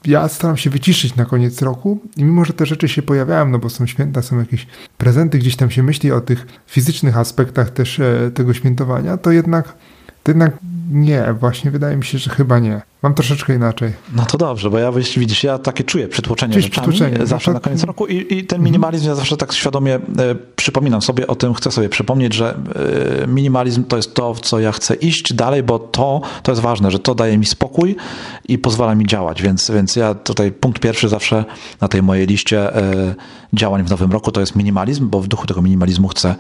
[0.06, 3.60] ja staram się wyciszyć na koniec roku i mimo, że te rzeczy się pojawiają, no
[3.60, 4.68] bo są święta, są jakieś
[4.98, 9.76] prezenty, gdzieś tam się myśli o tych fizycznych aspektach też e, tego świętowania, to jednak,
[10.24, 10.58] to jednak
[10.92, 12.82] nie, właśnie wydaje mi się, że chyba nie.
[13.02, 13.94] Mam troszeczkę inaczej.
[14.16, 17.26] No to dobrze, bo ja widzisz, ja takie czuję przytłoczenie Czyś rzeczami przytłoczenie.
[17.26, 17.64] zawsze no to...
[17.64, 20.00] na koniec roku i, i ten minimalizm ja zawsze tak świadomie e,
[20.56, 22.58] przypominam sobie o tym, chcę sobie przypomnieć, że
[23.24, 26.62] e, minimalizm to jest to, w co ja chcę iść dalej, bo to, to jest
[26.62, 27.96] ważne, że to daje mi spokój
[28.48, 31.46] i pozwala mi działać, więc, więc ja tutaj punkt pierwszy zawsze
[31.82, 33.16] na tej mojej liście e,
[33.54, 36.36] działań w nowym roku to jest minimalizm, bo w duchu tego minimalizmu chcę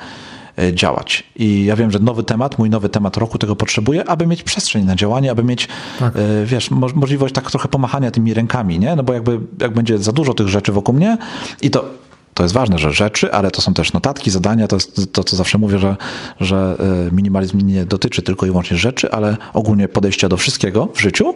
[0.73, 1.23] działać.
[1.35, 4.85] I ja wiem, że nowy temat, mój nowy temat roku tego potrzebuję, aby mieć przestrzeń
[4.85, 5.67] na działanie, aby mieć,
[5.99, 6.13] tak.
[6.15, 8.95] E, wiesz, mo możliwość tak trochę pomachania tymi rękami, nie?
[8.95, 11.17] No bo jakby, jak będzie za dużo tych rzeczy wokół mnie
[11.61, 11.85] i to
[12.33, 15.35] to jest ważne, że rzeczy, ale to są też notatki, zadania, to jest to, co
[15.35, 15.95] zawsze mówię, że,
[16.39, 16.77] że
[17.11, 21.33] minimalizm nie dotyczy tylko i wyłącznie rzeczy, ale ogólnie podejścia do wszystkiego w życiu.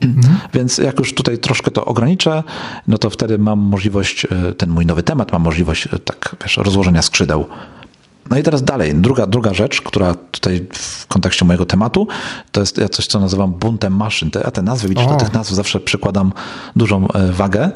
[0.00, 0.38] Mhm.
[0.54, 2.42] Więc jak już tutaj troszkę to ograniczę,
[2.86, 4.26] no to wtedy mam możliwość,
[4.56, 7.46] ten mój nowy temat, mam możliwość tak, wiesz, rozłożenia skrzydeł
[8.30, 12.08] no i teraz dalej, druga, druga rzecz, która tutaj w kontekście mojego tematu,
[12.52, 14.30] to jest ja coś, co nazywam buntem maszyn.
[14.30, 15.10] Te, ja te nazwy, widzisz, o.
[15.10, 16.32] do tych nazw zawsze przykładam
[16.76, 17.70] dużą e, wagę.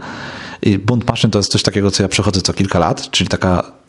[0.63, 3.82] I bunt maszyn to jest coś takiego, co ja przechodzę co kilka lat, czyli taka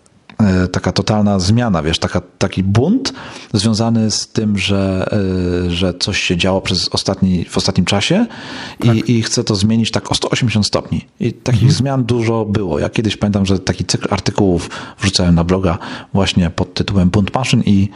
[0.72, 3.14] taka totalna zmiana, wiesz, taka, taki bunt
[3.53, 5.10] związany z tym, że,
[5.68, 8.26] e, że coś się działo przez ostatni, w ostatnim czasie
[8.80, 8.95] tak.
[8.95, 11.05] i, i chcę to zmienić tak o 180 stopni.
[11.19, 11.77] I takich mhm.
[11.77, 12.80] zmian dużo było.
[12.80, 14.69] Ja kiedyś pamiętam, że taki cykl artykułów
[14.99, 15.77] wrzucałem na bloga
[16.14, 17.89] właśnie pod tytułem Bunt maszyn i,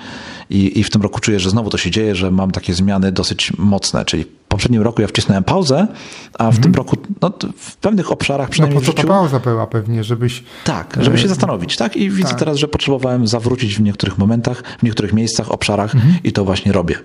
[0.50, 3.12] i, i w tym roku czuję, że znowu to się dzieje, że mam takie zmiany
[3.12, 5.88] dosyć mocne, czyli poprzednim roku ja wcisnąłem pauzę,
[6.34, 6.64] a w mm.
[6.64, 10.44] tym roku no, w pewnych obszarach przynajmniej no po co ta pauza była pewnie, żebyś...
[10.64, 11.96] Tak, żeby się e, zastanowić, tak?
[11.96, 12.40] I widzę tak.
[12.40, 16.08] teraz, że potrzebowałem zawrócić w niektórych momentach, w niektórych miejscach, obszarach mm.
[16.24, 16.96] i to właśnie robię.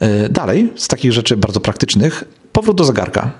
[0.00, 3.30] E, dalej, z takich rzeczy bardzo praktycznych, powrót do zegarka.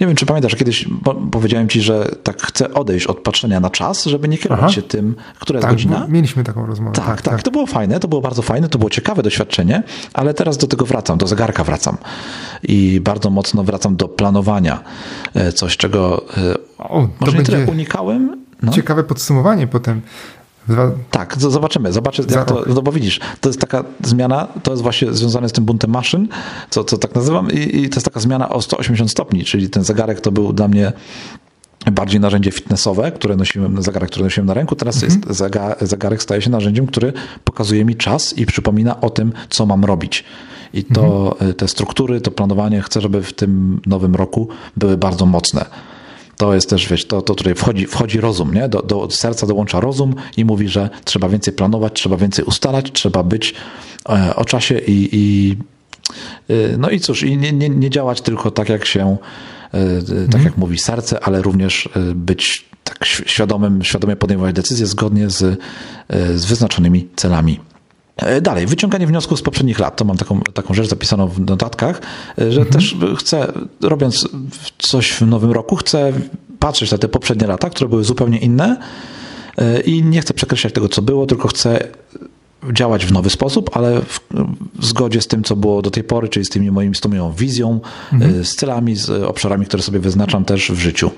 [0.00, 0.88] Nie wiem, czy pamiętasz, kiedyś
[1.30, 4.72] powiedziałem ci, że tak chcę odejść od patrzenia na czas, żeby nie kierować Aha.
[4.72, 6.06] się tym, która tak, jest godzina.
[6.08, 6.96] Mieliśmy taką rozmowę.
[6.96, 9.82] Tak, tak, tak, To było fajne, to było bardzo fajne, to było ciekawe doświadczenie,
[10.14, 11.96] ale teraz do tego wracam, do zegarka wracam.
[12.62, 14.80] I bardzo mocno wracam do planowania.
[15.34, 18.44] E, coś, czego e, o, może nie tyle unikałem.
[18.62, 18.72] No.
[18.72, 20.00] Ciekawe podsumowanie potem
[21.10, 21.92] tak, zobaczymy.
[21.92, 25.52] Zobaczy, jak to, no bo widzisz, to jest taka zmiana, to jest właśnie związane z
[25.52, 26.28] tym buntem maszyn,
[26.70, 29.84] co, co tak nazywam, i, i to jest taka zmiana o 180 stopni, czyli ten
[29.84, 30.92] zegarek to był dla mnie
[31.92, 35.22] bardziej narzędzie fitnessowe, które nosiłem, zegarek, który nosiłem na ręku, teraz mhm.
[35.28, 35.40] jest
[35.80, 37.12] zegarek staje się narzędziem, który
[37.44, 40.24] pokazuje mi czas i przypomina o tym, co mam robić.
[40.74, 41.54] I to mhm.
[41.54, 45.66] te struktury, to planowanie chcę, żeby w tym nowym roku były bardzo mocne
[46.40, 48.68] to jest też, wiesz, to, to tutaj wchodzi, wchodzi rozum, nie?
[48.68, 53.22] Do, do serca dołącza rozum i mówi, że trzeba więcej planować, trzeba więcej ustalać, trzeba
[53.22, 53.54] być
[54.08, 55.56] e, o czasie i, i
[56.48, 59.16] e, no i cóż, i nie, nie, nie działać tylko tak, jak się,
[59.72, 60.44] e, tak mhm.
[60.44, 65.60] jak mówi serce, ale również być tak świadomym, świadomie podejmować decyzje zgodnie z,
[66.34, 67.60] z wyznaczonymi celami.
[68.20, 69.96] E, dalej, wyciąganie wniosków z poprzednich lat.
[69.96, 72.00] To mam taką, taką rzecz zapisaną w notatkach,
[72.38, 72.66] e, że mhm.
[72.72, 74.28] też chcę, robiąc
[74.78, 76.12] coś w nowym roku, chcę
[76.58, 78.76] patrzeć na te poprzednie lata, które były zupełnie inne
[79.58, 81.88] e, i nie chcę przekreślać tego, co było, tylko chcę
[82.72, 84.20] działać w nowy sposób, ale w,
[84.78, 87.08] w, zgodzie z tym, co było do tej pory, czyli z, tymi moimi, z tą
[87.08, 87.80] moją wizją,
[88.12, 88.44] mhm.
[88.44, 91.10] z celami, z obszarami, które sobie wyznaczam też w życiu.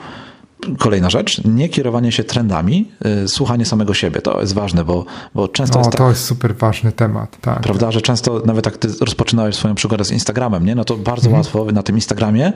[0.78, 2.90] Kolejna rzecz, nie kierowanie się trendami,
[3.24, 4.22] y, słuchanie samego siebie.
[4.22, 7.36] To jest ważne, bo, bo często no, jest tak, to jest super ważny temat.
[7.40, 10.74] Tak, prawda, że często nawet jak ty rozpoczynałeś swoją przygodę z Instagramem, nie?
[10.74, 11.40] no to bardzo mhm.
[11.40, 12.52] łatwo na tym Instagramie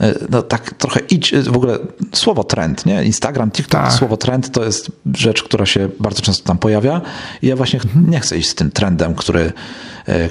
[0.00, 1.78] y, no, tak trochę idź, y, w ogóle
[2.12, 3.04] słowo trend, nie?
[3.04, 3.92] Instagram, TikTok, tak.
[3.92, 7.00] słowo trend to jest rzecz, która się bardzo często tam pojawia
[7.42, 8.10] i ja właśnie mhm.
[8.10, 9.52] nie chcę iść z tym trendem, który,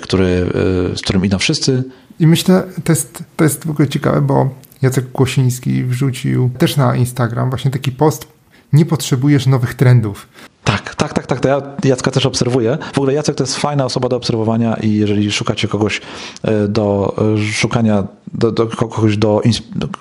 [0.01, 0.51] który,
[0.95, 1.83] z którym idą wszyscy.
[2.19, 4.49] I myślę, to jest, to jest w ogóle ciekawe, bo
[4.81, 8.27] Jacek Kłosiński wrzucił też na Instagram właśnie taki post
[8.73, 10.27] nie potrzebujesz nowych trendów.
[10.63, 11.39] Tak, tak, tak, tak.
[11.39, 12.77] To ja Jacka też obserwuję.
[12.93, 16.01] W ogóle Jacek to jest fajna osoba do obserwowania i jeżeli szukacie kogoś
[16.43, 18.03] e, do e, szukania,
[18.33, 19.41] do, do kogoś, do,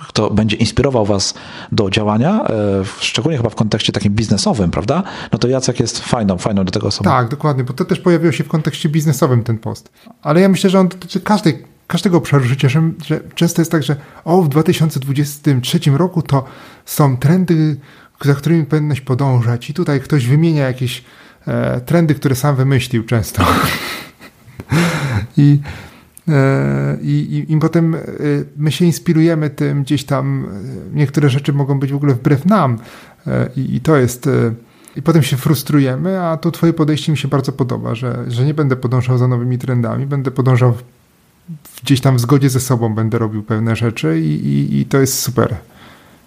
[0.09, 1.35] kto będzie inspirował was
[1.73, 5.03] do działania, e, szczególnie chyba w kontekście takim biznesowym, prawda?
[5.33, 7.11] No to Jacek jest fajną, fajną do tego osobą.
[7.11, 9.91] Tak, dokładnie, bo to też pojawiło się w kontekście biznesowym ten post.
[10.23, 13.83] Ale ja myślę, że on dotyczy każdej każdego obszaru życia, że, że, często jest tak,
[13.83, 16.45] że o, w 2023 roku to
[16.85, 17.77] są trendy,
[18.25, 21.05] za którymi powinieneś podążać i tutaj ktoś wymienia jakieś
[21.47, 23.45] e, trendy, które sam wymyślił często.
[25.37, 25.61] I,
[26.29, 28.01] e, i, I potem e,
[28.57, 30.45] my się inspirujemy tym gdzieś tam,
[30.93, 32.79] e, niektóre rzeczy mogą być w ogóle wbrew nam
[33.57, 34.29] i, i to jest...
[34.97, 38.55] I potem się frustrujemy, a to twoje podejście mi się bardzo podoba, że, że nie
[38.55, 40.75] będę podążał za nowymi trendami, będę podążał
[41.83, 45.21] gdzieś tam w zgodzie ze sobą będę robił pewne rzeczy i, i, i to jest
[45.21, 45.57] super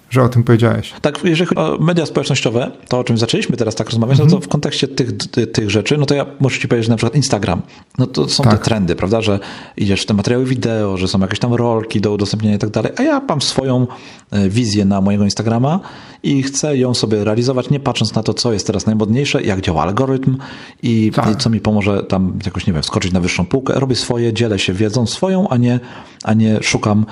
[0.09, 0.93] że o tym powiedziałeś.
[1.01, 4.33] Tak, jeżeli chodzi o media społecznościowe, to o czym zaczęliśmy teraz tak rozmawiać, mm -hmm.
[4.33, 5.11] no to w kontekście tych,
[5.53, 7.61] tych rzeczy, no to ja muszę ci powiedzieć, że na przykład Instagram,
[7.97, 8.53] no to są tak.
[8.53, 9.39] te trendy, prawda, że
[9.77, 12.91] idziesz w te materiały wideo, że są jakieś tam rolki do udostępnienia i tak dalej,
[12.97, 13.87] a ja mam swoją
[14.31, 15.79] e, wizję na mojego Instagrama
[16.23, 19.83] i chcę ją sobie realizować, nie patrząc na to, co jest teraz najmodniejsze, jak działa
[19.83, 20.37] algorytm
[20.83, 21.31] i, tak.
[21.31, 23.73] i co mi pomoże tam jakoś, nie wiem, skoczyć na wyższą półkę.
[23.73, 25.79] Robię swoje, dzielę się wiedzą swoją, a nie,
[26.23, 27.05] a nie szukam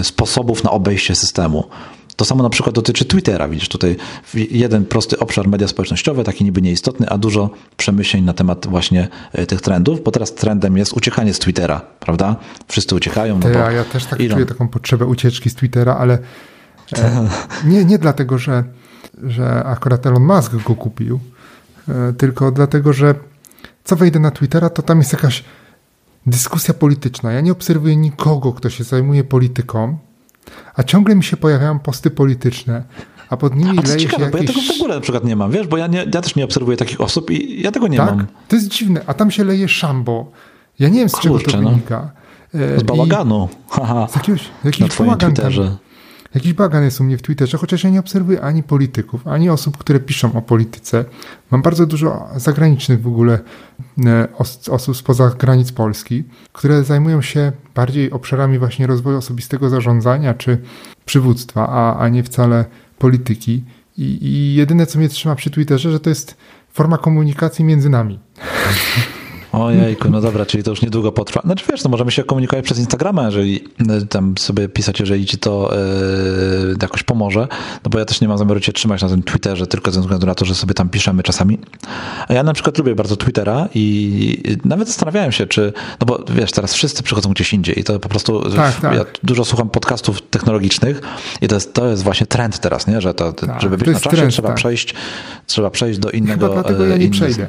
[0.00, 1.64] y, sposobów na obejście systemu
[2.20, 3.48] To samo na przykład dotyczy Twittera.
[3.48, 3.96] Widzisz tutaj
[4.34, 9.46] jeden prosty obszar media społecznościowe, taki niby nieistotny, a dużo przemyśleń na temat właśnie e,
[9.46, 12.36] tych trendów, bo teraz trendem jest uciekanie z Twittera, prawda?
[12.68, 13.34] Wszyscy uciekają.
[13.34, 16.18] No Ty, bo ja też tak czuję taką potrzebę ucieczki z Twittera, ale
[16.98, 17.28] e,
[17.70, 18.64] nie, nie dlatego, że,
[19.22, 21.20] że akurat Elon Musk go kupił,
[21.88, 23.14] e, tylko dlatego, że
[23.84, 25.44] co wejdę na Twittera, to tam jest jakaś
[26.26, 27.32] dyskusja polityczna.
[27.32, 29.98] Ja nie obserwuję nikogo, kto się zajmuje polityką,
[30.74, 32.82] a ciągle mi się pojawiają posty polityczne,
[33.28, 34.56] a pod nimi a to leje ciekawe, się bo jakieś...
[34.56, 36.44] ja tego w ogóle na przykład nie mam, wiesz, bo ja, nie, ja też nie
[36.44, 38.16] obserwuję takich osób i ja tego nie tak?
[38.16, 38.26] mam.
[38.48, 40.30] To jest dziwne, a tam się leje szambo.
[40.78, 41.70] Ja nie wiem, z Kurczę, czego to no.
[41.70, 42.10] wynika.
[42.54, 43.48] E, Z bałaganu.
[43.68, 44.08] Haha.
[44.08, 45.76] Z jakiegoś, Na jakiś twoim Twitterze.
[46.34, 49.78] Jakiś bagan jest u mnie w Twitterze, chociaż ja nie obserwuję ani polityków, ani osób,
[49.78, 51.04] które piszą o polityce.
[51.50, 53.38] Mam bardzo dużo zagranicznych w ogóle
[54.06, 60.34] e, os osób spoza granic Polski, które zajmują się bardziej obszarami właśnie rozwoju osobistego zarządzania
[60.34, 60.58] czy
[61.04, 62.64] przywództwa, a, a nie wcale
[62.98, 63.64] polityki.
[63.98, 66.36] I, I jedyne, co mnie trzyma przy Twitterze, że to jest
[66.72, 68.18] forma komunikacji między nami.
[69.52, 71.40] Ojejku, no dobra, czyli to już niedługo potrwa.
[71.44, 75.38] Znaczy wiesz, no możemy się komunikować przez Instagrama, jeżeli e, tam sobie pisać, jeżeli ci
[75.38, 75.78] to e,
[76.82, 77.48] jakoś pomoże,
[77.84, 80.26] no bo ja też nie mam zamiaru cię trzymać na tym Twitterze, tylko ze względu
[80.26, 81.58] na to, że sobie tam piszemy czasami.
[82.28, 86.52] A ja na przykład lubię bardzo Twittera i nawet zastanawiałem się, czy, no bo wiesz,
[86.52, 88.94] teraz wszyscy przychodzą gdzieś indziej i to po prostu, Tak, tak.
[88.94, 91.00] ja dużo słucham podcastów technologicznych
[91.40, 93.92] i to jest, to jest właśnie trend teraz, nie, że to, Tak, żeby być to
[93.92, 94.56] na czasie, trend, trzeba tak.
[94.56, 94.94] przejść,
[95.46, 96.48] trzeba przejść do innego.
[96.48, 97.48] Chyba dlatego ja e, nie inny- przejdę.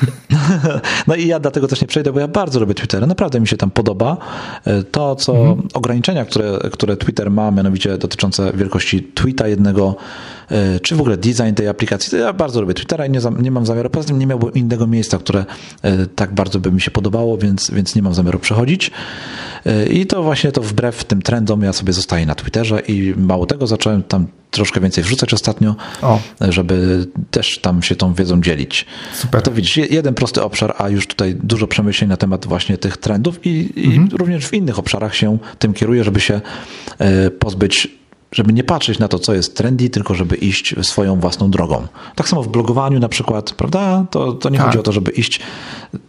[1.06, 3.06] no i ja dlatego też nie przejdę, bo ja bardzo lubię Twittera.
[3.06, 4.16] Naprawdę mi się tam podoba.
[4.64, 5.68] E, To, co Mhm.
[5.74, 9.96] ograniczenia, które, które Twitter ma, mianowicie dotyczące wielkości tweeta jednego,
[10.82, 13.90] czy w ogóle design tej aplikacji, ja bardzo lubię Twittera i nie, nie mam zamiaru.
[13.90, 15.44] Poza tym nie miałbym innego miejsca, które
[15.82, 18.90] e, tak bardzo by mi się podobało, więc, więc nie mam zamiaru przechodzić.
[19.66, 23.46] E, I to właśnie to wbrew tym trendom ja sobie zostaję na Twitterze i mało
[23.46, 26.20] tego zacząłem tam troszkę więcej wrzucać ostatnio, O.
[26.40, 28.86] żeby też tam się tą wiedzą dzielić.
[29.14, 29.42] Super.
[29.42, 32.96] To widzisz, je- jeden prosty obszar, a już tutaj dużo przemyśleń na temat właśnie tych
[32.96, 34.08] trendów i, i Mhm.
[34.12, 36.40] również w innych obszarach się tym kieruje, żeby się
[36.98, 37.88] e, pozbyć
[38.32, 41.86] żeby nie patrzeć na to, co jest trendy, tylko żeby iść swoją własną drogą.
[42.14, 44.04] Tak samo w blogowaniu na przykład, prawda?
[44.10, 44.66] To, to nie Tak.
[44.66, 45.40] chodzi o to, żeby iść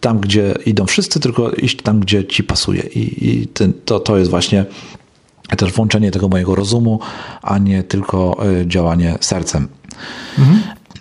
[0.01, 2.81] tam, gdzie idą wszyscy, tylko iść tam, gdzie ci pasuje.
[2.83, 4.65] I, i ten, to, to jest właśnie
[5.57, 6.99] też włączenie tego mojego rozumu,
[7.41, 9.67] a nie tylko e, działanie sercem.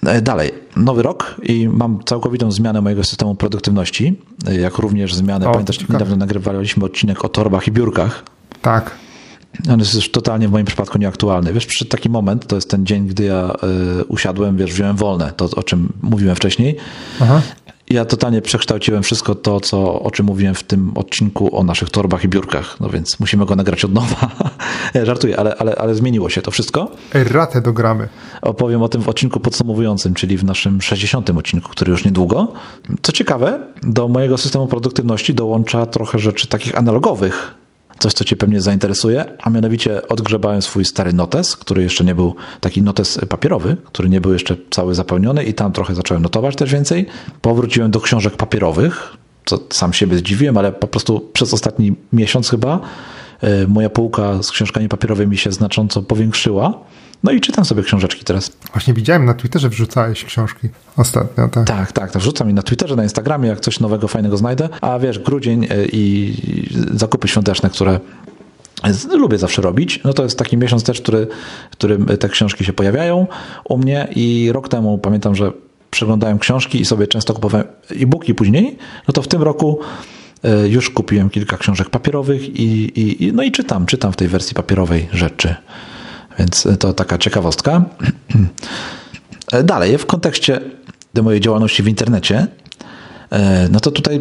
[0.07, 4.19] E, Dalej, nowy rok i mam całkowitą zmianę mojego systemu produktywności,
[4.49, 5.93] e, jak również zmianę, O, pamiętasz, ciekawe.
[5.95, 8.25] niedawno nagrywaliśmy odcinek o torbach i biurkach.
[8.63, 8.91] Tak.
[9.73, 11.53] On jest już totalnie w moim przypadku nieaktualny.
[11.53, 13.55] Wiesz, przyszedł taki moment, to jest ten dzień, gdy ja
[14.01, 16.77] y, usiadłem, wiesz, wziąłem wolne, to o czym mówiłem wcześniej.
[17.21, 17.43] Aha.
[17.91, 22.25] Ja totalnie przekształciłem wszystko to, co, o czym mówiłem w tym odcinku o naszych torbach
[22.25, 22.81] i biurkach.
[22.81, 24.31] No więc musimy go nagrać od nowa.
[25.03, 26.91] Żartuję, ale, ale, ale zmieniło się to wszystko.
[27.15, 28.09] Erratę dogramy.
[28.43, 31.31] Opowiem o tym w odcinku podsumowującym, czyli w naszym 60.
[31.31, 32.53] odcinku, który już niedługo.
[33.03, 37.60] Co ciekawe, do mojego systemu produktywności dołącza trochę rzeczy takich analogowych.
[38.01, 42.35] Coś, co Cię pewnie zainteresuje, a mianowicie odgrzebałem swój stary notes, który jeszcze nie był
[42.61, 46.73] taki notes papierowy, który nie był jeszcze cały zapełniony i tam trochę zacząłem notować też
[46.73, 47.07] więcej.
[47.43, 52.81] Powróciłem do książek papierowych, co sam siebie zdziwiłem, ale po prostu przez ostatni miesiąc chyba
[53.41, 56.85] e, moja półka z książkami papierowymi się znacząco powiększyła.
[57.23, 58.53] No i czytam sobie książeczki teraz.
[58.73, 61.67] Właśnie widziałem na Twitterze wrzucałeś książki ostatnio, tak.
[61.67, 64.69] Tak, tak, to wrzucam i na Twitterze, na Instagramie, jak coś nowego, fajnego znajdę.
[64.81, 66.35] A wiesz, grudzień e, i
[66.95, 68.01] zakupy świąteczne, które
[69.13, 71.27] lubię zawsze robić, no to jest taki miesiąc też, który,
[71.71, 73.27] w którym te książki się pojawiają
[73.65, 75.53] u mnie i rok temu pamiętam, że
[75.91, 78.79] przeglądałem książki i sobie często kupowałem e-booki później,
[79.09, 79.79] no to w tym roku
[80.43, 82.63] e, już kupiłem kilka książek papierowych i,
[83.01, 85.55] i, i no i czytam, czytam w tej wersji papierowej rzeczy.
[86.39, 87.85] Więc to taka ciekawostka.
[89.53, 90.61] E, Dalej, w kontekście
[91.15, 92.47] do mojej działalności w internecie,
[93.31, 94.21] e, no to tutaj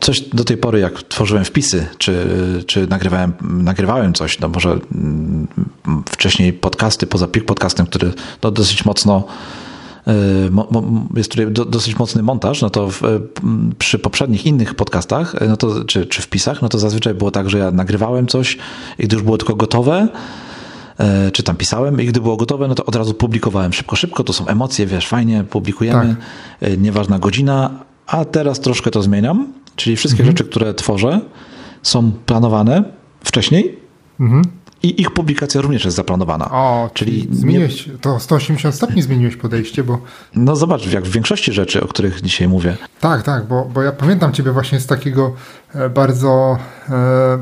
[0.00, 2.26] coś do tej pory, jak tworzyłem wpisy, czy,
[2.66, 5.48] czy nagrywałem, nagrywałem coś, no może mm,
[6.10, 8.12] wcześniej podcasty, poza Pik Podcastem, który
[8.42, 9.24] no dosyć mocno
[10.06, 10.82] e, mo, mo,
[11.16, 13.20] jest tutaj do, dosyć mocny montaż, no to w, e,
[13.78, 17.50] przy poprzednich innych podcastach, e, no to, czy, czy wpisach, no to zazwyczaj było tak,
[17.50, 18.58] że ja nagrywałem coś
[18.98, 20.47] i gdy już było tylko gotowe, e,
[21.32, 24.32] czy tam pisałem i gdy było gotowe, no to od razu publikowałem szybko, szybko, to
[24.32, 26.16] są emocje, wiesz, fajnie, publikujemy,
[26.60, 27.70] e, nieważna godzina,
[28.06, 31.20] a teraz troszkę to zmieniam, czyli wszystkie rzeczy, które tworzę
[31.82, 32.84] są planowane
[33.24, 33.78] wcześniej
[34.82, 36.50] i ich publikacja również jest zaplanowana.
[36.50, 39.98] O, czyli, czyli nie, zmieniłeś, to 180 stopni zmieniłeś podejście, bo
[40.34, 43.92] no zobacz, jak w większości rzeczy, o których dzisiaj mówię, tak, tak, bo, bo ja
[43.92, 45.34] pamiętam ciebie właśnie z takiego
[45.74, 46.58] e, bardzo
[46.88, 47.38] e,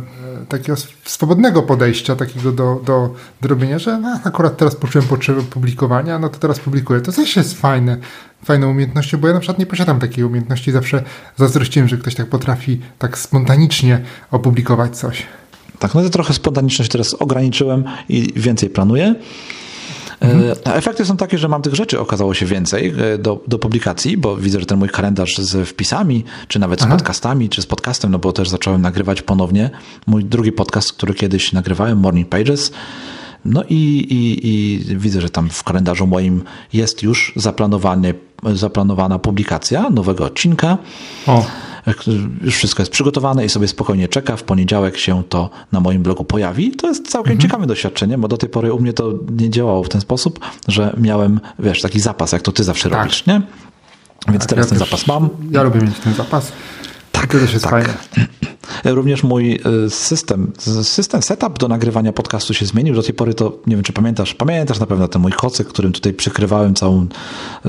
[0.48, 6.18] takiego swobodnego podejścia takiego do, do, do robienia, że no, akurat teraz poczułem potrzebę publikowania,
[6.18, 7.00] no to teraz publikuję.
[7.00, 7.96] To też jest fajne,
[8.44, 10.72] fajną umiejętnością, bo ja na przykład nie posiadam takiej umiejętności.
[10.72, 11.02] Zawsze
[11.36, 14.00] zazdrościłem, że ktoś tak potrafi tak spontanicznie
[14.30, 15.26] opublikować coś.
[15.78, 19.14] Tak, no to trochę spontaniczność teraz ograniczyłem i więcej planuję.
[20.20, 20.54] Mhm.
[20.64, 24.36] Efekty są takie, że mam tych rzeczy okazało się więcej e, do, do publikacji, bo
[24.36, 26.96] widzę, że ten mój kalendarz z wpisami, czy nawet z Aha.
[26.96, 29.70] podcastami, czy z podcastem, no bo też zacząłem nagrywać ponownie
[30.06, 32.72] mój drugi podcast, który kiedyś nagrywałem, Morning Pages.
[33.44, 33.74] No i,
[34.10, 38.14] i, i widzę, że tam w kalendarzu moim jest już zaplanowanie,
[38.54, 40.78] zaplanowana publikacja nowego odcinka.
[41.26, 41.46] O
[42.42, 44.36] już wszystko jest przygotowane i sobie spokojnie czeka.
[44.36, 46.70] W poniedziałek się to na moim blogu pojawi.
[46.70, 47.48] To jest całkiem mhm.
[47.48, 50.96] ciekawe doświadczenie, bo do tej pory u mnie to nie działało w ten sposób, że
[51.00, 52.98] miałem, wiesz, taki zapas, jak to ty zawsze tak.
[52.98, 53.42] robisz, nie?
[54.28, 55.28] Więc tak, teraz ja ten zapas mam.
[55.50, 56.52] Ja lubię mieć ten zapas.
[57.26, 57.72] Tak, to też jest tak.
[57.72, 57.94] fajne.
[58.84, 62.94] Również mój e, system, system, setup do nagrywania podcastu się zmienił.
[62.94, 65.92] Do tej pory to, nie wiem czy pamiętasz, pamiętasz na pewno ten mój kocyk, którym
[65.92, 67.68] tutaj przykrywałem całą e,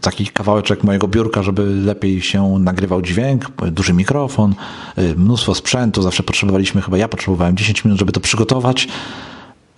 [0.00, 4.54] taki kawałeczek mojego biurka, żeby lepiej się nagrywał dźwięk, duży mikrofon,
[4.96, 6.02] e, mnóstwo sprzętu.
[6.02, 8.88] Zawsze potrzebowaliśmy, chyba ja potrzebowałem 10 minut, żeby to przygotować.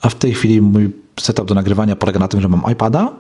[0.00, 0.90] A w tej chwili mój
[1.20, 3.12] setup do nagrywania polega na tym, że mam iPada,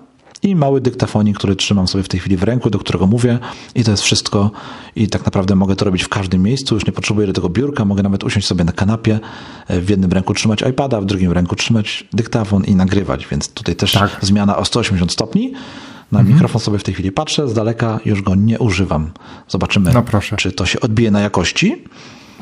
[0.42, 3.38] i mały dyktafonik, który trzymam sobie w tej chwili w ręku, do którego mówię
[3.74, 4.50] i to jest wszystko
[4.96, 7.84] i tak naprawdę mogę to robić w każdym miejscu, już nie potrzebuję do tego biurka,
[7.84, 9.20] mogę nawet usiąść sobie na kanapie,
[9.68, 13.76] e, w jednym ręku trzymać iPada, w drugim ręku trzymać dyktafon i nagrywać, więc tutaj
[13.76, 14.18] też tak.
[14.22, 15.52] zmiana o 180 stopni.
[16.12, 16.34] Na mhm.
[16.34, 19.10] mikrofon sobie w tej chwili patrzę, z daleka już go nie używam.
[19.48, 20.04] Zobaczymy, no
[20.36, 21.84] czy to się odbije na jakości.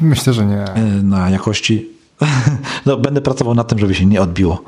[0.01, 0.65] Myślę, że nie.
[0.65, 1.89] E, na jakości.
[2.87, 4.63] no, będę pracował nad tym, żeby się nie odbiło.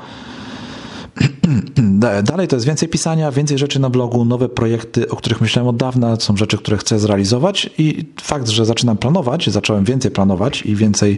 [2.23, 5.77] Dalej to jest więcej pisania, więcej rzeczy na blogu, nowe projekty, o których myślałem od
[5.77, 10.75] dawna, są rzeczy, które chcę zrealizować i fakt, że zaczynam planować, zacząłem więcej planować i
[10.75, 11.17] więcej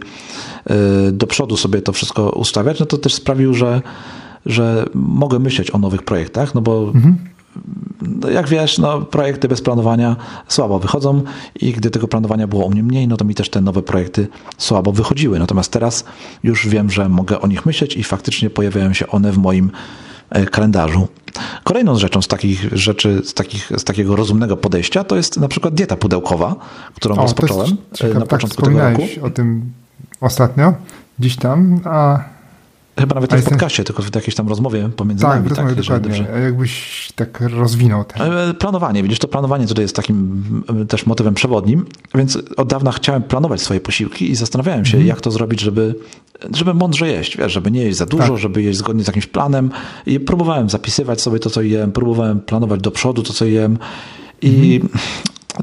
[1.08, 3.82] y, do przodu sobie to wszystko ustawiać, no to też sprawił, że,
[4.46, 7.35] że mogę myśleć o nowych projektach, no bo mhm
[8.02, 10.16] no jak wiesz, no, projekty bez planowania
[10.48, 11.22] słabo wychodzą
[11.60, 14.28] i gdy tego planowania było u mnie mniej, no to mi też te nowe projekty
[14.58, 15.38] słabo wychodziły.
[15.38, 16.04] Natomiast teraz
[16.42, 19.70] już wiem, że mogę o nich myśleć i faktycznie pojawiają się one w moim
[20.30, 21.08] e, kalendarzu.
[21.64, 25.74] Kolejną rzeczą z takich rzeczy, z, takich, z takiego rozumnego podejścia to jest na przykład
[25.74, 26.56] dieta pudełkowa,
[26.94, 29.02] którą o, rozpocząłem e, ciekawe, na tak, początku tego roku.
[29.22, 29.72] o tym
[30.20, 30.74] ostatnio,
[31.18, 32.24] dziś tam, a
[32.98, 35.56] Chyba nawet nie w podcaście, tylko w jakiejś tam rozmowie pomiędzy tak, nami.
[35.56, 36.08] Tak, dokładnie.
[36.08, 36.42] Dobrze.
[36.42, 38.20] Jakbyś tak rozwinął też.
[38.20, 40.44] E, planowanie, widzisz, to planowanie tutaj jest takim
[40.88, 45.08] też motywem przewodnim, więc od dawna chciałem planować swoje posiłki i zastanawiałem się, mm.
[45.08, 45.94] jak to zrobić, żeby,
[46.54, 48.38] żeby mądrze jeść, wiesz, żeby nie jeść za dużo, tak.
[48.38, 49.70] żeby jeść zgodnie z jakimś planem
[50.06, 53.78] i próbowałem zapisywać sobie to, co jem, próbowałem planować do przodu to, co jem
[54.42, 54.88] i mm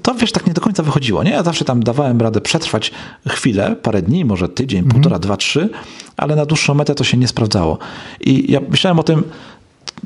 [0.02, 1.32] to wiesz, tak nie do końca wychodziło, nie?
[1.32, 2.92] Ja zawsze tam dawałem radę przetrwać
[3.30, 4.94] chwilę, parę dni, może tydzień, mm -hmm.
[4.94, 5.70] półtora, dwa, trzy,
[6.18, 7.78] ale na dłuższą metę to się nie sprawdzało.
[8.22, 9.24] I ja myślałem o tym,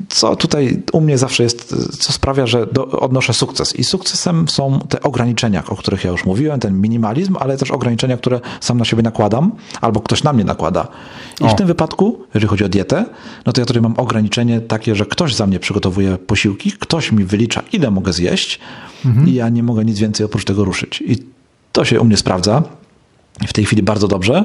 [0.08, 3.76] co tutaj u mnie zawsze jest, co sprawia, że do, odnoszę sukces.
[3.76, 8.16] I sukcesem są te ograniczenia, o których ja już mówiłem, ten minimalizm, ale też ograniczenia,
[8.16, 10.88] które sam na siebie nakładam, albo ktoś na mnie nakłada.
[11.40, 11.48] I o.
[11.48, 13.04] w tym wypadku, jeżeli chodzi o dietę,
[13.46, 17.24] no to ja tutaj mam ograniczenie takie, że ktoś za mnie przygotowuje posiłki, ktoś mi
[17.24, 18.60] wylicza, ile mogę zjeść
[19.06, 19.28] mhm.
[19.28, 21.02] i ja nie mogę nic więcej oprócz tego ruszyć.
[21.06, 21.16] I
[21.72, 22.62] to się u mnie sprawdza.
[23.46, 24.44] W tej chwili bardzo dobrze.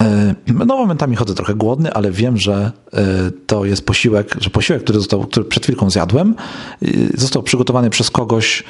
[0.00, 0.34] E,
[0.66, 3.04] no momentami chodzę trochę głodny, ale wiem, że e,
[3.46, 6.34] to jest posiłek, że posiłek, który, został, który przed chwilką zjadłem,
[7.14, 8.64] został przygotowany przez kogoś e,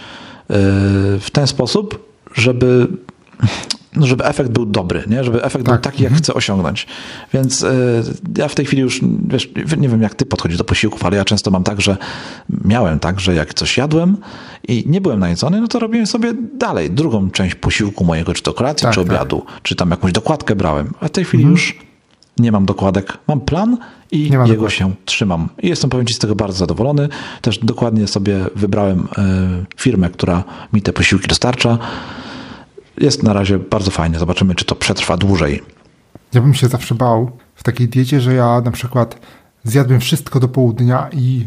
[1.20, 2.88] w ten sposób, żeby
[3.96, 5.24] no, żeby efekt był dobry, nie?
[5.24, 5.74] żeby efekt tak.
[5.74, 6.22] był taki, jak mhm.
[6.22, 6.86] chcę osiągnąć.
[7.34, 8.02] Więc y,
[8.38, 11.24] ja w tej chwili już, wiesz, nie wiem jak ty podchodzisz do posiłków, ale ja
[11.24, 11.96] często mam tak, że
[12.64, 14.16] miałem tak, że jak coś jadłem
[14.68, 18.52] i nie byłem najedzony, no to robiłem sobie dalej drugą część posiłku mojego, czy to
[18.52, 19.10] kolacji, tak, czy tak.
[19.10, 19.62] obiadu, tak.
[19.62, 20.92] czy tam jakąś dokładkę brałem.
[21.00, 21.52] A w tej chwili mhm.
[21.52, 21.86] już
[22.38, 23.78] nie mam dokładek, mam plan
[24.10, 24.70] i jego dokładek.
[24.70, 25.48] się trzymam.
[25.62, 27.08] I jestem, powiem Ci, z tego bardzo zadowolony.
[27.40, 29.06] Też dokładnie sobie wybrałem y,
[29.76, 31.78] firmę, która mi te posiłki dostarcza
[32.98, 34.18] jest na razie bardzo fajnie.
[34.18, 35.62] Zobaczymy, czy to przetrwa dłużej.
[36.34, 39.20] Ja bym się zawsze bał w takiej diecie, że ja na przykład
[39.64, 41.46] zjadłbym wszystko do południa i,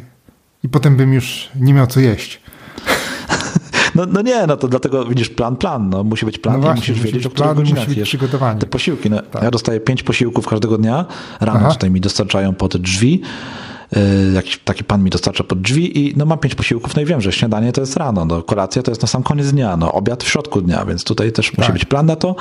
[0.64, 2.42] i potem bym już nie miał co jeść.
[3.96, 5.90] No, no nie, no to dlatego widzisz plan, plan.
[5.90, 8.18] No, musi być plan no właśnie, musisz wiedzieć, o których godzinach jesz.
[8.60, 9.10] Te posiłki.
[9.10, 9.44] No, tak.
[9.44, 11.06] Ja dostaję pięć posiłków każdego dnia.
[11.40, 11.72] Rano Aha.
[11.72, 13.22] tutaj mi dostarczają pod drzwi.
[13.98, 17.06] Y, jakiś taki pan mi dostarcza pod drzwi i no mam pięć posiłków, no i
[17.06, 19.92] wiem, że śniadanie to jest rano, no kolacja to jest na sam koniec dnia, no
[19.92, 21.58] obiad w środku dnia, więc tutaj też tak.
[21.58, 22.36] musi być plan na to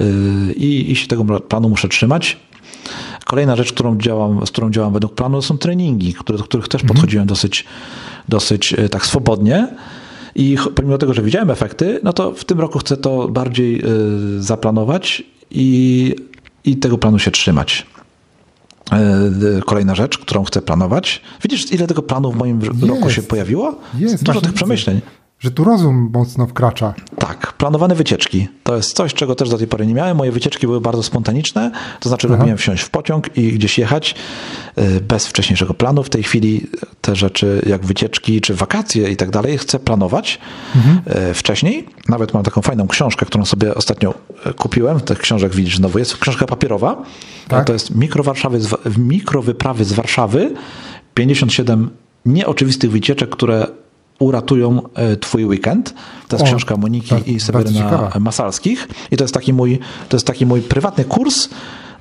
[0.00, 0.04] y,
[0.52, 2.36] i, i się tego planu muszę trzymać.
[3.24, 6.82] Kolejna rzecz, którą działam, z którą działam według planu, są treningi, które, do których też
[6.82, 6.94] mhm.
[6.94, 7.64] podchodziłem dosyć,
[8.28, 9.68] dosyć y, tak swobodnie.
[10.34, 13.82] I pomimo tego, że widziałem efekty, no to w tym roku chcę to bardziej
[14.38, 16.14] zaplanować i
[16.64, 17.86] i tego planu się trzymać.
[18.92, 21.20] E, kolejna rzecz, którą chcę planować.
[21.42, 22.82] Widzisz, ile tego planu w moim Jest.
[22.82, 23.76] roku się pojawiło?
[23.98, 24.56] Jest, Dużo tych widzę.
[24.56, 25.00] przemyśleń.
[25.44, 26.94] Że tu rozum mocno wkracza.
[27.18, 28.48] Tak, planowane wycieczki.
[28.62, 30.16] To jest coś, czego też do tej pory nie miałem.
[30.16, 32.36] Moje wycieczki były bardzo spontaniczne, to znaczy Aha.
[32.36, 34.14] lubiłem wsiąść w pociąg i gdzieś jechać
[34.78, 36.02] y, bez wcześniejszego planu.
[36.02, 36.66] W tej chwili
[37.00, 40.38] te rzeczy jak wycieczki czy wakacje i tak dalej chcę planować
[41.30, 41.88] y, wcześniej.
[42.08, 44.14] Nawet mam taką fajną książkę, którą sobie ostatnio
[44.46, 45.00] y, kupiłem.
[45.00, 46.16] Tych książek widzisz znowu jest.
[46.16, 47.02] Książka papierowa.
[47.48, 47.66] Tak.
[47.66, 50.54] To jest mikrowarszawy z, Wa- mikrowyprawy z Warszawy.
[51.14, 51.90] 57
[52.26, 53.66] nieoczywistych wycieczek, które
[54.18, 55.94] uratują e, twój weekend.
[56.28, 58.10] To jest O, książka Moniki bardzo- i Seweryna.
[58.20, 58.88] Masalskich.
[59.10, 59.78] I to jest taki mój,
[60.08, 61.48] to jest taki mój prywatny kurs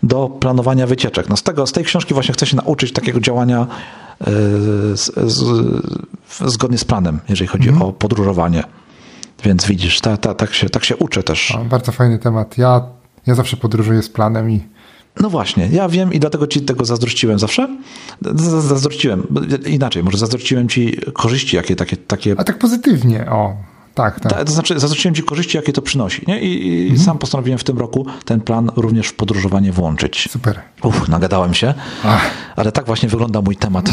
[0.04, 1.30] do planowania wycieczek.
[1.30, 3.68] No z, tego, z tej książki właśnie chcę się nauczyć takiego działania
[4.22, 4.26] e,
[4.98, 5.44] z, z,
[6.46, 7.90] zgodnie z planem, jeżeli chodzi Mhm.
[7.90, 8.64] o podróżowanie.
[9.44, 11.52] Więc widzisz, ta, ta, tak, się, tak się uczę też.
[11.52, 12.58] O, bardzo fajny temat.
[12.58, 12.82] Ja,
[13.28, 14.60] ja zawsze podróżuję z planem i
[15.20, 17.78] No właśnie, ja wiem i dlatego ci tego zazdrościłem zawsze.
[18.62, 19.28] Zazdrościłem,
[19.66, 23.56] inaczej, może zazdrościłem ci korzyści, jakie takie, takie A tak pozytywnie, o.
[23.96, 24.34] Tak, tak.
[24.34, 26.22] Ta, to znaczy, zazdrościłem ci korzyści, jakie to przynosi.
[26.28, 26.42] Nie?
[26.42, 27.00] I, i Mhm.
[27.06, 30.30] sam postanowiłem w tym roku ten plan również w podróżowanie włączyć.
[30.32, 30.60] Super.
[30.84, 31.74] Uff, nagadałem się.
[32.04, 32.30] Ach.
[32.56, 33.90] Ale tak właśnie wygląda mój temat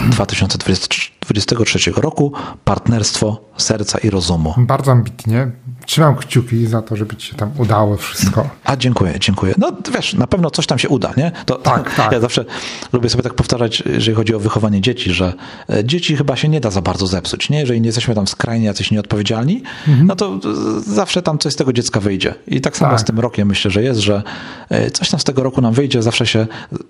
[1.34, 2.32] 2023 roku.
[2.64, 4.54] Partnerstwo serca i rozumu.
[4.58, 5.50] Bardzo ambitnie.
[5.86, 8.48] Trzymam kciuki za to, żeby ci się tam udało wszystko.
[8.64, 9.54] A dziękuję, dziękuję.
[9.58, 11.32] No wiesz, na pewno coś tam się uda, nie?
[11.46, 12.12] To, Tak, tak.
[12.12, 12.44] Ja zawsze
[12.92, 15.32] lubię sobie tak powtarzać, jeżeli chodzi o wychowanie dzieci, że
[15.70, 17.60] e, dzieci chyba się nie da za bardzo zepsuć, nie?
[17.60, 19.62] Jeżeli nie jesteśmy tam skrajnie jacyś nieodpowiedzialni,
[20.04, 20.40] no to
[20.86, 22.34] zawsze tam coś z tego dziecka wyjdzie.
[22.48, 23.00] I tak samo Tak.
[23.00, 24.22] z tym rokiem myślę, że jest, że
[24.68, 26.46] e, coś tam z tego roku nam wyjdzie, zawsze się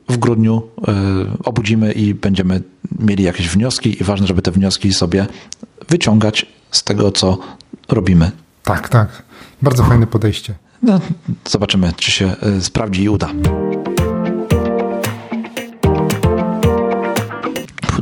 [0.08, 0.92] w grudniu e,
[1.44, 2.62] obudzimy i będziemy
[2.98, 5.26] mieli jakieś wnioski i ważne, żeby te wnioski sobie
[5.88, 7.38] wyciągać z tego, co
[7.88, 8.30] robimy.
[8.64, 9.22] Tak, tak.
[9.62, 10.54] Bardzo fajne podejście.
[10.82, 11.00] No,
[11.48, 13.28] zobaczymy, czy się e, sprawdzi i uda.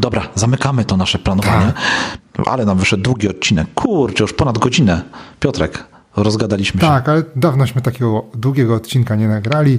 [0.00, 1.72] Dobra, zamykamy to nasze planowanie.
[2.46, 3.66] Ale nam wyszedł długi odcinek.
[3.74, 5.02] Kurczę, już ponad godzinę.
[5.40, 5.84] Piotrek,
[6.16, 6.86] rozgadaliśmy się.
[6.86, 9.78] Tak, ale dawnośmy takiego długiego odcinka nie nagrali.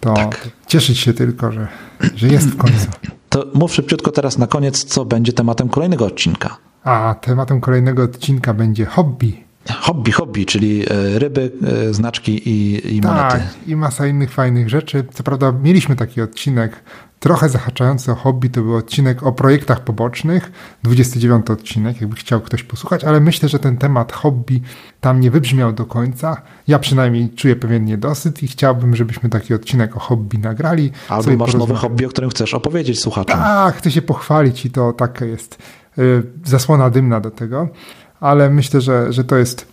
[0.00, 0.48] To Tak.
[0.66, 1.68] cieszyć się tylko, że,
[2.16, 2.86] że jest w końcu.
[3.34, 6.56] To mów szybciutko teraz na koniec, co będzie tematem kolejnego odcinka.
[6.84, 9.44] A tematem kolejnego odcinka będzie hobby.
[9.80, 11.52] Hobby, hobby, czyli e, ryby,
[11.88, 13.36] e, znaczki i, i monety.
[13.36, 15.04] Tak, i masa innych fajnych rzeczy.
[15.12, 16.84] Co prawda mieliśmy taki odcinek
[17.24, 20.52] trochę zahaczający o hobby, to był odcinek o projektach pobocznych,
[20.82, 24.60] 29 odcinek, jakby chciał ktoś posłuchać, ale myślę, że ten temat hobby
[25.00, 26.42] tam nie wybrzmiał do końca.
[26.68, 30.92] Ja przynajmniej czuję pewien niedosyt i chciałbym, żebyśmy taki odcinek o hobby nagrali.
[31.08, 31.80] Albo masz nowe porozmawiać.
[31.80, 33.38] hobby, o którym chcesz opowiedzieć słuchaczom.
[33.38, 35.58] Tak, chcę się pochwalić i to taka jest
[35.98, 37.68] y, zasłona dymna do tego,
[38.20, 39.66] ale myślę, że, że to jest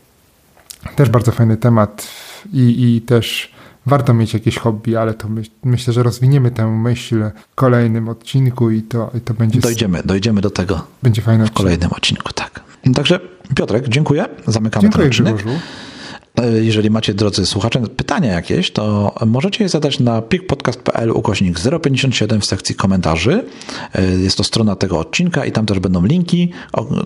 [0.95, 2.07] też bardzo fajny temat
[2.53, 3.51] i, i też
[3.85, 8.71] warto mieć jakieś hobby, ale to myśl, myślę, że rozwiniemy tę myśl w kolejnym odcinku
[8.71, 12.63] i to, i to będzie, Dojdziemy, dojdziemy do tego będzie fajny w kolejnym odcinku, tak.
[12.95, 13.19] Także
[13.55, 14.25] Piotrek, dziękuję.
[14.47, 15.35] Zamykamy Dziękuję ten odcinek.
[15.35, 15.59] Grzegorzu.
[16.35, 22.41] E, Jeżeli macie, drodzy słuchacze, pytania jakieś, to możecie je zadać na pikpodcast.pl ukośnik 057
[22.41, 23.43] w sekcji komentarzy.
[23.93, 26.51] E, Jest to strona tego odcinka i tam też będą linki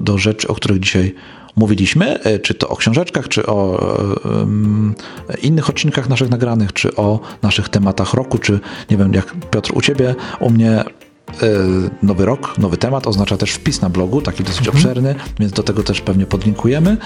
[0.02, 1.16] do rzeczy, o których dzisiaj
[1.56, 3.80] mówiliśmy, e, czy to o książeczkach, czy o
[5.30, 8.60] e, innych odcinkach naszych nagranych, czy o naszych tematach roku, czy
[8.92, 10.84] nie wiem, jak Piotr u ciebie, u mnie e,
[12.04, 15.84] nowy rok, nowy temat, oznacza też wpis na blogu, taki dosyć obszerny, więc do tego
[15.84, 16.98] też pewnie podlinkujemy.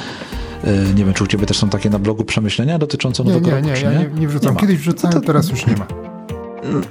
[0.95, 3.55] Nie wiem, czy u ciebie też są takie na blogu przemyślenia dotyczące Nie, nowego nie,
[3.55, 4.53] roku, nie, czy ja nie, nie wrzucam.
[4.53, 4.59] ma.
[4.59, 6.08] Kiedyś wrzucałem, No to- teraz już nie ma.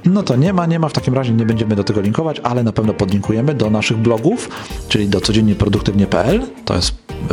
[0.05, 2.63] No to nie ma, nie ma, w takim razie nie będziemy do tego linkować, ale
[2.63, 4.49] na pewno podlinkujemy do naszych blogów,
[4.89, 6.91] czyli do codziennieproduktywnie.pl, to jest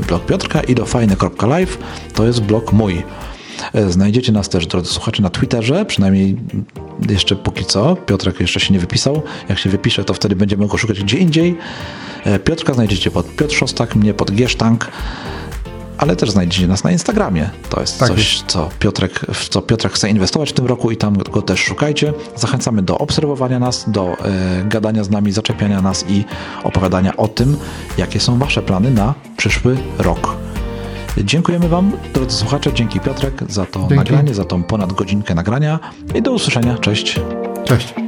[0.09, 1.79] blog Piotrka i do fajne.live,
[2.15, 3.03] to jest blog mój.
[3.73, 6.37] E, Znajdziecie nas też, drodzy słuchacze, na Twitterze, przynajmniej
[7.09, 7.97] jeszcze póki co.
[7.97, 9.23] Piotrek jeszcze się nie wypisał.
[9.49, 11.57] Jak się wypisze, to wtedy będziemy go szukać gdzie indziej.
[12.25, 14.91] E, Piotrka znajdziecie pod Piotr Szostak, mnie pod Giesztank,
[15.99, 17.51] ale też znajdziecie nas na Instagramie.
[17.71, 20.97] To jest Tak coś, co Piotrek, w co Piotrek chce inwestować w tym roku i
[20.97, 22.13] tam go też szukajcie.
[22.37, 26.25] Zachęcamy do obserwowania nas, do e, gadania z nami, zaczepiania nas i
[26.65, 27.57] opowiadania o tym,
[27.99, 30.37] jakie są Wasze plany na przyszły rok.
[31.25, 33.95] Dziękujemy Wam, drodzy słuchacze, dzięki Piotrek za to Dzięki.
[33.95, 35.79] nagranie, za tą ponad godzinkę nagrania
[36.15, 36.79] i do usłyszenia.
[36.79, 37.21] Cześć.
[37.65, 38.06] Cześć.